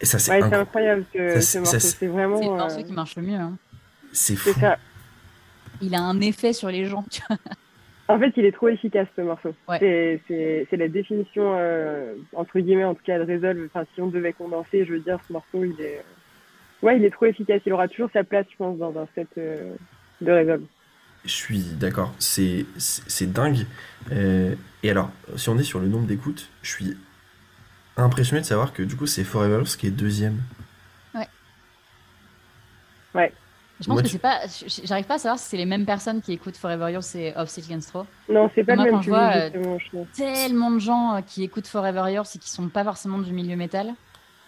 [0.00, 1.04] Et ça, c'est Ouais, incroyable.
[1.12, 2.36] c'est- vraiment.
[2.38, 3.34] C'est le morceau qui marche le mieux.
[3.34, 3.58] hein.
[4.12, 4.50] C'est fou.
[4.54, 4.78] C'est ça.
[5.82, 7.04] Il a un effet sur les gens.
[7.10, 7.36] tu vois.
[8.08, 9.54] En fait, il est trop efficace ce morceau.
[9.68, 9.78] Ouais.
[9.78, 13.66] C'est- C'est c'est la définition, euh, entre guillemets, en tout cas, de Resolve.
[13.66, 16.02] Enfin, si on devait condenser, je veux dire, ce morceau, il est.
[16.82, 17.60] Ouais, il est trop efficace.
[17.66, 19.74] Il aura toujours sa place, je pense, dans un set euh,
[20.20, 20.64] de Resolve.
[21.24, 23.66] Je suis d'accord, c'est c'est c'est dingue.
[24.10, 26.96] Euh, et alors, si on est sur le nombre d'écoutes, je suis
[27.96, 30.40] impressionné de savoir que du coup, c'est Forever Yours qui est deuxième.
[33.82, 34.40] Je pense Moi, que tu- c'est pas.
[34.84, 37.70] J'arrive pas à savoir si c'est les mêmes personnes qui écoutent Forever Yours et Silk
[37.72, 38.06] and Straw.
[38.28, 39.10] Non, c'est pas Moi, le quand même je
[39.50, 40.16] public, vois, euh, je.
[40.16, 43.56] Tellement de gens euh, qui écoutent Forever Yours et qui sont pas forcément du milieu
[43.56, 43.94] métal.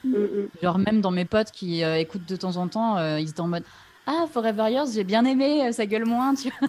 [0.04, 0.48] Mm, mm.
[0.62, 3.40] Genre même dans mes potes qui euh, écoutent de temps en temps, euh, ils étaient
[3.40, 3.64] en mode
[4.06, 6.68] Ah, Forever Yours, j'ai bien aimé, euh, ça gueule moins, tu vois.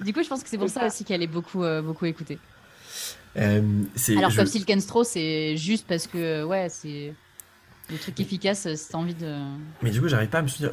[0.00, 0.86] Du coup, je pense que c'est pour C'est ça ça.
[0.86, 2.38] aussi qu'elle est beaucoup, euh, beaucoup écoutée.
[3.36, 3.62] Euh,
[3.94, 4.40] c'est- Alors je-
[4.72, 7.14] and Straw, c'est juste parce que, ouais, c'est
[7.90, 9.36] le truc efficace euh, si t'as envie de.
[9.82, 10.72] Mais du coup, j'arrive pas à me souvenir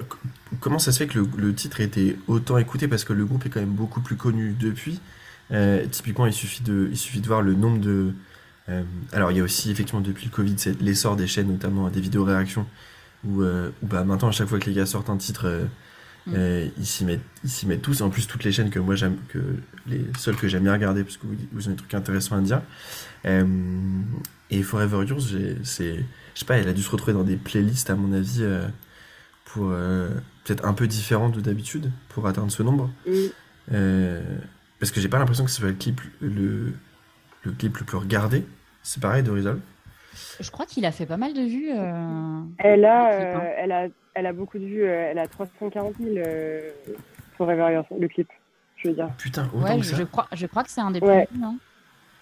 [0.59, 2.87] comment ça se fait que le, le titre ait été autant écouté?
[2.87, 4.99] Parce que le groupe est quand même beaucoup plus connu depuis.
[5.51, 8.13] Euh, typiquement, il suffit de, il suffit de voir le nombre de.
[8.69, 12.01] euh, alors, il y a aussi effectivement depuis le Covid, l'essor des chaînes, notamment des
[12.01, 12.65] vidéos réactions,
[13.25, 15.67] où, euh, où, bah, maintenant à chaque fois que les gars sortent un titre,
[16.27, 16.35] Mm.
[16.77, 18.01] ils s'y mettent, ils mettent tous.
[18.01, 19.39] En plus, toutes les chaînes que moi j'aime, que
[19.87, 22.41] les seules que j'aime bien regarder parce que vous, vous avez des trucs intéressants à
[22.41, 22.61] dire.
[24.51, 25.33] Et Forever Yours,
[25.63, 26.05] c'est,
[26.39, 28.37] je sais pas, elle a dû se retrouver dans des playlists à mon avis.
[28.43, 28.65] euh,
[29.43, 30.07] pour euh,
[30.45, 32.89] peut-être un peu différent de d'habitude pour atteindre ce nombre.
[33.05, 33.11] Mm.
[33.73, 34.21] Euh,
[34.79, 36.71] parce que j'ai pas l'impression que ce soit le clip le,
[37.43, 38.45] le clip le plus regardé.
[38.83, 39.59] C'est pareil de Resolve.
[40.39, 41.71] Je crois qu'il a fait pas mal de vues.
[41.71, 43.11] euh, Elle a, hein.
[43.41, 44.83] euh, elle a, elle a beaucoup de vues.
[44.85, 46.69] Elle a 340 000 euh,
[47.37, 48.29] Forever le clip.
[48.77, 49.09] Je veux dire.
[49.17, 49.97] Putain, autant Ouais, que je, ça.
[49.97, 51.25] je crois, je crois que c'est un des Ouais.
[51.25, 51.43] plus.
[51.43, 51.55] hein.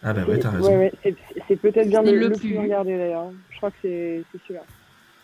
[0.03, 0.69] Ah bah ouais, t'as raison.
[0.69, 1.15] ouais, ouais,
[1.47, 3.31] c'est peut-être bien le, plus regardé d'ailleurs.
[3.57, 4.63] Je crois que c'est c'est celui-là.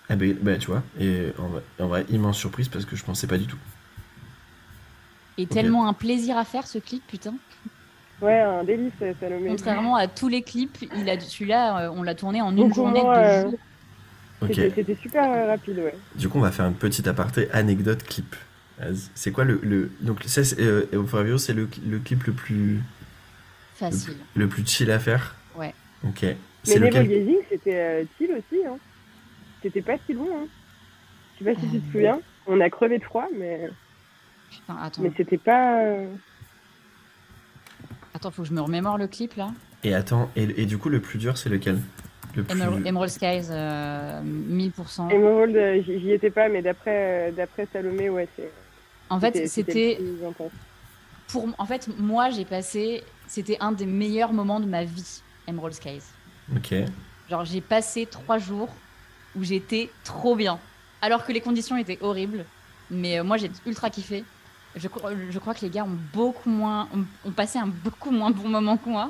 [0.09, 3.05] Ah bah, bah, tu vois, et en vrai, en vrai, immense surprise parce que je
[3.05, 3.59] pensais pas du tout.
[5.37, 7.35] Et tellement un plaisir à faire ce clip, putain.
[8.23, 9.49] Ouais, un délice, Salomé.
[9.49, 13.03] Contrairement à tous les clips, il a celui-là, euh, on l'a tourné en une journée,
[13.03, 13.59] moins, deux euh, jours.
[14.41, 15.95] Ok, C'était c'était super euh, rapide, ouais.
[16.15, 18.35] du coup on va faire une petite aparté anecdote clip.
[19.13, 22.81] C'est quoi le, le donc ça c'est euh, c'est le, le clip le plus
[23.75, 24.17] Facile.
[24.35, 25.35] le plus chill à faire?
[25.55, 25.73] Ouais.
[26.03, 26.25] Ok.
[26.67, 28.65] Mais lequel Gazing, c'était euh, chill aussi.
[28.65, 28.77] Hein.
[29.61, 30.27] C'était pas si loin.
[30.43, 30.47] Hein.
[31.39, 31.79] Je sais pas si tu Euh.
[31.79, 32.19] te souviens.
[32.47, 33.69] On a crevé de froid, mais,
[34.51, 35.79] Putain, attends, mais c'était pas.
[35.81, 36.07] euh,
[38.13, 39.51] attends, faut que je me remémore le clip là.
[39.83, 41.79] Et attends, et, et du coup le plus dur c'est lequel?
[42.35, 45.09] Le plus Emerald, Emerald Skies, euh, 1000%.
[45.11, 48.49] Emerald, euh, j'y étais pas, mais d'après euh, d'après Salomé, ouais, c'est.
[49.09, 49.99] En fait, c'était
[51.27, 55.75] pour, en fait, moi, j'ai passé, c'était un des meilleurs moments de ma vie, Emerald
[55.75, 56.01] Skies.
[56.55, 56.73] Ok.
[57.29, 58.69] Genre, j'ai passé trois jours
[59.35, 60.59] où j'étais trop bien,
[61.01, 62.45] alors que les conditions étaient horribles.
[62.91, 64.23] Mais euh, moi, j'ai ultra kiffé.
[64.75, 68.11] Je, crois- je crois que les gars ont beaucoup moins, ont, ont passé un beaucoup
[68.11, 69.09] moins bon moment que moi.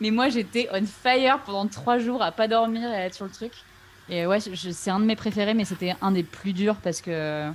[0.00, 3.26] Mais moi, j'étais on fire pendant trois jours à pas dormir et à être sur
[3.26, 3.52] le truc.
[4.08, 7.00] Et ouais, je- c'est un de mes préférés, mais c'était un des plus durs parce
[7.00, 7.50] que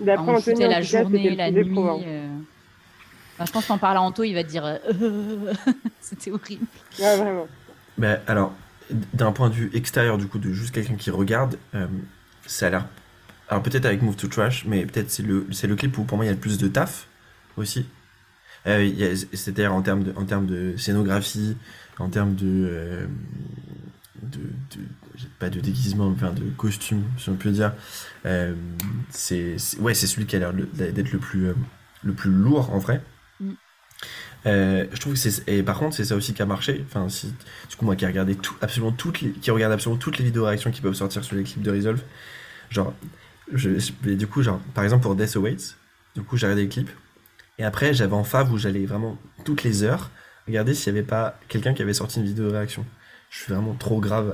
[0.00, 2.04] D'après en la journée, c'était la nuit.
[2.06, 2.28] euh.
[3.34, 5.52] Enfin, je pense qu'en parlant à Anto, il va te dire euh,
[6.00, 6.66] c'était horrible.
[6.98, 7.48] Ouais, vraiment.
[7.98, 8.52] Bah, alors,
[9.12, 11.86] d'un point de vue extérieur, du coup, de juste quelqu'un qui regarde, euh,
[12.46, 12.88] ça a l'air.
[13.48, 16.16] Alors, peut-être avec Move to Trash, mais peut-être c'est le, c'est le clip où pour
[16.16, 17.06] moi il y a le plus de taf
[17.56, 17.86] aussi.
[18.66, 21.56] Euh, C'est-à-dire en termes de, en termes de scénographie,
[21.98, 22.46] en termes de.
[22.46, 23.06] euh,
[25.38, 27.72] pas de déguisement, enfin de costume, si on peut dire.
[29.10, 31.48] C'est, ouais, c'est celui qui a l'air d'être le plus,
[32.02, 33.02] le plus lourd en vrai.
[34.46, 36.84] Euh, je trouve que c'est et par contre c'est ça aussi qui a marché.
[36.86, 40.24] Enfin du coup moi qui regardé tout absolument toutes les qui regarde absolument toutes les
[40.24, 42.02] vidéos réactions qui peuvent sortir sur les clips de Resolve
[42.70, 42.94] genre
[43.52, 43.70] je,
[44.02, 45.76] du coup genre par exemple pour Death Awaits
[46.14, 46.90] du coup j'ai regardé le clip.
[47.58, 50.10] Et après j'avais en fav où j'allais vraiment toutes les heures
[50.46, 52.84] regarder s'il y avait pas quelqu'un qui avait sorti une vidéo réaction.
[53.30, 54.32] Je suis vraiment trop grave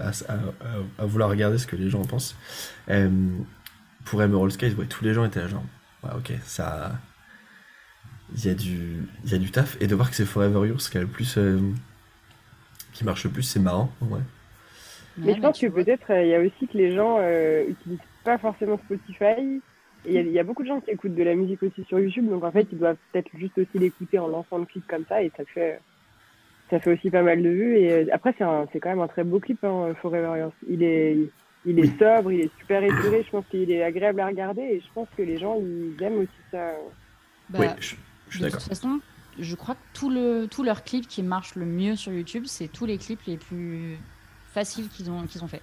[0.98, 2.34] à, vouloir regarder ce que les gens en pensent.
[2.90, 3.08] Euh,
[4.04, 5.64] pour Emerald Skies ouais tous les gens étaient là genre
[6.16, 6.98] ok ça
[8.36, 10.66] il y a du il y a du taf et de voir que c'est Forever
[10.68, 11.58] Yours qui a le plus euh,
[12.92, 14.20] qui marche le plus c'est marrant ouais
[15.18, 17.98] Mais je pense que peut-être euh, il y a aussi que les gens euh, utilisent
[18.24, 19.60] pas forcément Spotify.
[20.06, 21.84] Il y a- il y, a beaucoup de gens qui écoutent de la musique aussi
[21.84, 24.86] sur YouTube, donc en fait ils doivent peut-être juste aussi l'écouter en lançant le clip
[24.88, 25.78] comme ça et ça fait
[26.70, 27.76] ça fait aussi pas mal de vues.
[27.78, 30.52] Et euh, après c'est quand même un très beau clip, hein, Forever Yours.
[30.68, 31.18] Il est
[31.66, 31.92] il est Oui.
[31.98, 33.22] sobre, il est super épuré.
[33.26, 36.20] Je pense qu'il est agréable à regarder et je pense que les gens ils aiment
[36.20, 36.72] aussi ça.
[37.50, 37.94] Bah, oui je,
[38.30, 39.00] je suis de toute façon,
[39.38, 42.68] je crois que tout le, tous leurs clips qui marchent le mieux sur YouTube, c'est
[42.68, 43.98] tous les clips les plus
[44.54, 45.62] faciles qu'ils ont, qu'ils ont fait.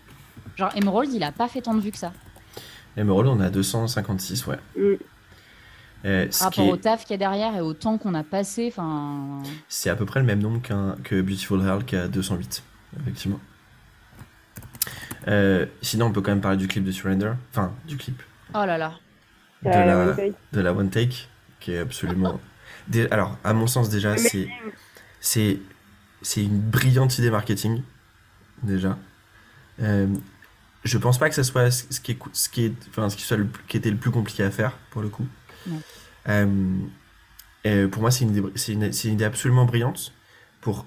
[0.56, 2.14] Genre, Emerald, il a pas fait tant de vues que ça.
[2.96, 4.58] Emerald, on a 256, ouais.
[4.78, 4.82] Mm.
[6.06, 8.14] Euh, ce Par rapport est- au taf qu'il y a derrière et au temps qu'on
[8.14, 8.68] a passé.
[8.72, 12.64] Enfin, C'est à peu près le même nombre qu'un- que Beautiful Girl qui a 208,
[13.02, 13.40] effectivement.
[15.28, 17.34] Euh, sinon, on peut quand même parler du clip de Surrender.
[17.52, 18.22] Enfin, du clip.
[18.54, 18.94] oh là là.
[19.64, 20.34] De Euh, la, One Take.
[20.54, 21.28] de la One Take,
[21.60, 22.40] qui est absolument.
[22.88, 24.48] Dé- Alors, à mon sens, déjà, c'est.
[25.20, 25.60] C'est.
[26.24, 27.84] C'est une brillante idée marketing,
[28.64, 28.98] déjà.
[29.80, 30.08] Euh,
[30.84, 33.16] je pense pas que ça soit ce ce qui, est, ce qui, est, enfin, ce
[33.16, 35.28] qui, soit le, qui était le plus compliqué à faire, pour le coup.
[36.28, 36.76] Euh,
[37.64, 38.36] et pour moi, c'est une,
[38.68, 40.12] une, une idée absolument brillante
[40.60, 40.86] pour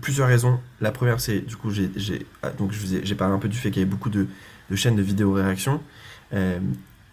[0.00, 0.58] plusieurs raisons.
[0.80, 3.80] La première, c'est du coup, j'ai, ah, donc j'ai parlé un peu du fait qu'il
[3.80, 4.26] y avait beaucoup de,
[4.70, 5.82] de chaînes de vidéo réaction.
[6.32, 6.58] Euh,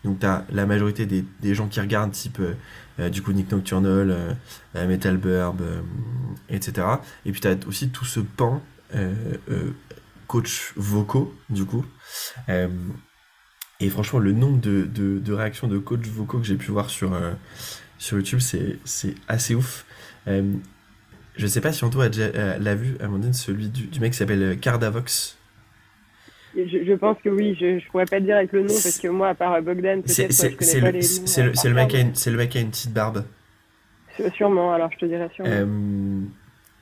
[0.04, 2.54] donc, tu as la majorité des, gens qui regardent, type euh,
[3.00, 4.10] euh, du coup Nick Nocturnal,
[4.76, 5.62] euh, Metal Burb,
[6.50, 6.88] etc.
[7.26, 8.62] Et puis, tu as aussi tout ce pan
[10.28, 11.86] coach vocaux, du coup.
[13.80, 17.12] Et franchement, le nombre de, réactions de coachs vocaux que j'ai pu voir sur,
[18.12, 19.86] YouTube, c'est, assez ouf.
[21.38, 24.12] Je sais pas si Anto a déjà euh, l'a vu, Amandine, celui du, du mec
[24.12, 25.38] qui s'appelle Cardavox.
[26.56, 28.98] Je, je pense que oui, je, je pourrais pas te dire avec le nom parce
[29.00, 31.02] que moi, à part euh, Bogdan, C'est, peut-être, c'est, je connais c'est pas le, les
[31.04, 33.24] c'est, euh, mec qui a une, c'est le mec qui a une petite barbe.
[34.20, 35.50] mais Sûrement, alors je te dirais sûrement.
[35.52, 36.22] Euh,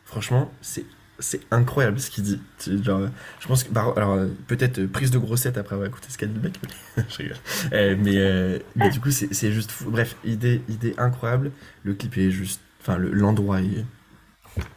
[0.05, 0.85] franchement, c'est
[1.21, 2.39] c'est incroyable ce qu'il dit.
[2.81, 3.07] Genre, euh,
[3.41, 6.25] je pense que alors euh, peut-être euh, prise de grossette après avoir écouté ce qu'a
[6.27, 6.53] dit le mec.
[6.97, 7.37] mais- je rigole.
[7.73, 9.91] Euh, mais, euh, mais du coup, c'est juste fou.
[9.91, 11.51] Bref, idée idée incroyable.
[11.83, 13.85] Le clip est juste, enfin le- l'endroit est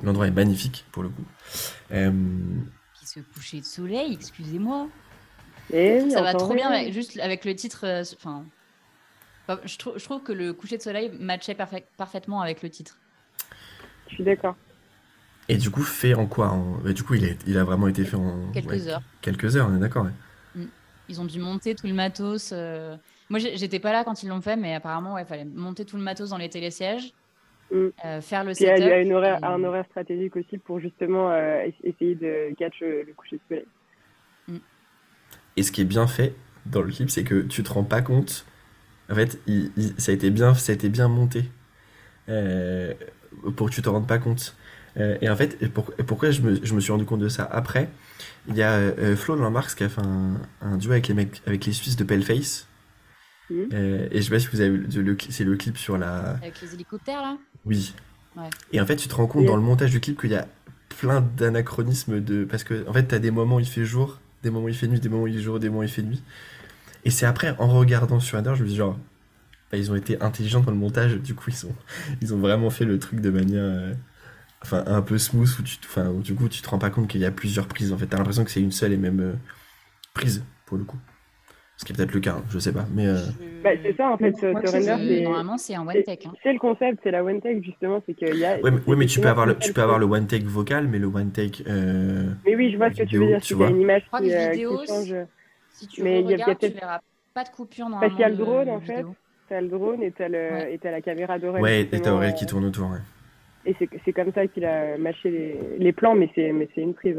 [0.03, 1.25] l'endroit est magnifique pour le coup.
[1.93, 2.11] Euh,
[3.15, 4.89] ce coucher de soleil, excusez-moi.
[5.73, 7.87] Et oui, Ça va trop bien, juste avec le titre.
[7.87, 8.45] euh, Enfin,
[9.47, 12.71] enfin, je, trouve, je trouve que le coucher de soleil matchait parfait- parfaitement avec le
[12.71, 12.99] titre.
[14.09, 14.57] Je suis d'accord.
[15.49, 17.89] et du coup, fait en quoi en- bah, Du coup, il a, il a vraiment
[17.89, 19.03] été fait en Quelques ouais, heures.
[19.21, 20.05] Quelques heures, on est d'accord.
[20.07, 20.67] ouais.
[21.09, 22.51] Ils ont dû monter tout le matos.
[22.53, 22.97] euh.
[23.29, 26.03] Moi, j'étais pas là quand ils l'ont fait, mais apparemment, il fallait monter tout le
[26.03, 27.11] matos dans les télésièges, Mm.
[27.73, 29.07] Euh, faire le Puis il y a, il y a setup.
[29.07, 33.03] une horaire, et- un horaire stratégique aussi pour justement euh, es- essayer de catch euh,
[33.07, 33.67] le coucher de soleil.
[35.57, 36.35] Et ce qui est bien fait
[36.67, 38.47] dans le clip, c'est que tu te rends pas compte.
[39.11, 41.45] En fait, il- il- ça, a été bien, ça a été bien monté
[42.29, 42.95] euh,
[43.57, 44.57] pour que tu te rendes pas compte.
[44.99, 47.21] Euh, et en fait, et pour- et pourquoi je me, je me suis rendu compte
[47.21, 47.89] de ça après
[48.49, 51.41] Il y a euh, Flo Lambarx qui a fait un, un duo avec les mecs,
[51.47, 52.69] avec les Suisses de Paleface.
[53.51, 55.99] Euh, et je sais pas si vous avez vu, le, le- c'est le clip sur
[55.99, 56.31] la.
[56.43, 57.37] Avec les hélicoptères, là?
[57.65, 57.95] Oui.
[58.37, 58.49] Ouais.
[58.73, 60.35] Et en fait, tu te rends compte Et- dans le montage du clip qu'il y
[60.37, 60.47] a
[61.01, 62.45] plein d'anachronismes de.
[62.45, 64.75] Parce que, en fait, t'as des moments où il fait jour, des moments où il
[64.75, 66.23] fait nuit, des moments où il fait jour, des moments où il fait nuit.
[67.05, 68.99] Et c'est après, en regardant sur Under, je me dis genre.
[69.71, 71.75] bah, ils ont été intelligents dans le montage, du coup, ils ont,
[72.23, 73.63] ils ont vraiment fait le truc de manière.
[73.65, 73.95] euh,
[74.65, 77.09] Enfin, un peu smooth, où, tu, enfin, où du coup, tu te rends pas compte
[77.09, 77.93] qu'il y a plusieurs prises.
[77.93, 79.33] En fait, t'as l'impression que c'est une seule et même euh,
[80.15, 80.99] prise, pour le coup.
[81.77, 82.85] Ce qui est peut-être le cas, hein, je sais pas.
[82.95, 83.07] Mais.
[83.07, 83.17] euh,
[83.65, 85.21] Bah, c'est ça en fait, Surrender, Euh, c'est.
[85.23, 86.29] Normalement, c'est un one c'est- take.
[86.29, 86.33] hein.
[86.43, 88.59] C'est le concept, c'est la one take justement, c'est qu'il y a.
[88.61, 90.87] Ouais, mais, ouais, mais tu peux avoir le, tu peux avoir le one take vocal,
[90.89, 91.65] mais le one take.
[91.69, 93.71] euh, Mais oui, je vois ce que tu veux dire, tu vois.
[93.71, 95.15] une image qui, que euh, vidéo, qui change.
[95.71, 97.01] Si tu Mais il y a- il y a regardes, tu peut-être- verras
[97.35, 98.17] pas de coupure Parce normalement.
[98.17, 99.05] qu'il y a le drone en fait,
[99.49, 100.75] t'as le drone et t'as le Ouais.
[100.75, 101.63] et t'as la caméra d'Aurel.
[101.63, 102.99] Ouais, et t'as Aurel qui tourne autour, ouais.
[103.65, 106.83] Et c'est c'est comme ça qu'il a mâché les, les plans, mais c'est mais c'est
[106.83, 107.17] une prise,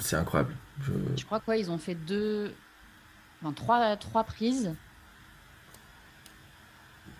[0.00, 0.54] c'est incroyable.
[0.82, 2.52] Je- Je crois quoi, ils ont fait deux,
[3.44, 4.74] enfin, trois, trois prises.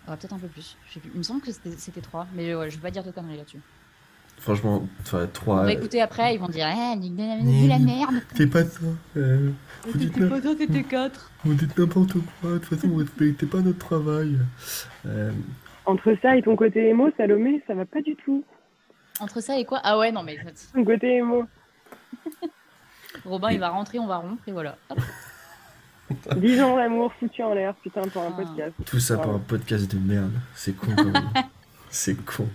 [0.07, 0.75] Ouais, peut-être un peu plus.
[0.87, 1.11] Je sais plus.
[1.13, 3.59] Il me semble que c'était trois, mais ouais, je vais pas dire de conneries là-dessus.
[4.37, 5.63] Franchement, enfin, On trois.
[5.63, 8.15] va écouter après, ils vont dire, eh, Nick Mais- c'est la merde.
[8.35, 8.81] Fais pas ça.
[9.15, 9.49] euh,
[9.87, 11.31] vous, dites pas ça, c'était quatre.
[11.45, 12.51] vous dites n'importe quoi.
[12.51, 14.37] De toute façon, vous respectez pas notre travail.
[15.05, 15.31] Euh,
[15.85, 18.43] Entre ça et ton côté émo, Salomé, ça va pas du tout.
[19.21, 19.79] Entre ça et quoi?
[19.83, 20.37] Ah ouais, non mais
[20.73, 21.45] Ton côté émo.
[23.23, 24.77] Robin, il va rentrer, on va rompre et voilà.
[24.89, 24.99] Hop.
[26.35, 28.41] 10 ans d'amour foutu en l'air, putain, pour un Ah.
[28.43, 28.73] podcast.
[28.85, 30.31] tout ça pour un podcast de merde.
[30.53, 31.29] C'est con quand même.
[31.89, 32.47] C'est con.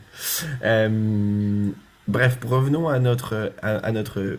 [0.62, 1.70] Euh,
[2.06, 4.38] bref, revenons à notre, à, à notre.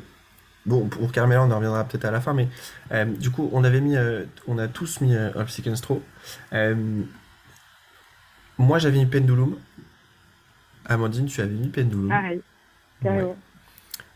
[0.66, 2.48] Bon, pour Carmela, on en reviendra peut-être à la fin, mais
[2.92, 5.32] euh, du coup, on avait mis, euh, on a tous mis euh,
[5.76, 6.02] Straw.
[6.54, 7.02] Euh,
[8.60, 9.58] moi, j'avais mis Pendulum.
[10.86, 12.10] Amandine, tu avais mis Pendulum.
[12.10, 12.42] Pareil,
[13.02, 13.36] carrément.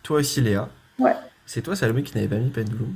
[0.04, 0.70] Toi aussi, Léa.
[1.00, 1.16] Ouais.
[1.48, 2.96] C'est toi, Salomé, qui n'avait pas mis Pendulum?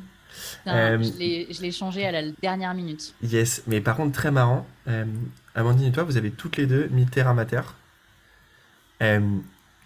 [0.67, 3.13] Euh, Je l'ai- changé à la dernière minute.
[3.23, 4.65] Yes, mais par contre, très marrant.
[4.87, 5.05] euh,
[5.55, 7.61] Amandine et toi, vous avez toutes les deux mis Terra Mater.
[9.01, 9.19] euh,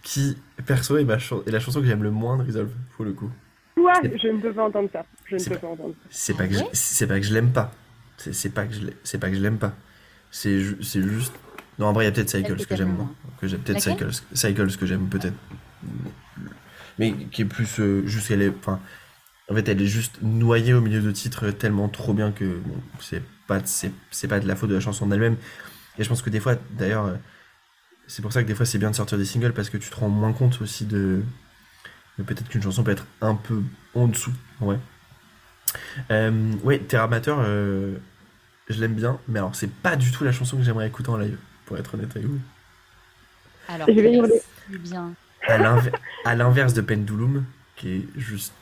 [0.02, 3.06] qui, perso, est, ma chan- est la chanson que j'aime le moins de Resolve, pour
[3.06, 3.30] le coup.
[3.76, 5.06] Toi, C'est- je ne peux pas entendre ça.
[5.26, 6.08] Je ne C'est peux pas- pas entendre ça.
[6.10, 7.72] C'est Ah pas, que je- ouais c'est pas que je l'aime pas.
[8.18, 9.74] C'est pas que je l'ai- c'est pas que je l'aime pas.
[10.32, 11.34] C'est ju- c'est juste.
[11.80, 12.98] Non, en vrai, il y a peut-être Cycles que j'aime moins.
[13.06, 13.16] moins.
[13.40, 14.14] Que j'ai peut-être Laquelle?
[14.14, 15.34] Cycles, Cycles que j'aime peut-être.
[17.00, 18.50] Mais qui est plus euh, juste qu'elle est.
[18.50, 18.80] Enfin,
[19.54, 22.74] En fait, elle est juste noyée au milieu de titres tellement trop bien que bon,
[23.00, 25.38] c'est pas, c'est, c'est pas de la faute de la chanson en elle-même.
[26.00, 27.14] Et je pense que des fois, d'ailleurs, euh,
[28.08, 29.92] c'est pour ça que des fois c'est bien de sortir des singles parce que tu
[29.92, 31.22] te rends moins compte aussi de,
[32.18, 33.62] de peut-être qu'une chanson peut être un peu
[33.94, 34.34] en dessous.
[34.60, 34.80] Ouais.
[36.10, 37.96] Euh, ouais, Terra Mater, euh,
[38.70, 41.18] je l'aime bien, mais alors c'est pas du tout la chanson que j'aimerais écouter en
[41.18, 42.40] live, pour être honnête avec vous.
[43.68, 45.14] Alors, Je vais bien.
[46.26, 48.54] À l'inverse de Pendulum, qui est juste,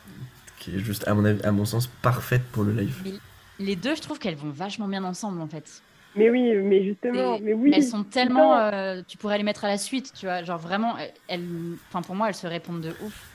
[0.62, 3.20] qui est juste à mon, avis- à mon sens parfaite pour le live.
[3.60, 5.82] Les deux, je trouve qu'elles vont vachement bien ensemble en fait.
[6.16, 7.72] Mais oui, mais justement, mais oui.
[7.74, 8.56] elles sont tellement.
[8.58, 10.44] euh, tu pourrais les mettre à la suite, tu vois.
[10.44, 11.48] Genre vraiment, elles- elles.
[11.90, 13.28] Enfin, pour moi, elles se répondent de ouf.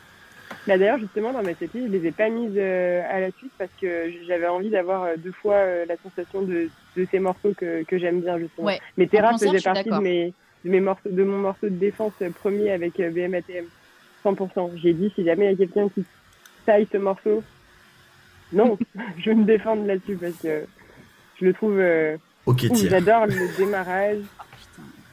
[0.67, 3.51] Bah, D'ailleurs, justement, dans ma setlist, je les ai pas mises euh, à la suite
[3.59, 7.53] parce que j'avais envie d'avoir euh, deux fois euh, la sensation de, de ces morceaux
[7.57, 8.67] que, que j'aime bien, justement.
[8.67, 8.81] Ouais.
[8.99, 10.35] Mais Terra faisait partie de, mes,
[10.65, 13.65] de, mes morceaux, de mon morceau de défense premier avec euh, BMATM.
[14.25, 14.73] 100%.
[14.77, 16.05] J'ai dit, si jamais il y a quelqu'un qui
[16.67, 17.43] taille ce morceau,
[18.53, 18.77] non,
[19.19, 20.67] je vais me défendre là-dessus parce que
[21.41, 21.79] je le trouve.
[21.79, 22.79] euh, Ok, ouf.
[22.79, 22.91] tire.
[22.91, 24.19] J'adore le démarrage.
[24.39, 24.43] Oh.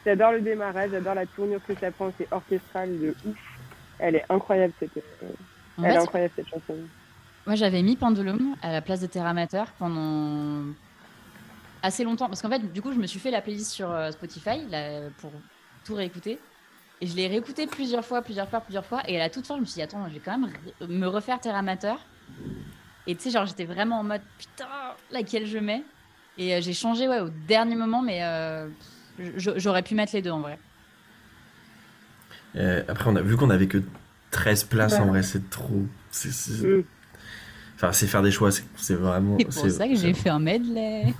[0.05, 3.38] J'adore le démarrage, j'adore la tournure que ça prend, c'est orchestral de ouf.
[3.99, 5.27] Elle est incroyable cette, euh,
[5.77, 6.75] elle est incroyable cette chanson.
[7.45, 10.65] Moi, j'avais mis Pendulum à la place de Terra Mater pendant
[11.81, 12.27] assez longtemps.
[12.27, 15.09] Parce qu'en fait, du coup, je me suis fait la playlist sur euh, Spotify là,
[15.19, 15.31] pour
[15.85, 16.38] tout réécouter.
[17.03, 19.01] Et je l'ai réécouté plusieurs fois, plusieurs fois, plusieurs fois.
[19.09, 20.49] Et à la toute fin, je me suis dit, attends, je vais quand même
[20.88, 21.95] me refaire Terra Mater.
[23.07, 24.69] Et tu sais, genre, j'étais vraiment en mode, putain,
[25.11, 25.84] laquelle je mets?
[26.38, 28.69] Et euh, j'ai changé ouais, au dernier moment, mais euh,
[29.35, 30.57] j'aurais pu mettre les deux en vrai.
[32.55, 33.80] Euh, après, on a vu qu'on avait que
[34.31, 35.81] 13 places, en vrai, c'est trop.
[36.09, 36.84] c'est- c'est- Mm.
[37.75, 39.38] Enfin, c'est faire des choix, c'est vraiment.
[39.39, 41.13] C'est pour ça que j'ai fait un medley.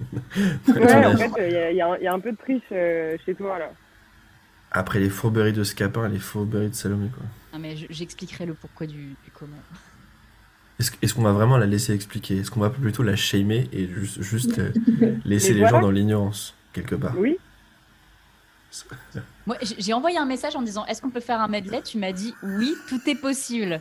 [0.68, 2.62] Ouais, en fait, il y, a- y a un- y a un peu de triche
[2.72, 3.72] euh, chez toi là.
[4.70, 7.24] Après les fourberies de Scapin et les fourberies de Salomé, quoi.
[7.52, 9.66] Non, mais je- j'expliquerai le pourquoi du, du comment.
[10.80, 12.38] Est-ce est-ce qu'on va vraiment la laisser expliquer?
[12.38, 14.72] Est-ce qu'on va plutôt la shamer et juste, juste euh,
[15.24, 15.66] laisser les voilà.
[15.66, 17.16] gens dans l'ignorance, quelque part?
[17.16, 17.38] Oui,
[19.46, 21.82] Moi, j'ai envoyé un message en disant Est-ce qu'on peut faire un medley?
[21.82, 23.80] Tu m'as dit Oui, tout est possible.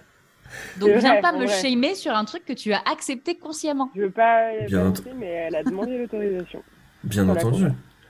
[0.76, 1.48] Donc, viens vrai, pas me vrai.
[1.48, 3.92] shamer sur un truc que tu as accepté consciemment.
[3.96, 6.64] je veux pas Bien balancer, mais elle a demandé l'autorisation.
[7.04, 7.66] Bien entendu.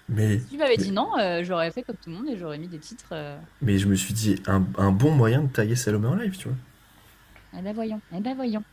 [0.10, 2.58] Mais, Si tu m'avais dit non, euh, j'aurais fait comme tout le monde et j'aurais
[2.58, 3.10] mis des titres.
[3.12, 6.38] euh, mais je me suis dit, un, un bon moyen de taguer Salomé en live,
[6.38, 6.58] tu vois.
[7.58, 8.64] Eh ben voyons, eh ben voyons.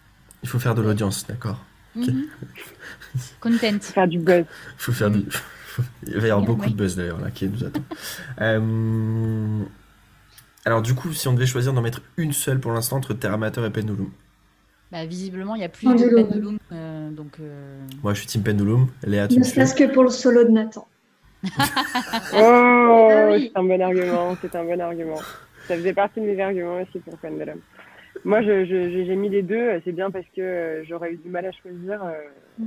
[0.43, 1.65] Il faut faire de l'audience, d'accord
[1.97, 2.06] Ok.
[2.09, 2.27] Mhm.
[3.40, 3.78] Content.
[3.81, 4.44] Faire du buzz.
[4.44, 4.47] Il
[4.78, 5.24] faut faire du.
[6.06, 6.70] Il va y avoir beaucoup ouais.
[6.70, 7.81] de buzz d'ailleurs là qui nous attend.
[8.40, 9.59] Euh,
[10.65, 13.65] Alors du coup, si on devait choisir d'en mettre une seule pour l'instant entre Terramater
[13.65, 14.11] et Pendulum,
[14.93, 16.28] Bah, visiblement, il y a plus de Pendulum.
[16.28, 17.36] pendulum, euh, donc.
[17.40, 19.55] euh, moi je suis Team Pendulum, Léa tu Ne me suis?
[19.55, 20.86] serait-ce que pour le solo de Nathan.
[22.35, 23.51] Oh, oui.
[23.53, 25.16] c'est un bon argument, c'est un bon argument.
[25.69, 27.59] Ça faisait partie de mes arguments aussi pour Pendulum.
[28.25, 31.16] Moi, je- je- j'ai j'ai mis les deux, c'est bien parce que euh, j'aurais eu
[31.16, 32.03] du mal à choisir.
[32.03, 32.65] euh,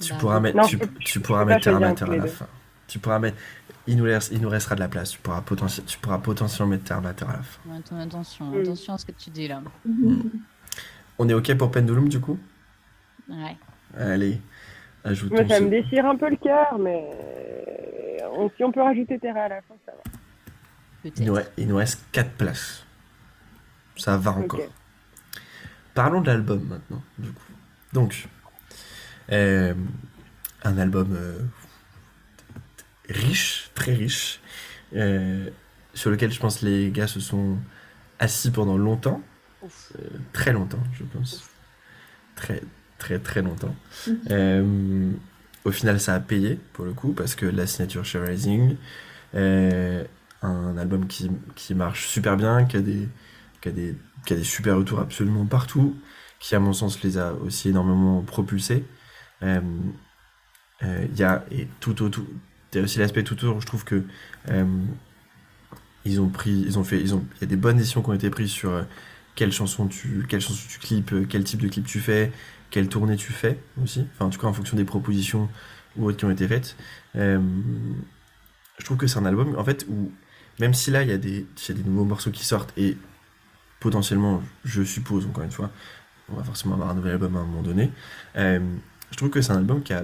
[0.00, 2.46] Tu pourras mettre, Non, tu, je peux- tu je pourras mettre à la fin.
[2.88, 3.36] Tu pourras mettre.
[3.86, 5.10] Il nous, reste, il nous restera de la place.
[5.10, 7.60] Tu pourras, potentiel, tu pourras potentiellement mettre Terramater à la fin.
[7.78, 8.60] Attends, attention, Mm.
[8.60, 9.62] attention à ce que tu dis là.
[11.18, 12.38] On est ok pour Pendulum du coup?
[13.28, 13.56] Ouais.
[13.98, 14.40] Allez,
[15.04, 15.34] ajoutons.
[15.36, 17.04] Moi, ça ce- me déchire un peu le cœur, mais
[18.32, 20.02] on- si on peut rajouter Terra à la fin, ça va.
[21.16, 22.84] il, nous, re- il nous reste 4 places.
[23.96, 24.60] Ça va encore.
[25.94, 27.42] Parlons de l'album maintenant, du coup.
[27.92, 28.26] Donc,
[29.30, 29.74] euh,
[30.64, 31.38] un album euh,
[33.08, 34.40] riche, très riche,
[34.94, 35.50] euh,
[35.92, 37.56] sur lequel je pense les gars se sont
[38.18, 39.20] assis pendant longtemps,
[39.62, 39.68] euh,
[40.32, 41.48] très longtemps, je pense.
[42.34, 42.60] Très,
[42.98, 43.74] très, très longtemps.
[44.30, 45.10] Euh,
[45.64, 48.76] au final, ça a payé, pour le coup, parce que la signature chez Rising,
[49.34, 50.04] euh,
[50.42, 53.08] un album qui, qui marche super bien, qui a des,
[53.60, 53.96] qui a des,
[54.26, 55.96] qui a des super retours absolument partout,
[56.38, 58.84] qui, à mon sens, les a aussi énormément propulsés.
[59.42, 59.60] Euh,
[60.82, 62.24] euh, y a et tout autour,
[62.72, 63.60] il y a aussi l'aspect tout autour.
[63.60, 64.04] Je trouve que
[66.04, 68.10] ils ont pris, ils ont fait, ils ont, il y a des bonnes décisions qui
[68.10, 68.84] ont été prises sur
[69.34, 72.30] quelle chanson tu, quelle chanson tu clips, quel type de clip tu fais,
[72.74, 74.04] quelle tournée tu fais aussi.
[74.14, 75.48] Enfin, en tout cas, en fonction des propositions
[75.96, 76.76] ou autres qui ont été faites.
[77.14, 77.38] Euh,
[78.80, 80.10] je trouve que c'est un album, en fait, où
[80.58, 82.72] même si là, il y a des, il y a des nouveaux morceaux qui sortent
[82.76, 82.96] et
[83.78, 85.70] potentiellement, je suppose, encore une fois,
[86.28, 87.92] on va forcément avoir un nouvel album à un moment donné.
[88.36, 88.58] euh,
[89.12, 90.02] je trouve que c'est un album qui a,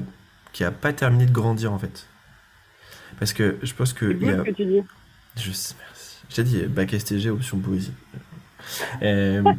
[0.52, 2.06] qui a pas terminé de grandir, en fait.
[3.18, 4.04] Parce que je pense que.
[4.12, 4.82] Il y a- ce que tu dis?
[5.36, 6.18] je sais, merci.
[6.28, 7.92] J'ai dit bac STG option poésie.
[9.02, 9.42] Euh,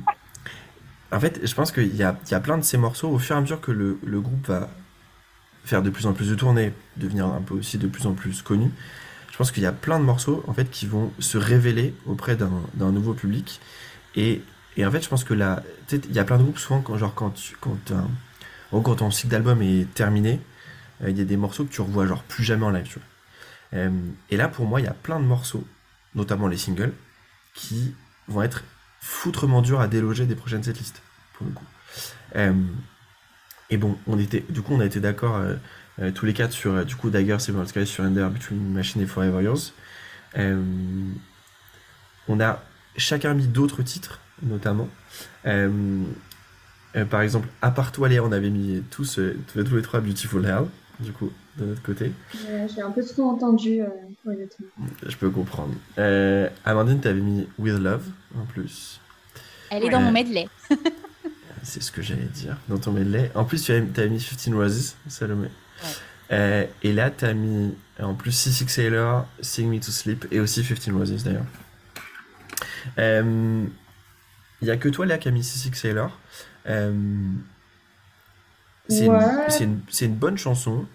[1.12, 3.42] en fait, je pense qu'il y a, plein de ces morceaux, au fur et à
[3.42, 4.70] mesure que le, groupe va
[5.66, 8.42] faire de plus en plus de tournées, devenir un peu aussi de plus en plus
[8.42, 8.72] connu,
[9.32, 12.36] je pense qu'il y a plein de morceaux en fait qui vont se révéler auprès
[12.36, 13.62] d'un nouveau public
[14.16, 14.42] et
[14.86, 17.14] en fait, je pense que là, il y a plein de groupes souvent quand genre
[17.14, 18.02] quand quand, euh,
[18.72, 20.40] en quand ton cycle d'album est terminé,
[21.04, 22.98] euh, il y a des morceaux que tu revois genre plus jamais en live.
[23.74, 23.90] Euh,
[24.30, 25.66] et là, pour moi, il y a plein de morceaux,
[26.16, 26.94] notamment les singles,
[27.54, 27.96] qui
[28.28, 28.64] vont être
[29.02, 31.02] foutrement durs à déloger des prochaines setlists,
[31.34, 31.66] pour le coup.
[32.36, 32.54] Euh,
[33.70, 35.56] et bon, on était, du coup, on a été d'accord euh,
[36.00, 39.44] euh, tous les quatre sur, du coup, Dagger, Seven Sky, Surrender, Between Machine et Forever
[39.44, 39.74] Yours.
[42.28, 42.64] On a
[42.96, 44.88] chacun mis d'autres titres, notamment.
[45.44, 50.66] Par exemple, à part toi, Léa, on avait mis tous tous les trois Beautiful Hell,
[51.00, 52.12] du coup, de notre côté.
[52.48, 53.88] Euh, J'ai un peu trop entendu, euh,
[54.26, 54.68] honnêtement.
[55.06, 55.74] Je peux comprendre.
[55.98, 58.06] Euh, Amandine, t'avais mis With Love,
[58.38, 59.00] en plus.
[59.70, 60.48] Elle est dans mon medley.
[61.64, 63.32] C'est ce que j'allais dire dans ton medley.
[63.36, 65.48] En plus, tu avais, t'avais mis 15 Roses, Salomé.
[66.32, 70.64] Euh, et là, t'as mis en plus C6 Sailor, Sing Me to Sleep et aussi
[70.64, 71.46] 15 Roses d'ailleurs.
[74.62, 76.18] Il y a que toi, Léa, qui a mis C6 Sailor.
[76.68, 76.94] Euh,
[78.88, 79.18] c'est, Ouais.
[79.24, 80.86] une, c'est, une, c'est une bonne chanson,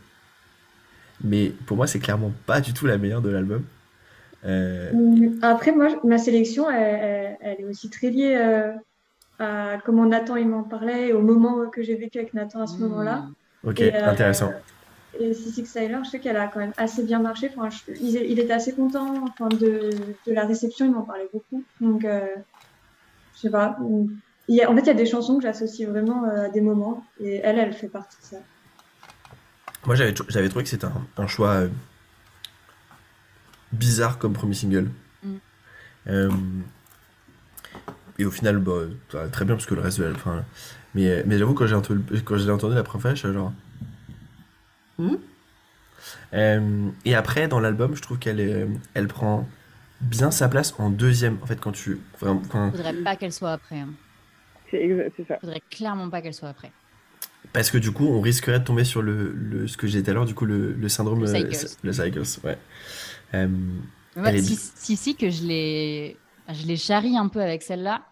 [1.25, 3.63] mais pour moi, c'est clairement pas du tout la meilleure de l'album.
[4.45, 8.73] Euh, Mm, Après, moi, ma sélection, elle, est aussi très liée euh,
[9.39, 12.67] à comment Nathan il m'en parlait et au moment que j'ai vécu avec Nathan à
[12.67, 13.27] ce moment-là.
[13.65, 14.53] ok, Et, euh, intéressant.
[15.19, 17.51] Et Sissy Sailor, je sais qu'elle a quand même assez bien marché.
[17.57, 19.91] Enfin, je- il, il était assez content enfin, de,
[20.27, 21.65] de la réception, il m'en parlait beaucoup.
[21.81, 22.27] Donc, euh,
[23.35, 23.79] je sais pas.
[24.49, 26.61] Il y a- en fait, il y a des chansons que j'associe vraiment à des
[26.61, 28.37] moments et elle, elle fait partie de ça.
[29.87, 31.69] Moi, j'avais, j'avais trouvé que c'était un, un choix euh,
[33.73, 34.91] bizarre comme premier single.
[35.23, 35.35] Mm.
[36.09, 36.31] Euh,
[38.19, 38.73] et au final, bah,
[39.33, 40.11] très bien parce que le reste de la.
[40.13, 40.45] enfin,
[40.95, 43.33] mais, mais j'avoue, quand j'ai entendu, quand je l'ai entendu la première fois, je suis
[43.33, 43.53] genre.
[44.99, 45.17] Hmm
[46.33, 49.47] Euh, et après, dans l'album, je trouve qu'elle est, elle prend
[50.01, 51.39] bien sa place en deuxième.
[51.43, 52.01] En fait, quand tu.
[52.21, 53.81] Vraiment, quand- Faudrait pas qu'elle soit après.
[53.81, 53.91] hein.
[54.71, 55.39] C'est c'est ça.
[55.41, 56.73] Faudrait clairement pas qu'elle soit après.
[57.53, 60.05] Parce que du coup, on risquerait de tomber sur le, le- ce que j'ai dit
[60.05, 61.21] tout à l'heure, du coup, le, le syndrome.
[61.21, 61.67] Le euh, cycles.
[61.83, 62.59] le cycles, ouais.
[63.35, 63.49] Euh,
[64.17, 66.17] Ouais, est si, si, si, que je l'ai,
[66.49, 68.03] je charrie un peu avec celle-là.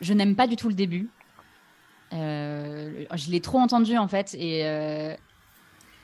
[0.00, 1.08] Je n'aime pas du tout le début.
[2.12, 5.14] Euh, je l'ai trop entendu en fait et euh,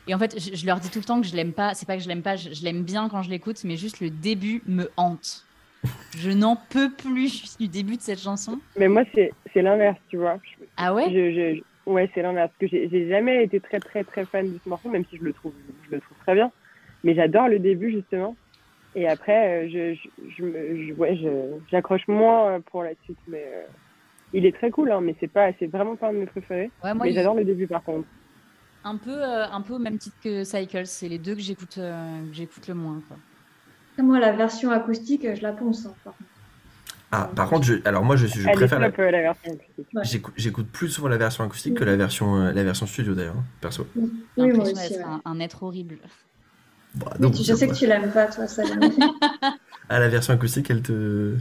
[0.06, 1.74] et en fait je, je leur dis tout le temps que je l'aime pas.
[1.74, 4.00] C'est pas que je l'aime pas, je, je l'aime bien quand je l'écoute, mais juste
[4.00, 5.44] le début me hante.
[6.16, 8.58] Je n'en peux plus du début de cette chanson.
[8.78, 10.38] Mais moi, c'est c'est l'inverse, tu vois.
[10.42, 11.10] Je- Ah ouais?
[11.10, 12.52] Je, je- je- ouais, c'est l'inverse.
[12.58, 15.22] Parce que j'ai jamais été très, très, très fan de ce morceau, même si je
[15.24, 16.52] le trouve, je le trouve très bien.
[17.02, 18.38] Mais j'adore le début, justement.
[18.94, 19.94] Et après, euh, je,
[20.28, 23.20] je, je, ouais, je- j'accroche moins pour la suite.
[23.28, 23.66] Mais euh,
[24.32, 26.72] il est très cool, hein, mais c'est pas, c'est vraiment pas un de mes préférés.
[26.82, 28.08] Ouais, moi mais j'adore le début, par contre.
[28.84, 30.86] un peu euh, un peu au même titre que Cycles.
[30.86, 33.02] C'est les deux que j'écoute euh, que j'écoute le moins.
[33.08, 33.18] Quoi.
[33.98, 35.86] Moi, la version acoustique, je la ponce.
[35.86, 36.30] hein, par contre.
[37.16, 39.20] Ah, par contre, je, alors moi, je, suis- je Elle est préfère la, euh, la
[39.22, 39.86] version acoustique.
[39.94, 40.30] Ouais.
[40.36, 43.44] J'écoute, plus souvent la version acoustique que la version, euh, la version studio d'ailleurs, hein,
[43.60, 43.86] perso.
[43.94, 44.10] Oui,
[44.52, 44.74] moi aussi.
[44.74, 45.02] ouais.
[45.02, 45.98] un, un être horrible.
[46.96, 48.62] Bah, non, tu- je sais pas- que tu l'aimes pas, toi, ça.
[49.90, 51.36] Ah, la version acoustique, elle te.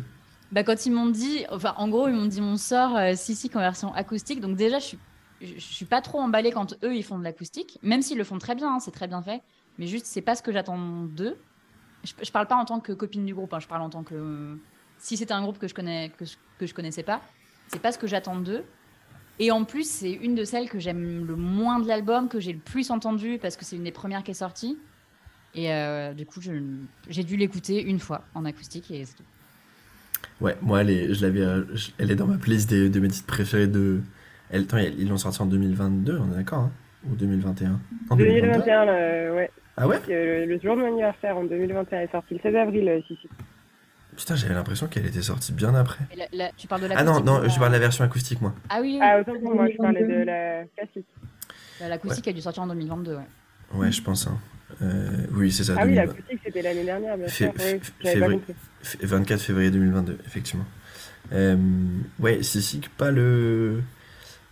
[0.51, 3.35] Bah, quand ils m'ont dit, enfin, en gros, ils m'ont dit mon sort, euh, si,
[3.35, 4.41] si, conversion acoustique.
[4.41, 4.99] Donc, déjà, je suis,
[5.41, 8.23] je, je suis pas trop emballée quand eux, ils font de l'acoustique, même s'ils le
[8.23, 9.41] font très bien, hein, c'est très bien fait.
[9.79, 11.37] Mais juste, c'est pas ce que j'attends d'eux.
[12.03, 14.03] Je, je parle pas en tant que copine du groupe, hein, je parle en tant
[14.03, 14.57] que.
[15.03, 17.21] Si c'était un groupe que je, connais, que, je- que je connaissais pas,
[17.67, 18.63] c'est pas ce que j'attends d'eux.
[19.37, 22.53] Et en plus, c'est une de celles que j'aime le moins de l'album, que j'ai
[22.53, 24.77] le plus entendu parce que c'est une des premières qui est sortie.
[25.55, 26.39] Et euh, du coup,
[27.09, 29.23] j'ai dû l'écouter une fois en acoustique et c'est tout.
[30.39, 32.99] Ouais, moi, elle est, je l'avais, euh, je- elle est dans ma playlist des- de
[33.01, 33.99] mes titres préférés de.
[34.51, 36.71] Elle, attends, ils l'ont sorti en 2022, on est d'accord, hein
[37.11, 37.77] Ou 2021
[38.09, 39.51] En 2021, euh, ouais.
[39.75, 39.99] Ah ouais?
[40.09, 43.17] Euh, le jour de mon anniversaire en 2021 est sorti le 16 avril, euh, si,
[43.21, 43.27] si.
[44.17, 45.99] Putain, j'avais l'impression qu'elle était sortie bien après.
[46.15, 48.41] La- la- tu parles de Ah l'acoustique non, non, je parle de la version acoustique,
[48.41, 48.53] moi.
[48.69, 48.99] Ah oui, oui.
[49.01, 51.07] Ah, autant pour moi, je parlais de la classique.
[51.79, 53.15] Bah, l'acoustique a dû sortir en 2022.
[53.15, 53.21] Ouais.
[53.73, 54.27] Ouais, je pense.
[54.27, 54.37] Hein.
[54.81, 55.73] Euh, oui, c'est ça.
[55.77, 56.05] Ah oui, 2020.
[56.05, 57.51] l'acoustique, c'était l'année dernière, bien sûr.
[57.55, 58.37] Oui, fé- j'avais pas février.
[58.39, 58.55] compris.
[58.83, 60.65] F- 24 février 2022, effectivement.
[61.31, 61.55] Euh,
[62.19, 63.81] ouais, Sissy, pas le,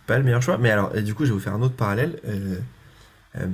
[0.06, 0.58] pas le meilleur choix.
[0.58, 2.18] Mais alors, et du coup, je vais vous faire un autre parallèle.
[2.26, 2.56] Euh,
[3.36, 3.46] euh,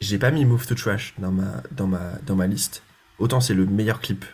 [0.00, 2.82] j'ai pas mis Move to Trash dans ma, dans ma, dans ma liste.
[3.18, 4.24] Autant c'est le meilleur clip.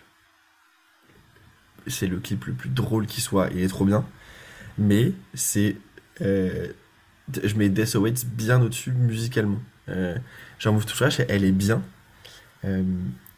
[1.89, 4.05] C'est le clip le plus drôle qui soit, il est trop bien.
[4.78, 5.77] Mais c'est.
[6.23, 6.69] euh,
[7.44, 9.60] je mets Death Awaits bien au-dessus musicalement.
[9.89, 10.16] Euh,
[10.59, 11.82] genre Move to Trash, elle est bien.
[12.65, 12.82] Euh,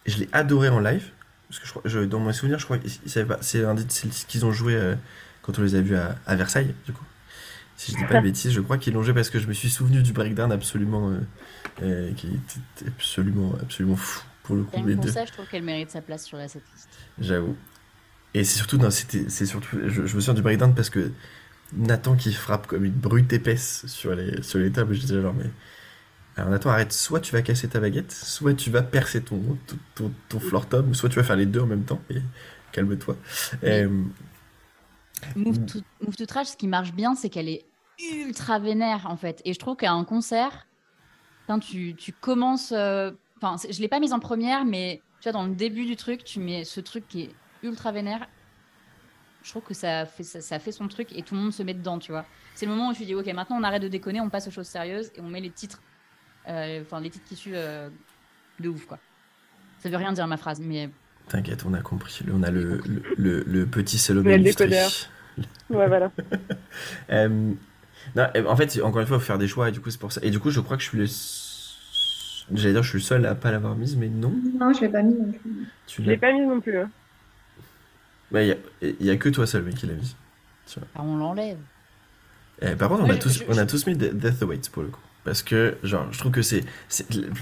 [0.06, 1.10] je l'ai adoré en live.
[1.48, 2.88] Parce que je je- dans mon souvenir, je crois que
[3.42, 4.94] c'est un titre qu'ils ont joué euh,
[5.42, 7.04] quand on les a vus à, à Versailles, du coup.
[7.76, 9.52] Si je dis pas de bêtises, je crois qu'ils l'ont joué parce que je me
[9.54, 11.10] suis souvenu du breakdown absolument.
[11.82, 15.10] euh, qui était absolument, absolument fou pour le coup, que pour deux.
[15.10, 16.88] ça, je trouve qu'elle mérite sa place sur la setlist.
[17.20, 17.56] J'avoue.
[18.34, 21.12] Et c'est surtout, non, c'était, c'est surtout, je, je me souviens du breakdown parce que
[21.72, 25.34] Nathan qui frappe comme une brute épaisse sur les, sur les tables, je disais genre,
[25.34, 25.50] mais.
[26.36, 29.78] Alors Nathan, arrête, soit tu vas casser ta baguette, soit tu vas percer ton, ton,
[29.94, 32.22] ton, ton floor tom, soit tu vas faire les deux en même temps, et
[32.72, 33.16] calme-toi.
[33.64, 33.88] Euh,
[35.34, 37.66] Move to, Move to Trash, ce qui marche bien, c'est qu'elle est
[37.98, 39.42] ultra vénère en fait.
[39.44, 40.66] Et je trouve qu'à un concert,
[41.60, 42.72] tu, tu commences.
[42.72, 43.12] euh,
[43.42, 46.24] Enfin, je l'ai pas mise en première, mais tu vois, dans le début du truc,
[46.24, 48.26] tu mets ce truc qui est ultra vénère.
[49.42, 51.62] Je trouve que ça fait, ça, ça fait son truc et tout le monde se
[51.62, 52.26] met dedans, tu vois.
[52.54, 54.50] C'est le moment où tu dis, ok, maintenant on arrête de déconner, on passe aux
[54.50, 55.80] choses sérieuses et on met les titres,
[56.48, 57.88] euh, enfin les titres qui suivent euh,
[58.58, 58.98] de ouf, quoi.
[59.78, 60.90] Ça veut rien dire ma phrase, mais
[61.28, 62.24] T'inquiète, on a compris.
[62.30, 64.90] On a le, le, le, le petit a le décodeur.
[65.70, 66.10] Ouais, voilà.
[67.10, 67.52] Euh,
[68.16, 70.00] non, en fait, encore une fois, il faut faire des choix, et du coup, c'est
[70.00, 70.20] pour ça.
[70.24, 71.06] Et du coup, je crois que je suis le.
[72.56, 74.34] J'allais dire, je suis le seul à pas l'avoir mise, mais non.
[74.58, 75.68] Non, je l'ai pas mis non plus.
[75.86, 76.12] Tu Je l'as.
[76.14, 76.78] l'ai pas mise non plus.
[76.78, 76.90] Hein.
[78.32, 80.14] Ouais, il y a, que toi seul, mec, qui l'a mise.
[80.76, 81.58] bah, on l'enlève.
[82.62, 84.42] Eh, par contre, on, Ouais, a je- tous, je- on a tous mis De- Death
[84.42, 85.00] Awaits pour le coup.
[85.24, 86.64] Parce que, genre, je trouve que c'est.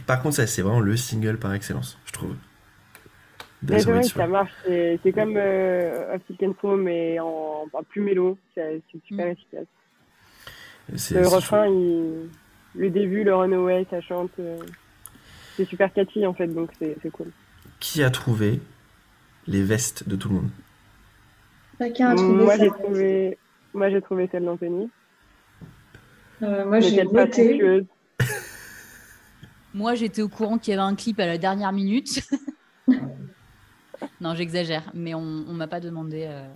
[0.06, 2.30] Par contre, ça, c'est vraiment le single par excellence, je trouve.
[2.30, 2.36] Ouais,
[3.62, 4.28] Death Awaits, que ça ouais.
[4.28, 4.52] marche.
[4.64, 6.18] C'est comme euh,
[6.60, 8.38] Foam, mais en, en plus mélo.
[8.54, 9.30] C'est super Mm.
[9.30, 9.66] efficace.
[11.12, 12.28] Le refrain, il...
[12.74, 14.30] le début, le runaway, ça chante.
[14.38, 14.58] euh,
[15.56, 17.28] C'est super catchy en fait, donc c'est cool.
[17.80, 18.60] Qui a trouvé
[19.46, 20.50] les vestes de tout le monde?
[21.78, 23.38] Chacun a trouvé Moi j'ai trouvé,
[23.74, 24.90] moi j'ai trouvé celle d'Anthony.
[26.42, 27.84] Euh, moi, j'ai voté.
[29.74, 32.22] Moi, j'étais au courant qu'il y avait un clip à la dernière minute.
[34.20, 36.46] non, j'exagère, mais on, on m'a pas demandé euh,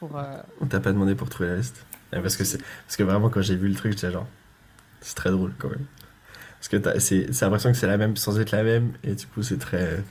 [0.00, 0.18] pour.
[0.18, 2.58] euh, On t'a pas demandé pour trouver la veste Ouais, parce, que c'est...
[2.58, 4.26] parce que vraiment, quand j'ai vu le truc, j'étais genre.
[5.00, 5.84] C'est très drôle quand même.
[6.58, 6.98] Parce que t'as...
[7.00, 7.32] c'est...
[7.32, 10.02] c'est l'impression que c'est la même sans être la même, et du coup, c'est très.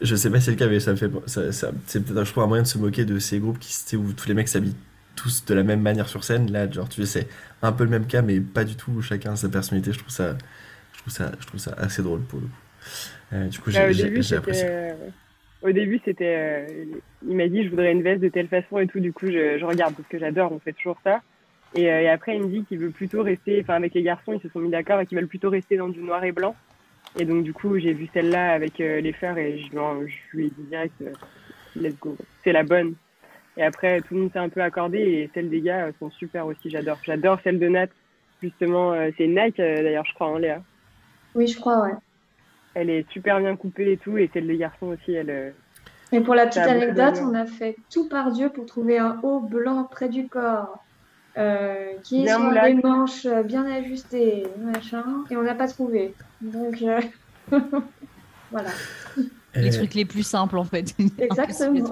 [0.00, 1.10] Je sais pas si c'est le cas, mais ça me fait.
[1.26, 3.96] Ça, ça- C'est peut-être, je trouve, un moyen de se moquer de ces groupes qui,
[3.96, 4.76] où tous les mecs s'habillent
[5.14, 6.50] tous de la même manière sur scène.
[6.52, 7.28] Là, genre, tu sais, c'est
[7.62, 9.00] un peu le même cas, mais pas du tout.
[9.00, 9.92] Chacun a sa personnalité.
[9.92, 10.36] Je trouve ça,
[10.92, 12.52] je trouve ça, je trouve ça assez drôle pour le coup.
[13.32, 14.62] Euh, du coup, j'ai, Bah, au, j'ai- début, j'ai apprécié.
[14.64, 14.94] c'était, euh,
[15.62, 16.36] au début, c'était.
[16.68, 16.84] euh,
[17.26, 19.00] il m'a dit, je voudrais une veste de telle façon et tout.
[19.00, 21.22] Du coup, je, je regarde parce que j'adore, on fait toujours ça.
[21.74, 23.60] Et, et après, il me dit qu'il veut plutôt rester.
[23.62, 25.88] Enfin, avec les garçons, ils se sont mis d'accord et qu'ils veulent plutôt rester dans
[25.88, 26.54] du noir et blanc.
[27.18, 30.46] Et donc, du coup, j'ai vu celle-là avec euh, les fleurs et je, je lui
[30.46, 31.12] ai dit direct, euh,
[31.74, 32.16] let's go.
[32.44, 32.94] C'est la bonne.
[33.56, 36.10] Et après, tout le monde s'est un peu accordé et celles des gars euh, sont
[36.10, 36.68] super aussi.
[36.68, 36.98] J'adore.
[37.02, 37.88] J'adore celle de Nat.
[38.42, 40.62] Justement, c'est Nike d'ailleurs, je crois, hein, Léa.
[41.34, 41.94] Oui, je crois, ouais.
[42.74, 44.18] Elle est super bien coupée et tout.
[44.18, 45.54] Et celle des garçons aussi, elle.
[46.12, 49.40] Et pour la petite anecdote, on a fait tout par Dieu pour trouver un haut
[49.40, 50.84] blanc près du corps,
[51.36, 52.74] euh, qui soit moulage.
[52.74, 56.14] des manches bien ajustées, machin, et on n'a pas trouvé.
[56.42, 57.00] Donc euh,
[58.50, 58.70] voilà,
[59.54, 60.94] les Euh, trucs les plus simples en fait.
[61.18, 61.90] exactement.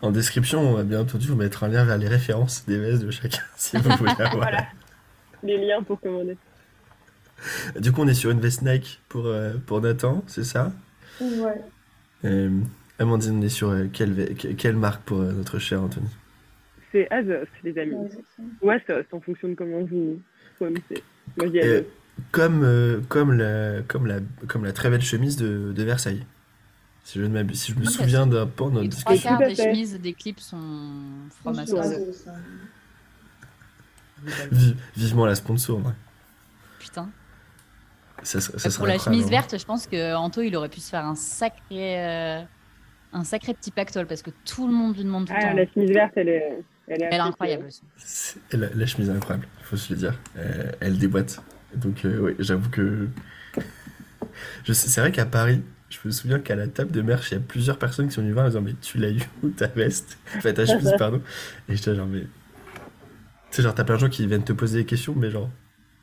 [0.00, 3.04] En description, on va bien entendu vous mettre un lien vers les références des vestes
[3.04, 4.36] de chacun, si vous voulez avoir.
[4.36, 4.66] Voilà.
[5.42, 6.36] les liens pour commander.
[7.78, 10.72] Du coup, on est sur une veste Nike pour, euh, pour Nathan, c'est ça?
[11.20, 11.60] Ouais.
[12.24, 12.50] Euh,
[12.98, 16.08] Amandine, on est sur euh, quelle, quelle marque pour euh, notre cher Anthony?
[16.92, 17.94] C'est Azos, les amis.
[17.94, 18.08] Ouais.
[18.62, 20.18] Ou Asos, en fonction de comment vous
[20.56, 21.02] prononcez.
[21.36, 21.86] Moi, je dis Euh, Azos.
[22.32, 24.18] Comme, euh, comme, la, comme, la,
[24.48, 26.24] comme la très belle chemise de, de Versailles.
[27.04, 29.28] Si je, ne m'abuse- si je me souviens d'un pan Les le trois discussion.
[29.30, 30.58] quarts Tout à des chemises des clips sont.
[34.50, 35.92] Vi- vivement la sponsor, ouais.
[36.78, 37.08] Putain.
[38.22, 39.30] Ça, ça pour la chemise hein.
[39.30, 42.42] verte, je pense que Anto, il aurait pu se faire un sacré, euh,
[43.12, 45.54] un sacré petit pactole parce que tout le monde lui demande tout le Ah, temps.
[45.54, 47.82] la chemise verte, elle est, elle est, Elle est incroyable aussi.
[47.98, 50.14] C'est- La, la chemise est incroyable, il faut se le dire.
[50.38, 51.42] Euh, elle déboîte.
[51.76, 53.08] Donc, euh, oui, j'avoue que.
[54.64, 57.34] Je sais- C'est vrai qu'à Paris, je me souviens qu'à la table de merch, il
[57.34, 59.48] y a plusieurs personnes qui sont venues voir en disant Mais tu l'as eu où
[59.50, 61.20] ta veste Enfin, ta chemise, pardon.
[61.68, 62.22] Et j'étais genre, mais.
[63.50, 65.48] Tu sais, genre, t'as plein de gens qui viennent te poser des questions, mais genre,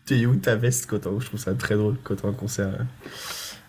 [0.06, 1.20] t'es où ta veste quand on...
[1.20, 2.68] Je trouve ça très drôle quand a un concert.
[2.68, 2.84] euh.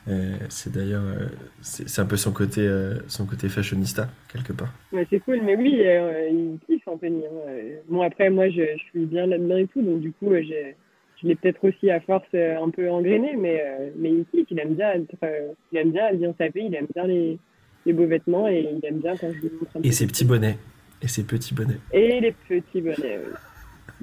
[0.07, 1.03] Euh, c'est d'ailleurs.
[1.03, 1.29] euh,
[1.63, 4.71] c'est c'est un peu son côté, euh, son côté fashionista, quelque part.
[4.93, 7.25] Mais c'est cool, mais oui, euh, il kiffe Anthony.
[7.25, 7.31] hein.
[7.49, 10.43] Euh, Bon, après, moi, je, je suis bien là-dedans et tout, donc du coup, euh,
[10.47, 10.77] j'ai-
[11.25, 14.47] je l'ai peut-être aussi à force euh, un peu engrainé, mais, euh, mais il kiffe,
[14.51, 17.39] il aime bien être, euh, il aime bien bien s'habiller, il aime bien les,
[17.87, 20.27] les beaux vêtements et il aime bien quand je lui montre un Et ses petits
[20.27, 20.59] bonnets.
[21.01, 21.79] Et ses petits bonnets.
[21.93, 23.33] Et les petits bonnets, oui.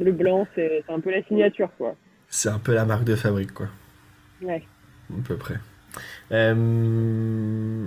[0.04, 1.96] Le blanc, c'est c'est un peu la signature, quoi.
[2.28, 3.68] C'est un peu la marque de fabrique, quoi.
[4.42, 4.64] Ouais.
[5.12, 5.56] À peu près.
[6.32, 7.86] Euh,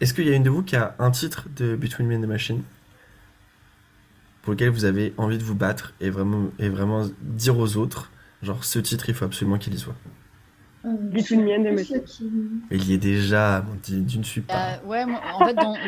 [0.00, 2.22] Est-ce qu'il y a une de vous qui a un titre de Between Me and
[2.22, 2.62] the Machine
[4.42, 8.10] pour lequel vous avez envie de vous battre et vraiment, et vraiment dire aux autres,
[8.42, 9.94] genre ce titre, il faut absolument qu'il y soit.
[10.84, 12.04] Euh, plus machine.
[12.04, 12.30] qui-
[12.70, 14.78] Mais il y est déjà, mon dit, tu ne suis pas.
[14.82, 15.78] Euh, ouais, moi, en fait, dans,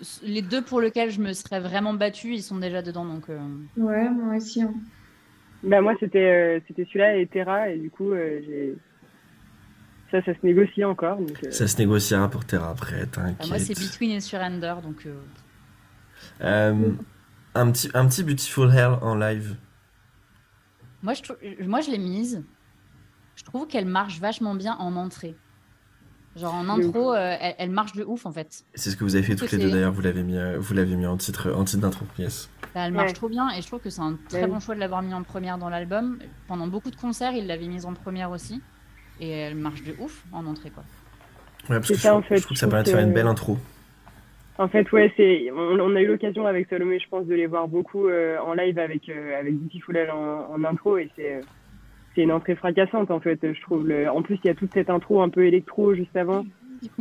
[0.22, 3.04] les deux pour lesquels je me serais vraiment battue, ils sont déjà dedans.
[3.04, 3.38] Donc, euh,
[3.76, 4.62] Ouais, moi aussi.
[4.62, 4.74] hein.
[5.62, 6.18] Bah, moi, c'était
[6.58, 8.74] euh, c'était celui-là et Terra, et du coup, euh, j'ai.
[10.10, 11.16] Ça, ça se négocie encore.
[11.18, 13.78] Donc, euh, Ça se négociera pour Terra après, bah, moi, c'est t'inquiète.
[13.78, 14.74] Between et Surrender.
[14.82, 15.14] Donc, euh,
[16.42, 16.92] Euh,
[17.54, 19.56] un, petit, un petit Beautiful Hell en live.
[21.06, 22.44] Moi, je, moi, je l'ai mise.
[23.36, 25.36] Je trouve qu'elle marche vachement bien en entrée.
[26.34, 28.64] Genre en intro, euh, elle, elle marche de ouf en fait.
[28.74, 30.74] C'est ce que vous avez fait toutes les deux d'ailleurs, vous l'avez mis, euh, vous
[30.74, 32.04] l'avez mis en titre, en titre d'intro.
[32.18, 32.50] Yes.
[32.74, 33.12] Bah, elle marche Ouais.
[33.14, 34.46] trop bien et je trouve que c'est un très Ouais.
[34.46, 36.18] bon choix de l'avoir mis en première dans l'album.
[36.46, 38.60] Pendant beaucoup de concerts, il l'avait mise en première aussi.
[39.20, 40.82] Et elle marche de ouf en entrée quoi.
[41.70, 43.00] Ouais, parce C'est que ça, je, en fait, je trouve que ça permet de faire
[43.00, 43.56] une belle intro.
[44.58, 45.50] En fait, ouais, c'est.
[45.52, 48.54] On, on a eu l'occasion avec Salomé, je pense, de les voir beaucoup euh, en
[48.54, 49.54] live avec euh, avec
[49.94, 51.40] Hell en, en intro, et c'est euh,
[52.14, 53.38] c'est une entrée fracassante en fait.
[53.42, 53.86] Je trouve.
[53.86, 54.08] Le...
[54.10, 56.44] En plus, il y a toute cette intro un peu électro juste avant,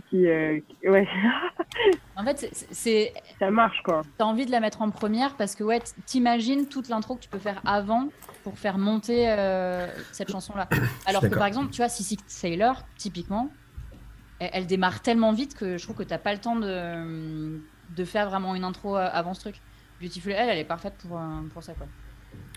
[0.10, 1.08] qui, euh, qui- ouais,
[2.18, 4.02] En fait, c'est- c'est ça marche quoi.
[4.18, 7.30] t'as envie de la mettre en première parce que ouais, t'imagines toute l'intro que tu
[7.30, 8.10] peux faire avant
[8.44, 10.68] pour faire monter euh, cette chanson-là.
[11.08, 13.50] Alors que par exemple, tu vois, Sissy Sailor, typiquement,
[14.40, 17.60] elle, elle démarre tellement vite que je trouve que t'as pas le temps de,
[17.96, 19.56] de faire vraiment une intro euh, avant ce truc.
[20.02, 21.88] Beautiful elle, elle est parfaite pour, euh, pour ça quoi.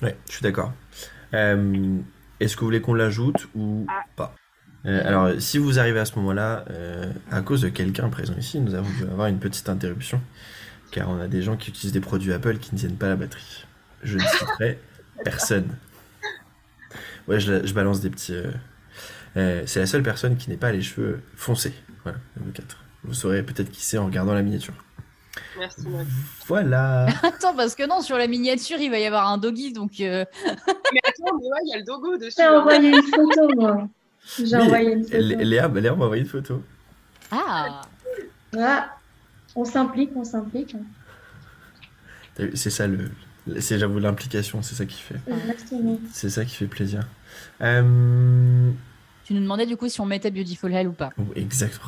[0.02, 0.72] Ouais, je suis d'accord.
[1.34, 1.98] Euh,
[2.40, 4.02] Est-ce que vous voulez qu'on l'ajoute ou Ah.
[4.16, 4.34] pas?
[4.86, 8.60] Euh, Alors, si vous arrivez à ce moment-là, euh, à cause de quelqu'un présent ici,
[8.60, 10.20] nous avons dû avoir une petite interruption,
[10.92, 13.16] car on a des gens qui utilisent des produits Apple qui ne tiennent pas la
[13.16, 13.66] batterie.
[14.04, 14.78] Je ne citerai
[15.24, 15.68] personne.
[17.26, 18.34] Ouais, je, je balance des petits.
[18.34, 18.50] euh,
[19.38, 21.72] euh, c'est la seule personne qui n'est pas les cheveux foncés.
[22.02, 22.76] Voilà, le 4.
[23.04, 24.74] Vous saurez peut-être qui c'est en regardant la miniature.
[25.58, 26.08] Merci, Max.
[26.46, 27.06] Voilà.
[27.22, 30.24] Attends, parce que non, sur la miniature, il va y avoir un doggy, donc euh,
[30.44, 32.34] Mais attends, mais ouais, il y a le dogo dessus.
[32.38, 32.60] J'ai hein.
[32.60, 33.88] envoyé une photo, moi.
[34.42, 35.16] J'ai envoyé une photo.
[35.18, 36.62] Lé- Léa, Léa m'a envoyé une photo.
[37.30, 37.82] ah,
[38.58, 38.96] Ah,
[39.54, 40.74] on s'implique, on s'implique.
[42.54, 43.10] C'est ça le.
[43.60, 45.16] C'est j'avoue l'implication, c'est ça qui fait.
[45.26, 45.98] Exactement.
[46.12, 47.00] C'est ça qui fait plaisir.
[47.62, 48.70] Euh,
[49.28, 51.10] tu nous demandais du coup si on mettait Beautiful Hell ou pas.
[51.18, 51.78] oh, exact.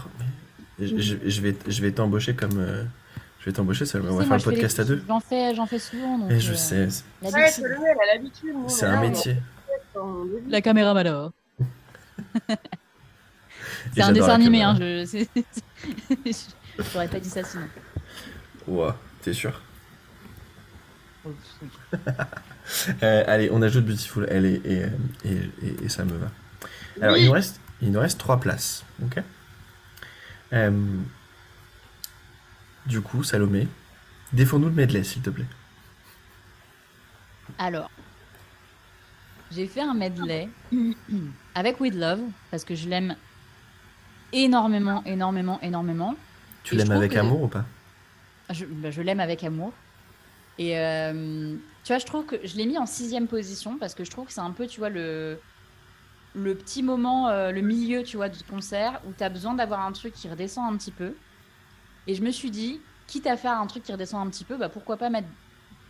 [0.79, 2.59] Mais Je, je- je vais, je vais t'embaucher comme.
[2.59, 2.85] euh,
[3.41, 5.03] je vais t'embaucher, ça, on va faire moi, un fais les- podcast à deux.
[5.09, 6.19] J'en fais, j'en fais souvent.
[6.19, 6.89] Donc, Et je euh, sais.
[7.23, 8.55] Ouais, elle l'habitude.
[8.69, 9.37] c'est un métier.
[10.49, 11.33] La caméra malheur.
[13.95, 14.77] C'est un dessin animé, hein.
[14.79, 15.25] Je
[16.93, 17.65] j'aurais pas dit ça sinon.
[18.69, 19.59] Ouah, t'es sûr?
[21.25, 21.31] Oh.
[23.03, 24.83] Euh, Allez, on ajoute Beautiful et, et,
[25.25, 26.31] et, et- et ça me va.
[27.01, 27.23] Alors, Oui.
[27.23, 28.85] il, nous reste, il nous reste trois places.
[29.03, 29.23] Ok
[30.53, 30.71] Euh,
[32.87, 33.69] Du coup, Salomé,
[34.33, 35.47] défends-nous le medley, s'il te plaît.
[37.59, 37.91] Alors,
[39.53, 40.49] j'ai fait un medley
[41.55, 43.17] avec With Love parce que je l'aime
[44.33, 46.15] énormément, énormément, énormément.
[46.63, 47.65] Tu l'aimes avec que- amour ou pas?
[48.51, 49.73] Je, bah, je l'aime avec amour.
[50.59, 54.05] Et euh, tu vois, je trouve que je l'ai mis en sixième position parce que
[54.05, 55.41] je trouve que c'est un peu, tu vois, le,
[56.35, 59.81] le petit moment, euh, le milieu, tu vois, du concert où tu as besoin d'avoir
[59.81, 61.15] un truc qui redescend un petit peu.
[62.07, 64.57] Et je me suis dit, quitte à faire un truc qui redescend un petit peu,
[64.57, 65.29] bah, pourquoi pas mettre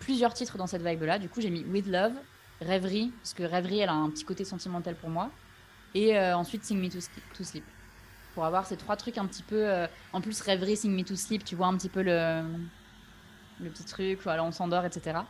[0.01, 1.19] plusieurs titres dans cette vibe-là.
[1.19, 2.15] Du coup, j'ai mis With Love,
[2.61, 5.31] Rêverie, parce que Rêverie, elle a un petit côté sentimental pour moi.
[5.95, 7.01] Et euh, ensuite, Sing Me to,
[7.45, 7.65] Sleep-.
[8.35, 9.69] Pour avoir ces trois trucs un petit peu.
[9.69, 12.43] euh, en plus, Rêverie, Sing Me to Sleep, tu vois un petit peu le,
[13.59, 15.21] le petit truc, voilà, on s'endort, etc.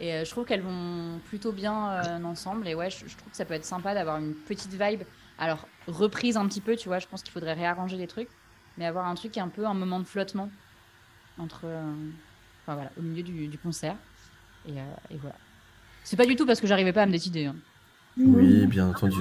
[0.00, 2.66] Et euh, je trouve qu'elles vont plutôt bien euh, ensemble.
[2.66, 5.02] Et ouais, je, je trouve que ça peut être sympa d'avoir une petite vibe.
[5.38, 8.30] Alors, reprise un petit peu, tu vois, je pense qu'il faudrait réarranger les trucs.
[8.76, 10.50] Mais avoir un truc un peu, un moment de flottement
[11.38, 11.64] entre.
[11.64, 11.82] euh,
[12.62, 13.96] enfin voilà, au milieu du, du concert.
[14.64, 15.36] Et, euh, et voilà.
[16.04, 17.46] C'est pas du tout parce que j'arrivais pas à me décider.
[17.46, 17.56] hein.
[18.16, 19.16] Oui, bien entendu.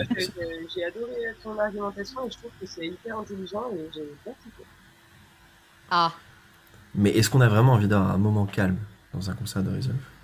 [0.75, 1.11] J'ai adoré
[1.43, 4.63] ton argumentation et je trouve que c'est hyper intelligent et j'ai bien kiffé.
[5.91, 6.13] Ah,
[6.95, 8.77] Mais est-ce qu'on a vraiment envie d'avoir un moment calme
[9.13, 10.18] dans un concert de Resolve?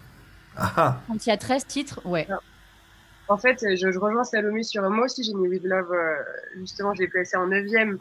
[0.58, 2.28] Ah quand il y a 13 titres, ouais.
[3.28, 6.16] En fait, je, je rejoins Salomé sur moi aussi, j'ai mis With Love, euh,
[6.58, 7.98] justement, je l'ai placé en neuvième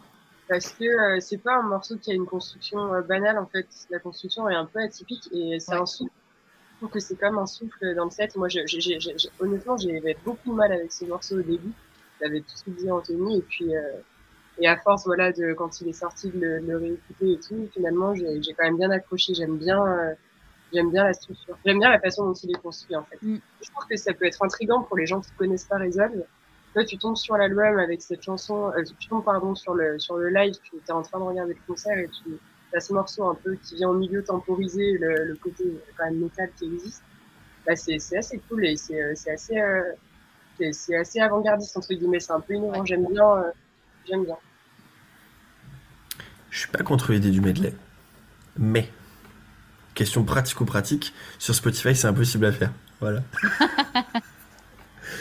[0.48, 3.66] parce que euh, c'est pas un morceau qui a une construction euh, banale en fait.
[3.90, 5.80] La construction est un peu atypique et c'est Ouais.
[5.80, 6.12] un souffle.
[6.72, 8.36] Je trouve que c'est comme un souffle dans le set.
[8.36, 11.42] Moi, je, j'ai- j'ai- j'ai- j'ai- honnêtement, j'avais beaucoup de mal avec ce morceau au
[11.42, 11.72] début.
[12.20, 13.80] J'avais tout ce que disait Anthony et puis euh,
[14.58, 17.38] et à force voilà de quand il est sorti de le, de le réécouter et
[17.40, 19.32] tout, finalement, j'ai j'ai quand même bien accroché.
[19.34, 19.82] J'aime bien.
[19.82, 20.14] euh,
[20.74, 21.56] J'aime bien la structure.
[21.64, 23.18] J'aime bien la façon dont il est construit, en fait.
[23.22, 23.36] Mm.
[23.62, 26.24] Je trouve que ça peut être intriguant pour les gens qui connaissent pas Resolve.
[26.74, 30.16] Toi, tu tombes sur l'album avec cette chanson, euh, tu tombes, pardon, sur le, sur
[30.16, 32.38] le live, tu es en train de regarder le concert et tu
[32.76, 35.64] as ce morceau un peu qui vient au milieu temporiser le, le côté
[35.96, 37.04] quand même métal qui existe.
[37.64, 39.82] Bah, c'est, c'est assez cool et c'est, euh, c'est assez, euh,
[40.58, 42.18] c'est, c'est assez avant-gardiste, entre guillemets.
[42.18, 42.80] C'est un peu innovant.
[42.80, 42.86] Ouais.
[42.86, 43.50] J'aime bien, euh,
[44.08, 44.36] j'aime bien.
[46.50, 47.72] Je suis pas contre l'idée du medley.
[48.58, 48.88] Mais
[49.94, 52.72] question pratico-pratique, sur Spotify, c'est impossible à faire.
[53.00, 53.22] Voilà.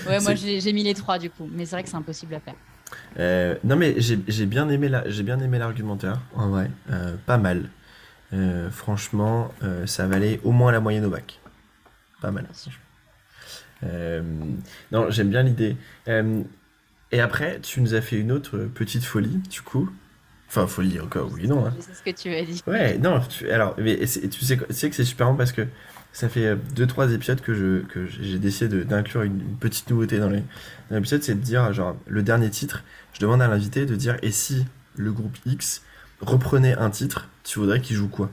[0.07, 2.39] Ouais, moi j'ai mis les trois du coup, mais c'est vrai que c'est impossible à
[2.39, 2.55] faire.
[3.19, 7.69] Euh, non mais j'ai bien aimé la, l'argumentaire en vrai, Euh, pas mal.
[8.33, 9.53] Euh, franchement,
[9.85, 11.39] ça valait au moins la moyenne au bac.
[12.21, 12.47] Pas mal.
[14.91, 15.77] Non, j'aime bien l'idée.
[17.11, 19.89] Et après, tu nous as fait une autre petite folie, du coup.
[20.55, 21.65] Enfin, folie encore, oui, non.
[21.65, 21.73] hein.
[21.79, 22.61] Sais ce que tu as dit.
[22.67, 25.51] Ouais, non, tu, alors, mais c'est- tu sais, tu sais que c'est super marrant parce
[25.51, 25.63] que
[26.11, 30.29] ça fait 2-3 épisodes que je que j'ai décidé d'inclure une, une petite nouveauté dans
[30.29, 30.43] les
[30.91, 34.17] dans l'épisode, c'est de dire, genre, le dernier titre, je demande à l'invité de dire,
[34.21, 34.65] et si
[34.95, 35.81] le groupe X
[36.21, 38.29] reprenait un titre, tu voudrais qu'il joue quoi?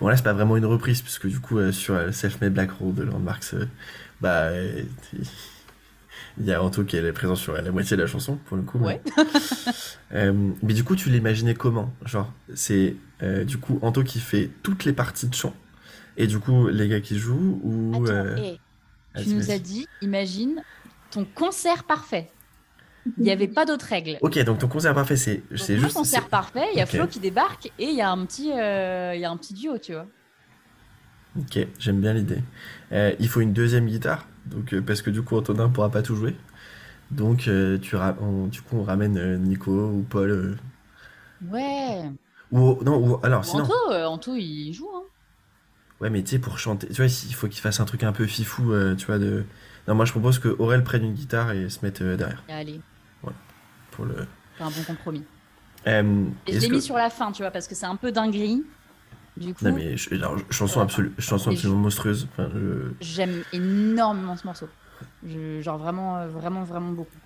[0.00, 2.70] Bon, là, c'est pas vraiment une reprise, puisque du coup, euh, sur euh, Self-Made Black
[2.80, 3.66] Hole de Landmarks, euh,
[4.20, 4.82] bah, euh,
[6.38, 8.62] il y a Anto qui est présent sur la moitié de la chanson, pour le
[8.62, 8.78] coup.
[8.78, 9.00] mais- Ouais.
[10.14, 11.90] Euh, mais du coup, tu l'imaginais comment?
[12.04, 15.54] Genre, c'est euh, du coup Anto qui fait toutes les parties de chant,
[16.18, 17.92] et du coup, les gars qui jouent, ou.
[18.04, 18.54] Attends, euh,
[19.22, 20.62] tu nous as dit, imagine
[21.10, 22.30] ton concert parfait.
[23.18, 24.18] Il n'y avait pas d'autres règles.
[24.20, 25.94] Ok, donc ton concert parfait, c'est mon juste.
[25.94, 26.86] concert c'est- parfait, il y a.
[26.86, 29.78] Flo qui débarque et il y a un petit, il y a un petit duo,
[29.78, 30.06] tu vois.
[31.38, 32.42] Ok, j'aime bien l'idée.
[33.18, 36.16] Il faut une deuxième guitare, donc euh, parce que du coup Antonin pourra pas tout
[36.16, 36.36] jouer.
[37.10, 40.56] Donc euh, tu ra- on- du coup on ramène euh, Nico ou Paul euh,
[41.50, 42.10] Ouais.
[42.50, 44.88] ou non ou alors sinon Anto, euh, Anto, il joue.
[44.94, 45.02] Hein.
[46.00, 48.12] ouais mais tu sais pour chanter tu vois il faut qu'il fasse un truc un
[48.12, 49.44] peu fifou euh, tu vois de
[49.88, 52.80] non moi je propose que Aurel prenne une guitare et se mette euh, derrière Allez,
[53.90, 54.14] pour le.
[54.56, 55.24] c'est un bon compromis.
[55.86, 57.86] Euh, Et je est-ce l'ai que- mis sur la fin, tu vois, parce que c'est
[57.86, 58.62] un peu dinguerie.
[59.36, 60.84] Du coup, Non mais je- alors, chanson Voilà.
[60.84, 62.28] absolue chanson absolument monstrueuse.
[62.32, 64.68] Enfin, je- j'aime énormément ce morceau.
[65.26, 67.16] Je- genre vraiment, euh, vraiment, vraiment beaucoup.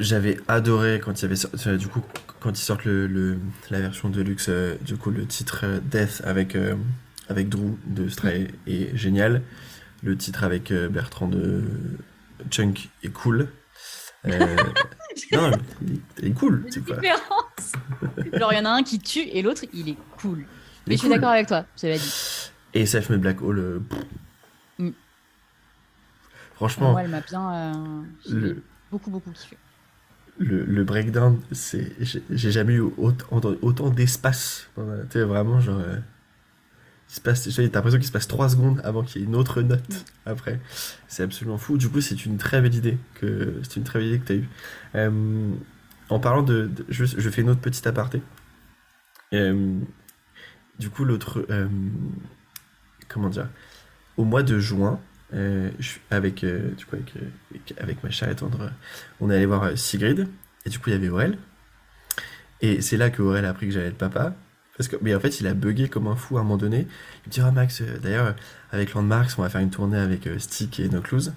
[0.00, 2.02] J'avais adoré quand il y avait euh, du coup
[2.40, 3.38] quand ils sortent le, le-
[3.70, 6.74] la version de luxe euh, du coup le titre euh, Death avec euh,
[7.28, 9.42] avec Drew de Stray est génial.
[10.02, 11.62] Le titre avec euh, Bertrand de
[12.50, 13.48] Chunk est cool.
[14.26, 14.56] Euh,
[15.32, 15.58] non, non,
[16.20, 16.66] il est, cool.
[16.70, 17.72] C'est différence.
[18.32, 20.46] Genre, il y en a un qui tue et l'autre, il est cool.
[20.86, 21.16] Mais je suis cool.
[21.16, 22.50] d'accord avec toi, cela dit.
[22.74, 23.58] Et Self Made Black Hole.
[23.58, 23.80] euh.
[24.78, 24.90] Mm.
[26.54, 27.52] Franchement, Moi, elle m'a bien.
[27.54, 29.56] euh, le, beaucoup, beaucoup kiffé.
[30.38, 31.92] le, le breakdown, c'est
[32.30, 34.68] j'ai jamais eu autant, autant d'espace.
[34.76, 35.78] Tu sais, vraiment, genre.
[35.80, 35.96] euh,
[37.10, 39.36] il se passe, t'as l'impression qu'il se passe 3 secondes avant qu'il y ait une
[39.36, 40.58] autre note après.
[41.08, 41.76] C'est absolument fou.
[41.76, 44.34] Du coup, c'est une très belle idée que c'est une très belle idée que t'as
[44.34, 44.48] eue.
[44.94, 45.50] Euh,
[46.08, 48.22] en parlant de, de- je, je fais une autre petite aparté.
[49.34, 49.78] Euh,
[50.82, 51.68] du coup, l'autre, euh,
[53.08, 53.46] comment dire,
[54.16, 54.98] au mois de juin,
[55.32, 55.70] euh,
[56.10, 56.72] avec, euh,
[57.78, 58.68] avec, ma chère tendre,
[59.20, 60.28] on est allé voir Sigrid,
[60.66, 61.38] et du coup, il y avait Aurel.
[62.60, 64.34] Et c'est là que Aurel a appris que j'allais être papa.
[64.76, 66.88] Parce que, mais en fait, il a bugué comme un fou à un moment donné.
[67.24, 68.34] Il me dit, ah Max, euh, d'ailleurs,
[68.72, 71.32] avec Landmarks, on va faire une tournée avec Stick et Nocluse.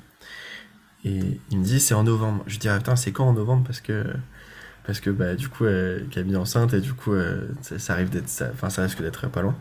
[1.03, 1.19] Et
[1.51, 2.43] il me dit, c'est en novembre.
[2.47, 3.63] Je lui dis, ah putain, c'est quand en novembre?
[3.65, 4.05] Parce que,
[4.85, 8.09] parce que bah, du coup, euh, Camille est enceinte, et du coup, euh, ça, arrive
[8.09, 9.57] d'être, ça, ça risque d'être pas loin.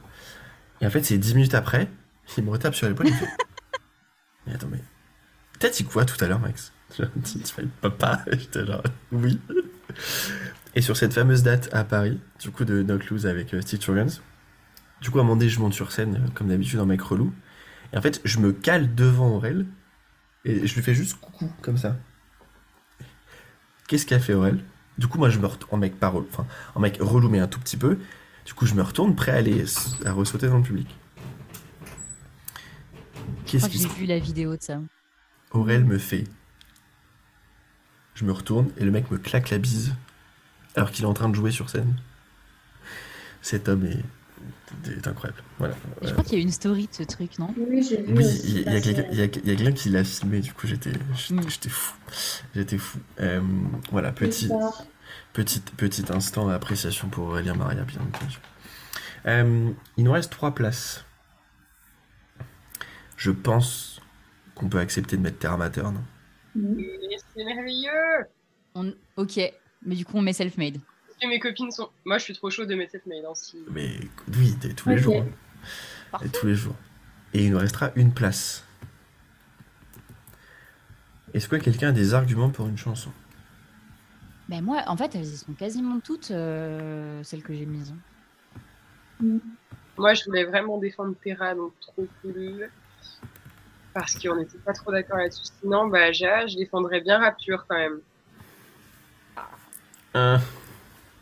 [0.80, 1.88] Et en fait, c'est 10 minutes après,
[2.36, 3.28] il me retape sur l'épaule, il me fait,
[4.46, 4.82] mais attends, mais
[5.58, 6.72] t'as dit quoi tout à l'heure, Max?
[6.94, 7.02] Tu
[7.44, 8.24] fais papa?
[8.30, 8.82] J'étais genre,
[9.12, 9.40] oui.
[10.74, 13.80] Et sur cette fameuse date à Paris, du coup de No Clues avec euh, Steve
[13.80, 14.20] Churgans,
[15.00, 17.00] du coup à un moment donné, je monte sur scène, euh, comme d'habitude en mec
[17.00, 17.32] relou,
[17.92, 19.66] et en fait, je me cale devant Aurel,
[20.44, 21.96] et je lui fais juste coucou, comme ça.
[23.88, 24.58] Qu'est-ce qu'a fait Aurel?
[24.98, 27.40] Du coup, moi, je me retourne en mec pas relou, enfin, en mec relou, mais
[27.40, 27.98] un tout petit peu.
[28.44, 29.64] Du coup, je me retourne, prêt à aller
[30.04, 30.88] à ressauter dans le public.
[33.46, 34.80] Qu'est-ce que j'ai se vu la vidéo de ça.
[35.52, 36.24] Aurel me fait.
[38.14, 39.94] Je me retourne et le mec me claque la bise
[40.76, 41.96] alors qu'il est en train de jouer sur scène.
[43.42, 44.02] Cet homme est,
[44.88, 45.42] est incroyable.
[45.58, 45.74] Voilà.
[46.02, 47.54] Je crois qu'il y a eu une story de ce truc, non?
[47.56, 48.14] Oui, j'ai vu.
[48.14, 51.70] Oui, il y, a quelqu'un a- qui l'a filmé, du coup j'étais j'étais- Mm.
[51.70, 51.94] fou.
[52.54, 52.98] J'étais fou.
[53.20, 53.40] Euh,
[53.90, 54.48] voilà, petit,
[55.32, 58.38] petit, petit instant d'appréciation pour Aurélien Maria, bien entendu.
[59.26, 61.04] Euh, il nous reste trois places.
[63.16, 64.00] Je pense
[64.54, 66.02] qu'on peut accepter de mettre terre amateur, non?
[66.78, 68.26] Et c'est merveilleux
[68.74, 69.40] On- Ok,
[69.86, 70.78] mais du coup, on met self-made.
[71.14, 71.88] Parce que mes copines sont.
[72.04, 73.24] Moi, je suis trop chaud de mettre cette mail.
[73.24, 73.58] Hein, si...
[73.70, 73.90] Mais
[74.36, 75.16] oui, dès- tous les jours.
[75.22, 75.26] hein.
[76.10, 76.26] Parfait.
[76.26, 76.74] Et tous les jours.
[77.32, 78.64] Et il nous restera une place.
[81.32, 83.10] Est-ce que quelqu'un a des arguments pour une chanson?
[84.48, 87.94] Ben moi, en fait, elles y sont quasiment toutes euh, celles que j'ai mises.
[89.96, 92.68] Moi, je voulais vraiment défendre Terra, donc trop cool.
[93.94, 95.44] Parce qu'on n'était pas trop d'accord là-dessus.
[95.60, 98.00] Sinon, bah, Ja, je défendrais bien Rapture quand même.
[100.16, 100.38] Euh,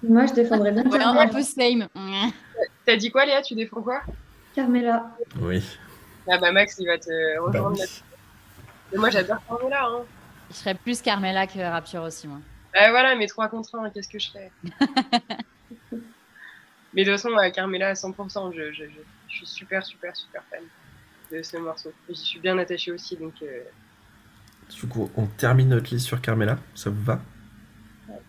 [0.02, 1.88] Moi, je défendrais bien Ouais, un, peu same.
[2.84, 3.42] T'as dit quoi, Léa?
[3.42, 4.02] Tu défends quoi?
[4.54, 5.10] Carmela.
[5.40, 5.62] Oui.
[6.28, 8.02] Ah bah Max, il va te Bah rejoindre oui.
[8.92, 9.84] Mais moi, j'adore Carmela.
[9.86, 10.02] Hein.
[10.50, 12.38] Je serais plus Carmela que Rapture aussi, moi.
[12.74, 14.50] Bah voilà, mes 3 contre 1, qu'est-ce que je fais?
[16.94, 18.90] Mais de toute façon, euh, Carmela à 100%, je, je, je,
[19.28, 20.62] je suis super, super, super fan
[21.30, 21.92] de ce morceau.
[22.08, 23.62] Et j'y suis bien attachée aussi, donc euh,
[24.70, 26.58] Du coup, on termine notre liste sur Carmela.
[26.74, 27.20] Ça vous va?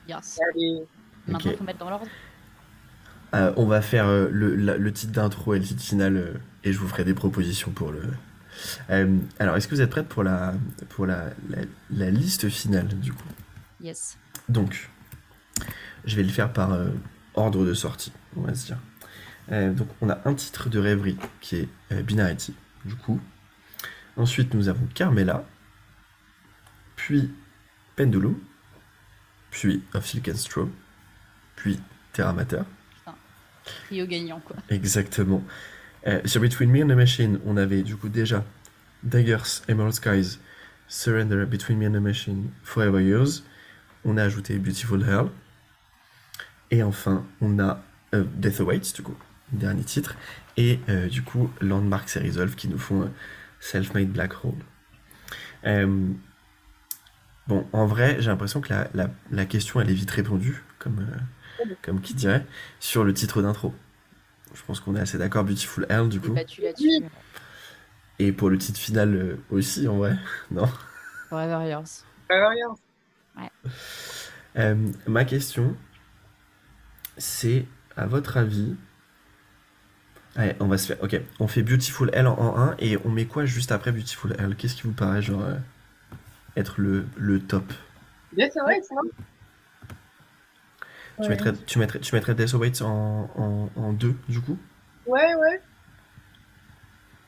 [0.07, 0.39] Yes.
[0.49, 0.85] allez,
[1.27, 1.57] Maintenant, Ok.
[1.57, 2.07] faut mettre dans l'ordre.
[3.35, 6.33] Euh, on va faire euh, le, la- le titre d'intro et le titre final euh,
[6.63, 8.01] et je vous ferai des propositions pour le.
[9.39, 10.53] Alors, est-ce que vous êtes prête pour la
[10.89, 11.59] pour la, la,
[11.89, 13.23] la liste finale du coup?
[13.81, 14.17] Yes.
[14.47, 14.89] Donc,
[16.05, 16.77] je vais le faire par
[17.33, 18.77] ordre de sortie, on va se dire.
[19.73, 22.53] Donc, on a un titre de rêverie qui est Binarity,
[22.85, 23.19] du coup.
[24.17, 25.43] Ensuite, nous avons Carmela,
[26.95, 27.33] puis
[27.95, 28.37] Pendulum,
[29.49, 30.69] puis Of Silk and Straw,
[31.63, 31.79] puis
[32.11, 32.61] Terra Mater.
[33.87, 34.57] Trio gagnant, quoi.
[34.69, 35.41] Exactement.
[36.05, 38.43] Euh, sur Between Me and the Machine, on avait du coup déjà
[39.03, 40.37] Daggers, Emerald Skies,
[40.89, 43.43] Surrender, Between Me and the Machine, Forever Yours.
[44.03, 45.27] On a ajouté Beautiful Hell.
[46.71, 47.81] Et enfin, on a
[48.13, 49.15] euh, Death Awaits, du coup,
[49.53, 50.15] dernier titre.
[50.57, 53.09] Et euh, du coup, Landmarks et Resolve qui nous font
[53.61, 54.53] Self-Made Black Hole.
[57.47, 61.05] Bon, en vrai, j'ai l'impression que la, la- la question, elle est vite répondue, comme,
[61.81, 62.45] comme qui dirait,
[62.79, 63.73] sur le titre d'intro.
[64.53, 66.35] Je pense qu'on est assez d'accord, Beautiful Hell, du coup.
[68.19, 70.15] Et pour le titre final euh, aussi, en vrai.
[70.51, 70.69] Non?
[71.29, 72.05] Forever Yours.
[72.27, 72.67] pas rien.
[74.55, 74.75] Euh,
[75.07, 75.75] ma question,
[77.17, 77.65] c'est,
[77.97, 78.75] à votre avis...
[80.35, 81.01] Allez, on va se faire...
[81.03, 84.35] Ok, on fait Beautiful Hell en, en 1 et on met quoi juste après Beautiful
[84.37, 85.55] Hell Qu'est-ce qui vous paraît, genre, euh,
[86.55, 87.73] être le, le top?
[88.31, 89.09] Bien, c'est vrai, c'est vrai.
[91.21, 94.57] Tu, mettrais, tu, mettrais, tu mettrais Death Awaits en, en, en 2, du coup?
[95.05, 95.61] Ouais, ouais.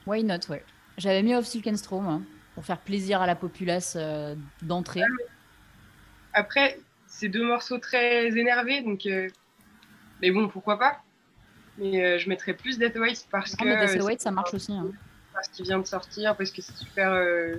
[0.07, 0.63] Why not, ouais.
[0.97, 2.19] J'avais mis Off Silk and Straw, moi,
[2.53, 5.03] pour faire plaisir à la populace euh, d'entrée.
[6.33, 9.05] Après, c'est deux morceaux très énervés, donc.
[9.05, 9.27] euh,
[10.21, 11.01] Mais bon, pourquoi pas?
[11.77, 13.69] Mais euh, je mettrais plus Death Awaits parce Non, que.
[13.69, 14.71] mais Death Await, c'est ça marche aussi.
[14.73, 14.87] hein.
[15.33, 17.11] Parce qu'il vient de sortir, parce que c'est super.
[17.11, 17.55] euh,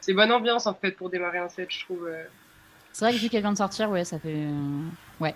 [0.00, 2.08] C'est bonne ambiance en fait pour démarrer un set, je trouve.
[2.92, 4.46] C'est vrai que vu qu'elle vient de sortir, ouais, ça fait.
[5.22, 5.30] Euh,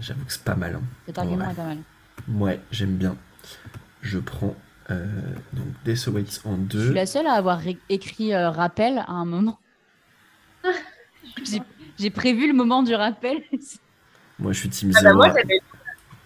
[0.00, 0.76] J'avoue que c'est pas mal.
[0.76, 0.82] hein.
[1.06, 1.52] Cet argument Ouais.
[1.52, 1.78] est pas mal.
[2.28, 3.16] Ouais, j'aime bien.
[4.02, 4.54] Je prends
[4.90, 5.06] euh,
[5.52, 6.84] donc Death Awaits en Je 2.
[6.86, 9.58] suis la seule à avoir écrit euh, rappel à un moment.
[11.98, 13.38] J'ai- prévu le moment du rappel.
[14.38, 15.22] Moi, je suis team Ah bah 0.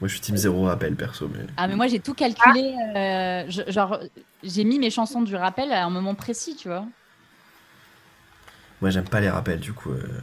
[0.01, 1.29] moi, je suis team 0 rappel, perso.
[1.29, 1.45] Mais...
[1.57, 2.75] Ah, mais moi, j'ai tout calculé.
[2.97, 3.99] euh, je- genre,
[4.43, 6.87] j'ai mis mes chansons du rappel à un moment précis, tu vois.
[8.81, 9.91] Moi, j'aime pas les rappels, du coup.
[9.91, 10.21] euh,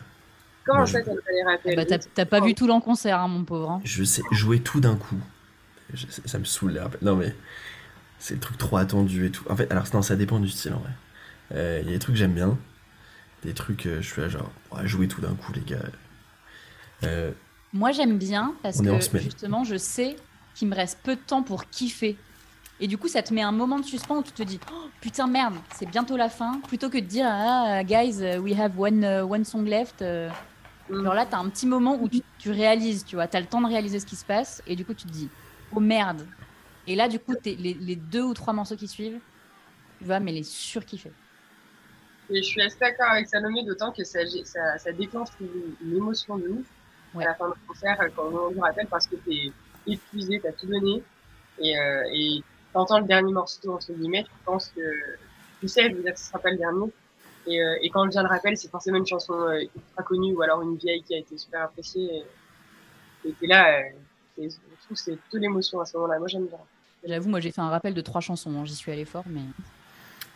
[0.66, 2.66] Comment Moi, ça, je- t'as pas les Ah rappels bah, t'as t'as pas vu tout
[2.68, 3.70] l'en concert, hein, mon pauvre.
[3.72, 3.82] hein.
[3.84, 5.18] Je sais jouer tout d'un coup.
[5.94, 7.00] Je- ça me saoule les rappels.
[7.04, 7.36] Non, mais
[8.20, 9.44] c'est le truc trop attendu et tout.
[9.50, 10.90] En fait, alors, non, ça dépend du style, en vrai.
[11.54, 12.58] Euh, Il y a des trucs que j'aime bien.
[13.44, 15.78] Des trucs, euh, je suis là, genre, ouais, jouer tout d'un coup, les gars.
[17.04, 17.32] Euh,
[17.74, 19.24] Moi, j'aime bien parce On est en que semaine.
[19.24, 20.16] justement, je sais
[20.56, 22.18] qu'il me reste peu de temps pour kiffer.
[22.80, 24.86] Et du coup, ça te met un moment de suspens où tu te dis oh,
[25.02, 26.60] putain, merde, c'est bientôt la fin.
[26.68, 30.02] Plutôt que de dire ah, guys, we have one, uh, one song left.
[30.02, 30.30] euh,
[30.90, 31.06] Mm.
[31.06, 33.62] Genre là, t'as un petit moment où tu, tu réalises, tu vois, t'as le temps
[33.62, 34.62] de réaliser ce qui se passe.
[34.66, 35.34] Et du coup, tu te dis
[35.72, 36.32] oh merde.
[36.88, 39.22] Et là, du coup, t'es- les, les deux ou trois morceaux qui suivent,
[40.00, 41.16] tu vas mais les surkiffer.
[42.30, 45.96] Et je suis assez d'accord avec Salomé, d'autant que ça, ça, ça déclenche une, une
[45.96, 46.68] émotion de ouf
[47.14, 47.24] Ouais.
[47.24, 49.54] à la fin du concert, euh, quand on vous rappelle, parce que t'es
[49.86, 51.06] épuisé, t'as tout donné,
[51.60, 52.44] et, euh, et
[52.74, 54.82] t'entends le dernier morceau, entre guillemets, tu penses que,
[55.62, 56.92] tu sais, je veux dire que ce sera pas le dernier,
[57.48, 60.42] et, euh, et quand vient le rappel, c'est forcément une chanson euh, ultra connue, ou
[60.42, 62.24] alors une vieille qui a été super appréciée,
[63.26, 63.82] et, là, euh,
[64.38, 66.58] c'est- je trouve c'est toute l'émotion à ce moment-là, moi j'aime bien.
[67.08, 68.52] J'avoue, moi, j'ai fait un rappel de trois chansons.
[68.60, 69.42] hein, J'y suis allée fort, mais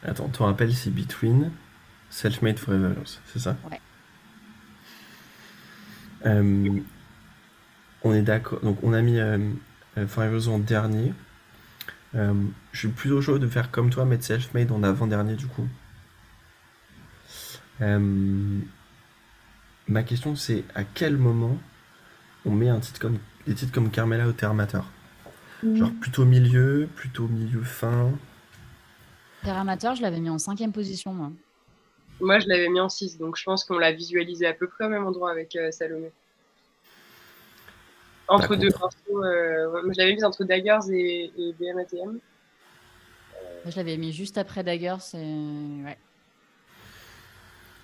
[0.04, 1.52] Attends, ton rappel, c'est Between,
[2.10, 2.94] Self-Made Forever,
[3.26, 3.58] c'est ça?
[3.70, 3.82] Ouais.
[6.26, 6.80] Euh,
[8.04, 8.60] on est d'accord.
[8.62, 9.38] Donc, on a mis euh,
[9.98, 11.14] euh, Forever en dernier.
[12.16, 12.34] Euh,
[12.72, 15.68] je suis plutôt chaud de faire comme toi, mettre Self-Made en avant-dernier, du coup.
[17.82, 18.60] Euh,
[19.88, 21.58] ma question, c'est à quel moment
[22.46, 24.86] on met un titre comme, des titres comme Carmela ou Termateur
[25.62, 28.14] Genre plutôt milieu, plutôt milieu fin
[29.44, 31.32] Terre Amateur, je l'avais mis en cinquième position, moi.
[32.22, 34.86] Moi je l'avais mis en 6, donc je pense qu'on l'a visualisé à peu près
[34.86, 36.12] au même endroit avec euh, Salomé.
[38.28, 42.12] Entre deux morceaux, euh, moi, je l'avais mis entre Daggers et, et BMATM.
[42.12, 42.22] Moi,
[43.66, 45.18] Je l'avais mis juste après Dagger, c'est.
[45.18, 45.98] Ouais.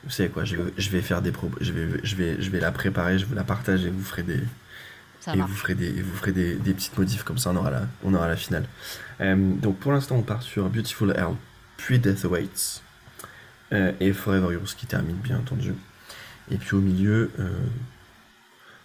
[0.06, 2.50] Vous savez quoi, je vais, je vais faire des propos, je vais, je, vais, je
[2.52, 4.40] vais la préparer, je vais la partager, vous ferez des...
[5.34, 7.82] Et vous ferez des, vous ferez des, des petites modifs comme ça, on aura la,
[8.04, 8.68] on aura la finale.
[9.22, 11.36] Euh, donc pour l'instant, on part sur Beautiful Earl,
[11.78, 12.84] puis Death Awaits,
[13.74, 15.74] euh, et Forever Yours qui termine, bien entendu.
[16.52, 17.50] Et puis au milieu, euh,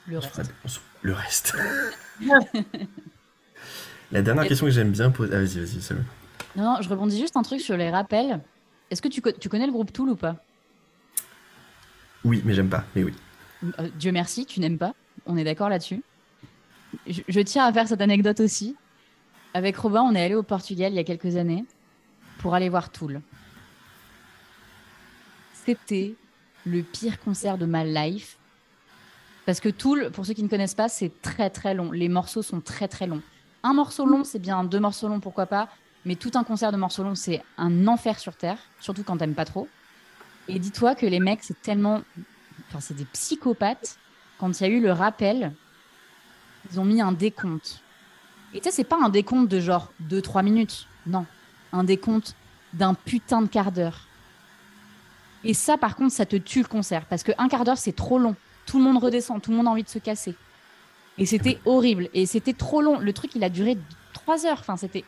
[0.07, 0.33] Le on reste.
[0.35, 1.55] fera- on se- le reste.
[4.13, 5.33] la dernière Et- question que j'aime bien poser.
[5.35, 6.07] Ah, vas-y, vas-y, Salomé.
[6.57, 8.41] Non, non, je rebondis juste un truc sur les rappels.
[8.91, 10.37] Est-ce que tu, co- tu connais le groupe Tool ou pas?
[12.25, 13.15] Oui, mais j'aime pas, mais oui.
[13.79, 14.95] Euh, Dieu merci, tu n'aimes pas.
[15.27, 16.03] On est d'accord là-dessus.
[17.07, 18.77] Je, tiens à faire cette anecdote aussi.
[19.55, 21.65] Avec Robin, on est allé au Portugal il y a quelques années
[22.39, 23.21] pour aller voir Tool.
[25.65, 26.15] C'était
[26.67, 28.39] le pire concert de ma life.
[29.47, 31.91] Parce que Tool, pour ceux qui ne connaissent pas, c'est très très long.
[31.91, 33.23] Les morceaux sont très très longs.
[33.63, 34.65] Un morceau long, c'est bien.
[34.65, 35.69] Deux morceaux longs, pourquoi pas.
[36.05, 38.59] Mais tout un concert de morceaux longs, c'est un enfer sur Terre.
[38.79, 39.69] Surtout quand t'aimes pas trop.
[40.51, 42.03] Et dis-toi que les mecs, c'est tellement
[42.69, 43.99] enfin, c'est des psychopathes.
[44.39, 45.53] Quand il y a eu le rappel,
[46.71, 47.83] ils ont mis un décompte.
[48.55, 50.87] Et tu sais, c'est pas un décompte de genre 2-3 minutes.
[51.07, 51.27] Non.
[51.73, 52.35] Un décompte
[52.73, 54.07] d'un putain de quart d'heure.
[55.45, 57.05] Et ça, par contre, ça te tue le concert.
[57.07, 58.35] Parce que un quart d'heure, c'est trop long.
[58.67, 60.35] Tout le monde redescend, tout le monde a envie de se casser.
[61.19, 62.09] Et c'était horrible.
[62.15, 62.99] Et c'était trop long.
[62.99, 63.77] Le truc, il a duré
[64.15, 64.59] 3 heures.
[64.61, 65.05] Enfin, c'était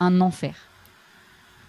[0.00, 0.54] un enfer.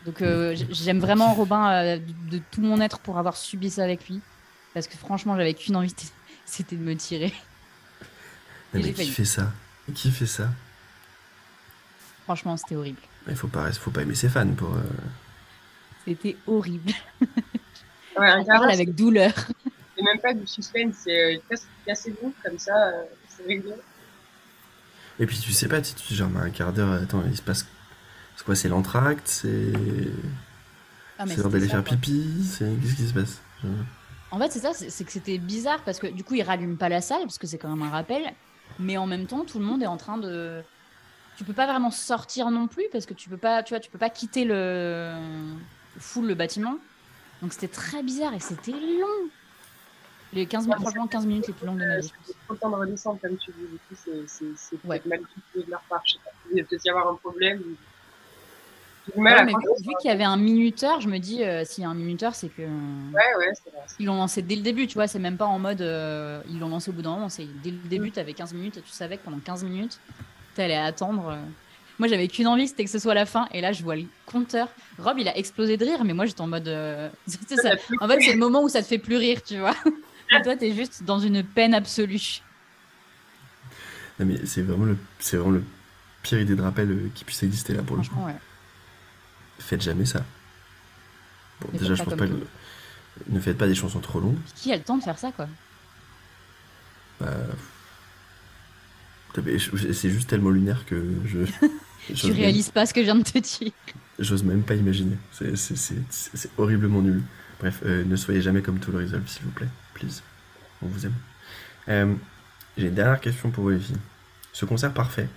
[0.07, 3.83] Donc, euh, j'aime vraiment Robin euh, de, de tout mon être pour avoir subi ça
[3.83, 4.21] avec lui.
[4.73, 5.93] Parce que franchement, j'avais qu'une envie,
[6.45, 7.33] c'était- de me tirer.
[8.73, 9.11] Non, Et j'ai mais qui failli.
[9.11, 9.51] fait ça?
[9.93, 10.49] Qui fait ça?
[12.23, 12.99] Franchement, c'était horrible.
[13.27, 14.73] Il faut pas, faut pas aimer ses fans pour.
[14.75, 14.81] euh,
[16.05, 16.91] C'était horrible.
[18.17, 19.31] Ouais, On parle avec douleur.
[19.95, 23.73] c'est même pas du suspense, c'est euh, casse- cassez-vous, comme ça, euh, c'est réglé.
[25.19, 27.41] Et puis tu sais pas, tu tu genre mais un quart d'heure, attends, il se
[27.41, 27.65] passe.
[28.37, 29.71] C'est quoi C'est l'entracte C'est.
[31.19, 31.97] Ah, mais c'est l'heure d'aller faire quoi.
[31.97, 32.69] pipi C'est.
[32.81, 33.67] Qu'est-ce qui se passe Je-
[34.31, 36.77] En fait, c'est ça, c'est c'est que c'était bizarre parce que du coup, ils rallument
[36.77, 38.23] pas la salle parce que c'est quand même un rappel.
[38.79, 40.61] Mais en même temps, tout le monde est en train de.
[41.37, 43.89] Tu peux pas vraiment sortir non plus parce que tu peux pas, tu vois, tu
[43.91, 45.13] peux pas quitter le
[45.99, 46.77] full le bâtiment.
[47.41, 49.29] Donc c'était très bizarre et c'était long.
[50.33, 52.11] Les 15 minutes, franchement, 15 minutes les plus longues de ma vie.
[52.25, 54.99] c'est trop le temps de redescendre, comme tu dis, du coup, c'est, c'est, c'est Ouais.
[54.99, 56.31] peut-être mal cultivé de leur part, je sais pas.
[56.53, 57.59] Il va peut-être y avoir un problème.
[57.61, 61.43] ou- J'ai du mal Ouais, mais vu, qu'il y avait un minuteur, je me dis,
[61.43, 62.61] euh, s'il y a un minuteur, c'est que.
[62.61, 63.81] Ouais, ouais, c'est vrai.
[63.99, 66.59] Ils l'ont lancé dès le début, tu vois, c'est même pas en mode euh, ils
[66.59, 68.91] l'ont lancé au bout d'un moment, c'est dès le début, t'avais 15 minutes et tu
[68.91, 69.99] savais que pendant 15 minutes,
[70.55, 71.29] t'allais attendre.
[71.29, 71.37] euh.
[71.99, 74.03] Moi, j'avais qu'une envie, c'était que ce soit la fin, et là, je vois le
[74.27, 74.67] compteur.
[74.99, 76.67] Rob, il a explosé de rire, mais moi, j'étais en mode.
[76.67, 77.09] euh,
[77.47, 77.71] ça.
[78.01, 79.73] En fait, c'est le moment où ça te fait plus rire, tu vois.
[80.37, 82.41] Et toi, t'es juste dans une peine absolue.
[84.19, 85.63] Non mais c'est vraiment le, c'est vraiment le
[86.23, 88.15] pire idée de rappel qui puisse exister là pour le coup.
[88.25, 88.33] Ouais.
[89.59, 90.23] Faites jamais ça.
[91.61, 92.25] Bon, Ne déjà, je pense pas.
[92.25, 92.47] le-
[93.29, 94.37] Ne faites pas des chansons trop longues.
[94.55, 95.47] Qui a le temps de faire ça, quoi
[97.19, 97.27] Bah,
[99.93, 101.39] C'est juste tellement lunaire que je.
[102.15, 103.71] Tu même- réalises pas ce que je viens de te dire.
[104.19, 105.17] J'ose même pas imaginer.
[105.31, 107.21] C'est- horriblement nul.
[107.59, 109.67] Bref, euh, ne soyez jamais comme tout le Resolve, s'il vous plaît.
[109.93, 110.21] Please.
[110.81, 111.13] On vous aime.
[111.89, 112.13] Euh,
[112.77, 113.97] J'ai une dernière question pour vous, les filles.
[114.53, 115.27] Ce concert parfait,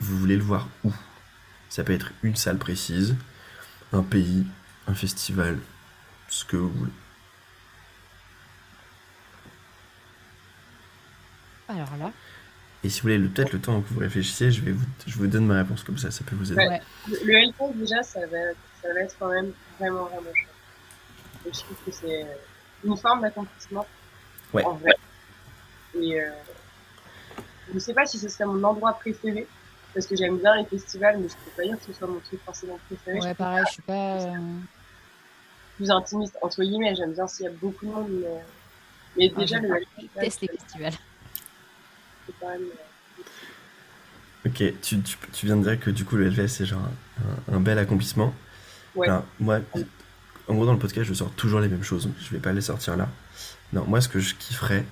[0.00, 0.92] vous voulez le voir où?
[1.72, 3.16] Ça peut être une salle précise,
[3.94, 4.46] un pays,
[4.86, 5.58] un festival,
[6.28, 6.92] ce que vous voulez.
[11.68, 12.12] Alors là,
[12.84, 15.16] Et si vous voulez le- peut-être le temps que vous réfléchissiez, je, vais vous, je
[15.16, 16.60] vous donne ma réponse comme ça, ça peut vous aider.
[16.60, 16.82] ouais.
[17.08, 18.36] Le, Hellfest, déjà, ça va,
[18.82, 21.46] ça va être quand même vraiment, vraiment chouette.
[21.46, 22.26] Et je trouve que c'est
[22.84, 23.86] une forme d'accomplissement.
[24.52, 24.62] Ouais.
[24.64, 24.92] En vrai.
[25.98, 26.28] Et euh,
[27.72, 29.48] je sais pas si ce serait mon endroit préféré,
[29.94, 32.20] parce que j'aime bien les festivals, mais je peux pas dire que ce soit mon
[32.20, 33.20] truc forcément préféré.
[33.20, 34.16] ouais, pareil, je suis pas.
[34.20, 34.30] euh,
[35.76, 38.42] plus intimiste, entre guillemets, j'aime bien s'il y a beaucoup de monde, mais,
[39.16, 39.68] mais Ah, déjà, le
[40.00, 40.92] je teste les festivals.
[42.26, 42.62] c'est quand même.
[42.62, 43.22] euh,
[44.44, 46.82] Ok, tu, tu, tu viens de dire que du coup le Hellfest c'est genre
[47.50, 48.34] un, un bel accomplissement.
[48.96, 49.08] Ouais.
[49.08, 49.60] Alors, moi,
[50.48, 52.60] en gros dans le podcast je sors toujours les mêmes choses, je vais pas les
[52.60, 53.08] sortir là.
[53.72, 54.84] Non, moi ce que je kifferais,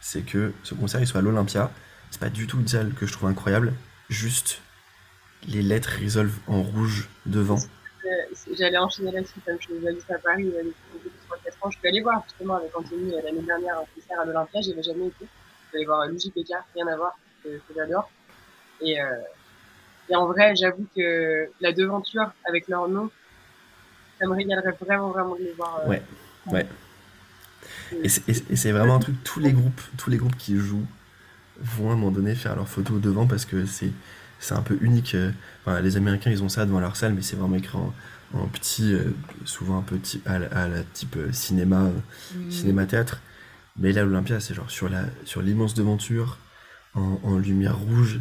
[0.00, 1.70] c'est que ce concert il soit à l'Olympia.
[2.10, 3.72] C'est pas du tout une salle que je trouve incroyable,
[4.10, 4.60] juste
[5.48, 7.56] les lettres Resolve en rouge devant.
[7.56, 8.08] Euh,
[8.58, 10.66] J'allais enchaîner là-dessus, comme je l'ai dit à Paris il y a 3-4
[11.62, 11.70] ans.
[11.70, 14.72] Je suis allée voir justement avec Anthony euh, l'année dernière un concert à l'Olympia, j'y
[14.72, 15.16] avais jamais été.
[15.22, 18.10] Je suis allée voir Luigi Péka, rien à voir, que, que j'adore.
[18.82, 19.06] Et, euh,
[20.10, 23.10] et en vrai, j'avoue que la devanture avec leur nom,
[24.18, 25.80] ça me régalerait vraiment, vraiment de les voir.
[25.84, 26.02] euh, Ouais,
[26.48, 26.66] ouais.
[28.02, 30.86] Et c'est vraiment un truc, tous les groupes, tous les groupes qui jouent
[31.60, 33.92] vont à un moment donné faire leur photo devant parce que c'est
[34.38, 35.14] c'est un peu unique.
[35.14, 35.32] euh,
[35.64, 37.92] Enfin, les Américains ils ont ça devant leur salle, mais c'est vraiment écrit en,
[38.34, 39.12] en petit, euh,
[39.44, 41.90] souvent un type, à, la- à la type euh, cinéma,
[42.48, 43.20] cinéma théâtre.
[43.78, 46.38] Mais là, l'Olympia, c'est genre sur la sur l'immense devanture,
[46.94, 48.20] en, en lumière rouge.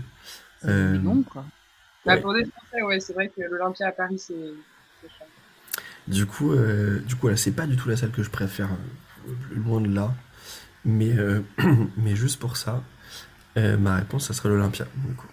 [0.62, 1.46] C'est Euh, long, quoi.
[2.22, 4.34] Pour des Français, ouais, c'est vrai que l'Olympia à Paris, c'est.
[6.08, 8.70] Du coup, du coup, voilà, c'est pas du tout la salle que je préfère,
[9.56, 10.14] loin de là.
[10.86, 11.14] Mais,
[11.98, 12.84] mais juste pour ça,
[13.58, 14.86] euh, ma réponse, ça serait l'Olympia.
[14.96, 15.28] Du coup.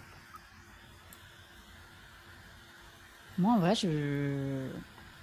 [3.39, 4.69] Moi, en vrai, je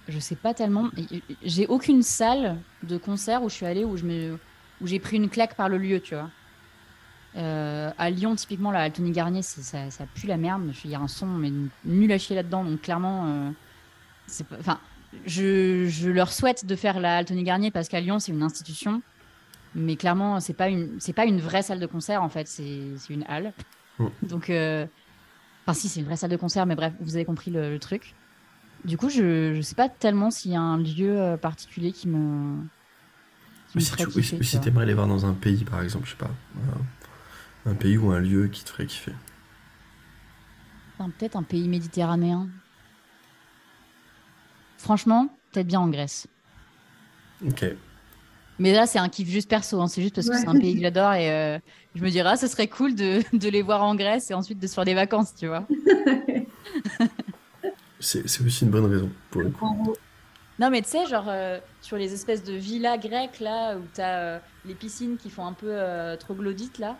[0.08, 0.90] je sais pas tellement.
[1.42, 4.38] J'ai aucune salle de concert où je suis allée où je me
[4.80, 6.30] où j'ai pris une claque par le lieu, tu vois.
[7.36, 10.72] Euh, à Lyon, typiquement, la Tony Garnier, ça, ça pue la merde.
[10.84, 11.50] Il y a un son mais
[11.84, 13.50] nul à chier là-dedans, donc clairement, euh.
[14.58, 14.78] Enfin,
[15.26, 19.02] je, je leur souhaite de faire la Tony Garnier parce qu'à Lyon, c'est une institution,
[19.74, 22.92] mais clairement, c'est pas une c'est pas une vraie salle de concert en fait, c'est
[23.10, 23.52] une halle.
[23.98, 24.06] Mm.
[24.22, 24.86] Donc, euh,
[25.62, 27.78] enfin, si, c'est une vraie salle de concert, mais bref, vous avez compris le, le
[27.78, 28.14] truc.
[28.84, 32.08] Du coup, je, je sais pas tellement s'il y a un lieu euh, particulier qui
[32.08, 32.62] me.
[33.70, 36.12] Qui me si tu kiffer, si t'aimerais les voir dans un pays, par exemple, je
[36.12, 36.30] sais pas.
[37.66, 39.14] Un pays ou un lieu qui te ferait kiffer.
[40.98, 42.48] Enfin, Peut-être un pays méditerranéen.
[44.76, 46.26] Franchement, peut-être bien en Grèce.
[47.46, 47.64] Ok.
[48.58, 49.80] Mais là, c'est un kiff juste perso.
[49.80, 49.88] hein.
[49.88, 50.38] C'est juste parce que Ouais.
[50.40, 51.58] c'est un pays que j'adore et euh,
[51.94, 54.58] je me dirais, ah, ce serait cool de, de les voir en Grèce et ensuite
[54.60, 55.66] de se faire des vacances, tu vois.
[58.00, 59.94] C'est c'est aussi une bonne raison pour le coup.
[60.58, 64.18] Non, mais tu sais, genre euh, sur les espèces de villas grecques là où t'as
[64.18, 66.96] euh, les piscines qui font un peu euh, troglodytes là,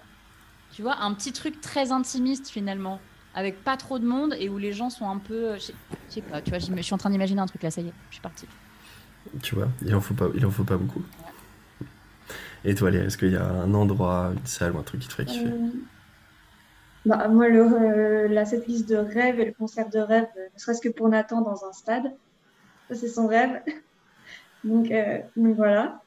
[0.72, 3.00] tu vois, un petit truc très intimiste finalement,
[3.34, 5.56] avec pas trop de monde et où les gens sont un peu.
[5.56, 5.72] Je
[6.08, 7.92] sais pas, tu vois, je suis en train d'imaginer un truc là, ça y est,
[8.10, 8.46] je suis partie.
[9.42, 11.02] Tu vois, il en faut pas, il en faut pas beaucoup.
[12.64, 15.08] Et toi, Léa, est-ce qu'il y a un endroit, une salle ou un truc qui
[15.08, 15.68] te ferait kiffer Euh,
[17.04, 20.58] bah, moi, le, euh, la setlist de rêve et le concert de rêve, euh, ne
[20.58, 22.14] serait-ce que pour Nathan dans un stade,
[22.88, 23.60] ça c'est son rêve.
[24.64, 24.90] Donc,
[25.36, 26.00] voilà.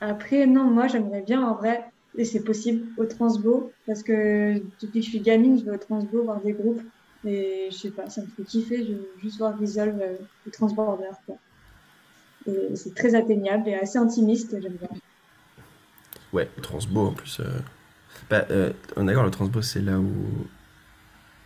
[0.00, 1.84] Après, non, moi j'aimerais bien en vrai,
[2.16, 5.78] et c'est possible, au Transbo, parce que depuis que je suis gamine, je vais au
[5.78, 6.82] Transbo voir des groupes,
[7.24, 10.00] et je sais pas, ça me fait kiffer, je veux juste voir Resolve
[10.46, 11.36] au Transborder, quoi.
[12.46, 14.88] Et c'est très atteignable et assez intimiste, j'aime bien.
[16.32, 17.40] Ouais, le Transbo en plus.
[17.40, 17.44] euh,
[18.28, 20.12] Bah, euh, on est d'accord, le Transbo, c'est là où.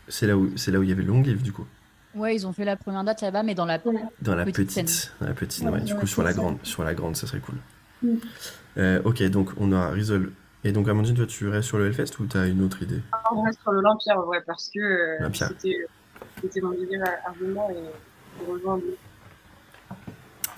[0.08, 1.66] C'est là où c'est là où il y avait le long live du coup.
[2.14, 3.78] Ouais, ils ont fait la première date là-bas, mais dans la.
[4.22, 4.88] Dans la Petite petite.
[4.88, 5.10] scène.
[5.20, 6.56] Dans la petite, Ouais, ouais, du coup, sur la grande.
[6.62, 7.56] Sur la grande, ça serait cool.
[8.02, 8.14] Mm.
[8.78, 10.30] Euh, ok, donc on aura Resolve.
[10.64, 13.00] Et donc, Amandine, toi, tu restes sur le Hellfest ou t'as une autre idée?
[13.30, 15.76] On reste sur l'Olympia en vrai parce que euh, c'était
[16.42, 17.76] c'était mon délire argument et
[18.40, 18.94] je rejoins lui.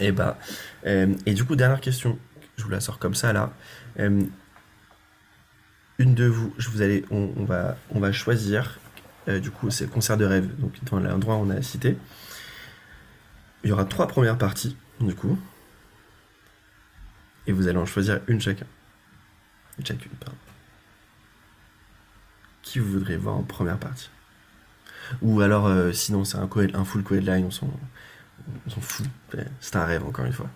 [0.01, 0.39] Et bah,
[0.86, 2.18] euh, et du coup, dernière question,
[2.56, 3.52] je vous la sors comme ça là.
[3.98, 4.22] Euh,
[5.98, 8.81] une de vous, je vous allez, on, va, choisir.
[9.28, 11.98] euh, du coup, c'est le concert de rêve, donc dans l'endroit où on a cité.
[13.62, 15.39] Il y aura trois premières parties, du coup.
[17.47, 18.66] Et vous allez en choisir une chacun.
[19.78, 20.36] Une chacune, pardon.
[22.62, 24.09] Qui vous voudrez voir en première partie?
[25.20, 27.68] Ou alors, sinon, c'est un, co- un full co-headline, on s'en
[28.66, 29.06] on s'en fout.
[29.60, 30.48] C'est un rêve, encore une fois.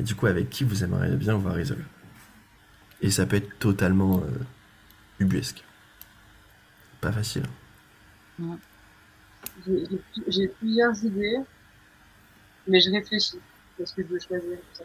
[0.00, 1.84] Et du coup, avec qui vous aimeriez bien voir Resolve
[3.00, 4.38] Et ça peut être totalement euh,
[5.20, 5.62] ubuesque.
[7.00, 7.44] Pas facile.
[9.66, 9.86] J'ai-
[10.28, 11.38] j'ai- plusieurs idées,
[12.66, 13.38] mais je réfléchis.
[13.76, 14.84] Qu'est-ce que je veux choisir ça.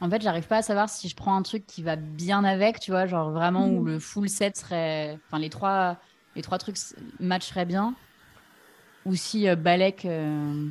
[0.00, 2.80] En fait, j'arrive pas à savoir si je prends un truc qui va bien avec,
[2.80, 3.86] tu vois, genre vraiment où Mhm.
[3.86, 5.18] le full set serait.
[5.26, 5.98] Enfin, les trois,
[6.34, 6.76] les trois trucs
[7.20, 7.94] matcheraient bien.
[9.04, 10.04] Ou si euh, Balek.
[10.04, 10.68] euh,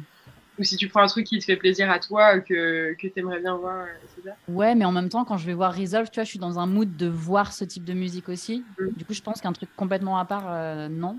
[0.58, 3.08] Ou si tu prends un truc qui te fait plaisir à toi, euh, que, que
[3.08, 4.36] tu aimerais bien voir, euh, c'est ça?
[4.48, 6.60] Ouais, mais en même temps, quand je vais voir Resolve, tu vois, je suis dans
[6.60, 8.64] un mood de voir ce type de musique aussi.
[8.80, 8.90] Mm.
[8.96, 11.18] Du coup, je pense qu'un truc complètement à part, euh, non.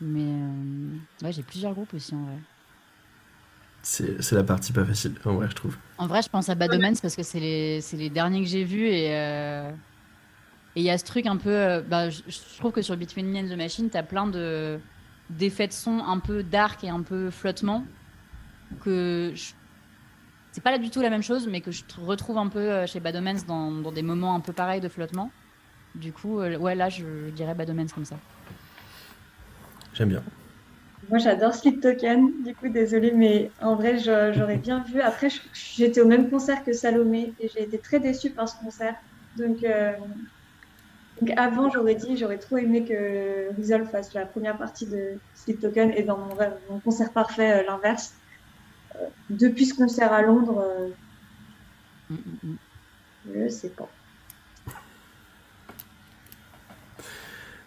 [0.00, 2.38] Mais euh, ouais, j'ai plusieurs groupes aussi en vrai.
[3.84, 5.76] C'est c'est la partie pas facile, en vrai, je trouve.
[5.98, 8.48] En vrai, je pense à Bad Omens parce que c'est les, c'est les derniers que
[8.48, 9.70] j'ai vus et euh,
[10.76, 11.50] et il y a ce truc un peu.
[11.50, 14.80] euh, bah, je, je trouve que sur Between Me and the Machine, t'as plein de
[15.32, 17.88] d'effets de son un peu dark et un peu flottement
[18.80, 19.54] que je-
[20.52, 22.58] c'est pas là du tout la même chose, mais que je tr- retrouve un peu
[22.60, 25.34] euh, chez Bad Omens dans, dans des moments un peu pareils de flottement.
[25.94, 28.20] Du coup, euh, ouais, là, je dirais Bad Omens comme ça.
[29.92, 30.22] J'aime bien.
[31.08, 32.42] Moi, j'adore Sleep Token.
[32.42, 35.00] Du coup, désolée, mais en vrai, j'aurais bien vu.
[35.00, 38.94] Après, j'étais au même concert que Salomé et j'ai été très déçue par ce concert.
[39.34, 39.92] Donc, euh,
[41.20, 45.60] donc avant, j'aurais dit, j'aurais trop aimé que Resolve fasse la première partie de Sleep
[45.60, 48.14] Token et dans mon, rêve, mon concert parfait, euh, l'inverse.
[48.96, 50.88] Euh, depuis ce concert à Londres, euh,
[52.12, 52.58] Mm, mm, mm.
[53.34, 53.88] je sais pas.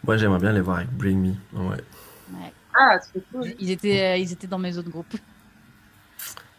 [0.03, 1.59] Moi, j'aimerais bien les voir avec Bring Me.
[1.59, 1.83] Ouais.
[2.75, 3.47] Ah, trop cool.
[3.47, 5.15] Ils, ils étaient, euh, ils étaient dans mes autres groupes.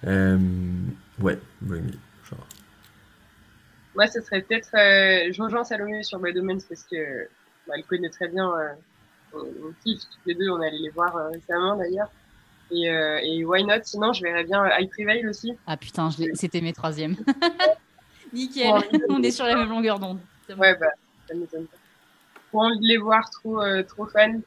[0.04, 0.38] Euh,
[1.20, 1.92] ouais, Bring Me.
[3.96, 4.68] Moi, ce serait peut-être.
[4.74, 7.24] Euh, je rejoins Salomé sur Omens parce que
[7.66, 8.50] bah, elle connaît très bien.
[8.50, 8.72] Euh,
[9.32, 10.50] on, on kiffe toutes les deux.
[10.50, 12.10] On est allé les voir euh, récemment d'ailleurs.
[12.70, 13.84] Et, euh, et Why Not?
[13.84, 15.56] Sinon, je verrais bien High Prevail aussi.
[15.66, 17.16] Ah putain, c'était mes troisièmes.
[18.32, 18.72] Nickel,
[19.08, 20.18] on est sur la même longueur d'onde.
[20.48, 20.56] Bon.
[20.56, 20.88] Ouais, bah,
[21.28, 21.76] ça m'étonne pas.
[22.50, 24.42] Pour envie de les voir, trop, euh, trop fan.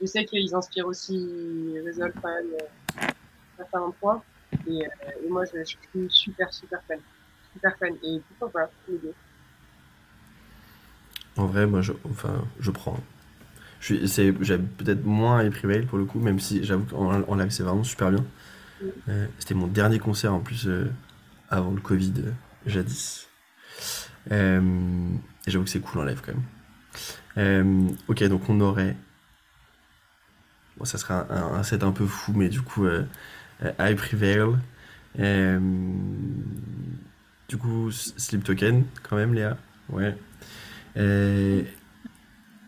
[0.00, 3.06] Je sais qu'ils inspirent aussi Resolve quand même euh,
[3.60, 4.22] à faire un point.
[4.68, 4.88] Et, euh,
[5.24, 6.98] et moi, je, je suis super, super fan.
[7.62, 7.94] Fan.
[8.02, 9.14] Et pourquoi pas, les deux.
[11.36, 12.98] En vrai, moi, je, enfin, je prends.
[13.80, 17.22] Je suis, c'est, j'aime peut-être moins High Prevail pour le coup, même si j'avoue qu'en
[17.22, 18.24] en live, c'est vraiment super bien.
[19.08, 20.86] Euh, c'était mon dernier concert en plus euh,
[21.50, 22.30] avant le Covid, euh,
[22.66, 23.28] jadis.
[25.46, 26.32] Et j'avoue que c'est cool en live quand
[27.36, 27.96] même.
[28.08, 28.96] Ok, donc on aurait.
[30.76, 32.86] Bon, ça sera un, un- set un peu fou, mais du coup,
[33.78, 34.56] High Prevail.
[37.54, 39.56] Du coup, Sleep Token, quand même, Léa.
[39.88, 40.16] Ouais.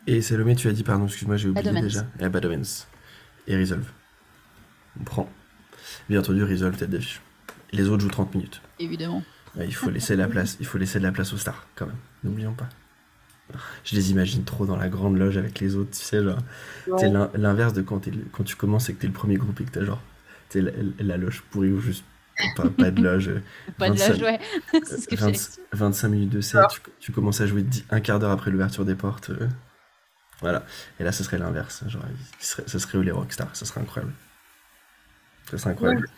[0.06, 2.06] Et Salomé, tu as dit, pardon, excuse-moi, j'ai oublié Bad déjà.
[2.20, 2.86] Et Bad Omens.
[3.48, 3.86] Et Resolve.
[5.00, 5.28] On prend.
[6.08, 7.20] Bien entendu, Resolve, tête d'affiche.
[7.72, 8.62] Les autres jouent 30 minutes.
[8.78, 9.24] Évidemment.
[9.56, 11.86] Ouais, il faut laisser la place, il faut laisser de la place aux stars, quand
[11.86, 11.96] même.
[12.22, 12.68] N'oublions pas.
[13.84, 16.38] Je les imagine trop dans la grande loge avec les autres, tu sais, genre.
[16.86, 16.98] Ouais.
[17.00, 18.12] C'est l'in- l'inverse de quand, t'es
[18.44, 20.00] tu commences et que t'es le premier groupe et que t'as genre.
[20.48, 22.04] Sais, la, la loge pourrie ou juste
[22.56, 23.30] pas, pas de loge.
[23.78, 24.40] Pas de 25 la jouet.
[24.84, 25.38] C'est ce que 20 j'ai.
[25.72, 28.84] 25 minutes de set, tu, tu commences à jouer dix- un quart d'heure après l'ouverture
[28.84, 29.30] des portes.
[29.30, 29.48] euh,
[30.40, 30.64] voilà.
[31.00, 31.84] Et là, ce serait l'inverse.
[31.88, 32.02] Genre,
[32.40, 33.54] il serait- ce serait les rockstars.
[33.54, 34.12] Ce serait incroyable.
[35.50, 36.08] Ce serait incroyable.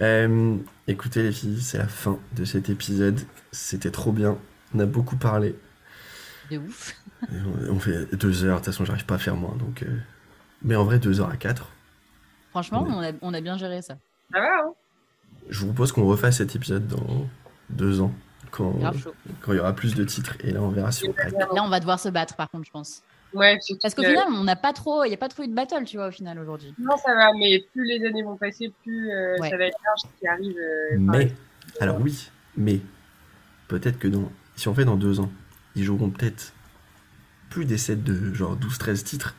[0.00, 0.56] Euh,
[0.88, 3.20] écoutez, les filles, c'est la fin de cet épisode.
[3.52, 4.36] C'était trop bien.
[4.74, 5.54] On a beaucoup parlé.
[6.50, 6.94] De ouf.
[7.32, 8.60] On, on fait deux heures.
[8.60, 9.56] De toute façon, j'arrive pas à faire moins.
[9.56, 9.98] Donc, euh,
[10.62, 11.70] Mais en vrai, deux heures à quatre.
[12.50, 12.90] Franchement, Ouais.
[12.92, 13.96] on a, on a bien géré ça.
[14.32, 14.74] Ça va, hein?
[15.48, 17.26] Je vous propose qu'on refasse cet épisode dans
[17.70, 18.12] deux ans.
[18.50, 18.72] Quand,
[19.42, 20.36] quand il y aura plus de titres.
[20.42, 21.12] Et là, on verra si on.
[21.54, 23.02] Là, on va devoir se battre, par contre, je pense.
[23.34, 25.48] Ouais, Parce qu'au que- final, on n'a pas trop, il n'y a pas trop eu
[25.48, 26.72] de battle, tu vois, au final, aujourd'hui.
[26.78, 29.50] Non, ça va, mais plus les années vont passer, plus euh, Ouais.
[29.50, 30.56] ça va être large ce qui arrive.
[30.56, 31.32] euh, Mais,
[31.80, 32.80] alors oui, mais
[33.68, 35.30] peut-être que dans, si on fait dans deux ans,
[35.74, 36.54] ils joueront peut-être
[37.50, 39.34] plus des sets de genre 12-13 titres,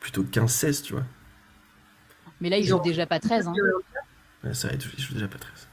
[0.00, 1.04] plutôt 15-16, tu vois.
[2.40, 3.48] Mais là, ils jouent ont- déjà pas 13.
[3.48, 3.52] Hein.
[4.44, 5.68] Ouais, ça va être, déjà pas 13.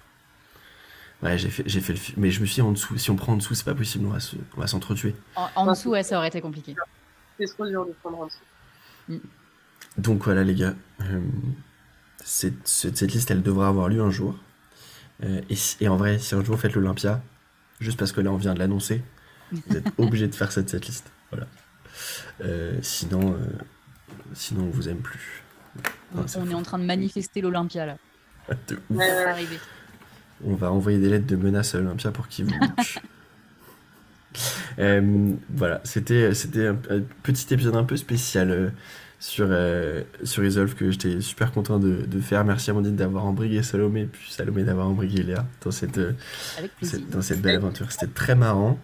[1.23, 3.09] Ouais, j'ai fait, j'ai fait le fi- mais je me suis dit en dessous, si
[3.09, 5.15] on prend en dessous, c'est pas possible, on va se, on va s'entretuer.
[5.35, 6.75] En, en dessous, ouais, ça aurait été compliqué.
[7.39, 9.21] C'est trop dur de prendre en dessous.
[9.97, 11.21] Donc voilà les gars, euh,
[12.23, 14.37] cette, cette, liste elle devra avoir lieu un jour.
[15.23, 15.41] Euh,
[15.79, 17.21] et, en vrai, si un jour vous faites l'Olympia,
[17.79, 19.01] juste parce que là on vient de l'annoncer,
[19.51, 21.11] vous êtes obligé de faire cette, cette liste.
[21.31, 21.47] Voilà.
[22.41, 23.37] Euh, sinon, euh,
[24.33, 25.43] sinon on vous aime plus.
[26.13, 27.97] On, est en train de manifester l'Olympia, là.
[28.67, 29.01] De ouf.
[30.45, 32.53] On va envoyer des lettres de menaces à Olympia pour qu'ils vous.
[34.80, 38.69] Euh, voilà, c'était c'était un, un petit épisode un peu spécial euh,
[39.17, 42.43] sur, euh, sur Resolve que j'étais super content de, de faire.
[42.43, 45.97] Merci Amandine d'avoir embrigué Salomé, puis Salomé d'avoir embrigué Léa dans cette,
[47.09, 47.89] dans cette belle aventure.
[47.93, 48.77] C'était très marrant.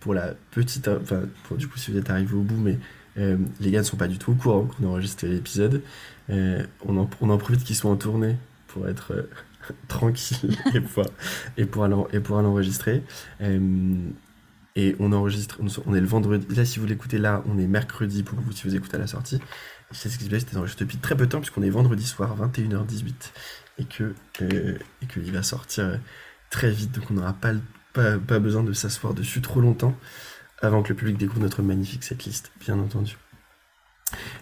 [0.00, 2.78] Pour la petite, enfin, pour, du coup, si vous êtes arrivé au bout, mais
[3.18, 5.82] euh, les gars ne sont pas du tout au courant qu'on a enregistré l'épisode.
[6.30, 8.36] On, en, on en profite qu'ils soient en tournée
[8.68, 9.30] pour être euh,
[9.88, 11.04] tranquille et pour,
[11.56, 13.02] et pour aller, et pour aller enregistrer.
[13.40, 14.10] Euh,
[14.76, 16.46] et on enregistre, on, est le vendredi.
[16.54, 19.08] Là, si vous l'écoutez là, on est mercredi pour vous si vous écoutez à la
[19.08, 19.40] sortie.
[19.90, 22.06] C'est ce qui se passe, c'était enregistré depuis très peu de temps, puisqu'on est vendredi
[22.06, 23.12] soir, 21h18.
[23.78, 25.96] Et que euh, et qu'il va sortir euh,
[26.50, 27.52] très vite, donc on n'aura pas,
[27.92, 29.96] pas, pas besoin de s'asseoir dessus trop longtemps
[30.62, 33.16] avant que le public découvre notre magnifique setlist, bien entendu.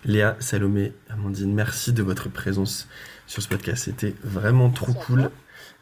[0.04, 2.88] Léa, Salomé, Amandine, merci de votre présence
[3.26, 3.84] sur ce podcast.
[3.84, 5.30] C'était vraiment trop Merci cool.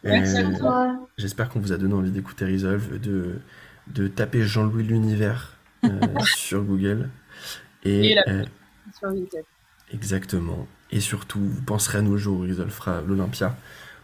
[0.03, 3.39] Merci à Toi, J'espère qu'on vous a donné envie d'écouter Resolve, de,
[3.87, 5.53] de taper Jean-Louis l'univers
[5.83, 5.89] euh,
[6.35, 7.09] sur Google.
[7.83, 8.45] Et, Et la- euh,
[8.97, 9.09] Sur
[9.91, 10.67] exactement.
[10.91, 13.55] Et surtout, vous penserez à nos jours où Resolve fera l'Olympia.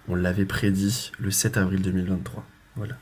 [0.07, 2.45] On l'avait prédit le 7 avril 2023.
[2.75, 2.95] Voilà.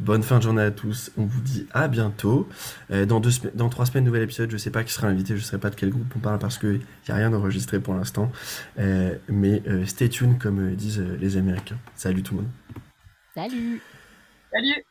[0.00, 1.10] Bonne fin de journée à tous.
[1.16, 2.48] On vous dit à bientôt.
[2.90, 4.50] Euh, dans, deux semaines- dans trois semaines, nouvel épisode.
[4.50, 5.36] Je sais pas qui sera invité.
[5.36, 7.94] Je sais pas de quel groupe on parle parce qu'il n'y a rien d'enregistré pour
[7.94, 8.30] l'instant.
[8.78, 11.78] Euh, mais euh, stay tuned, comme disent les Américains.
[11.94, 12.50] Salut tout le monde.
[13.34, 13.80] Salut
[14.52, 14.84] Salut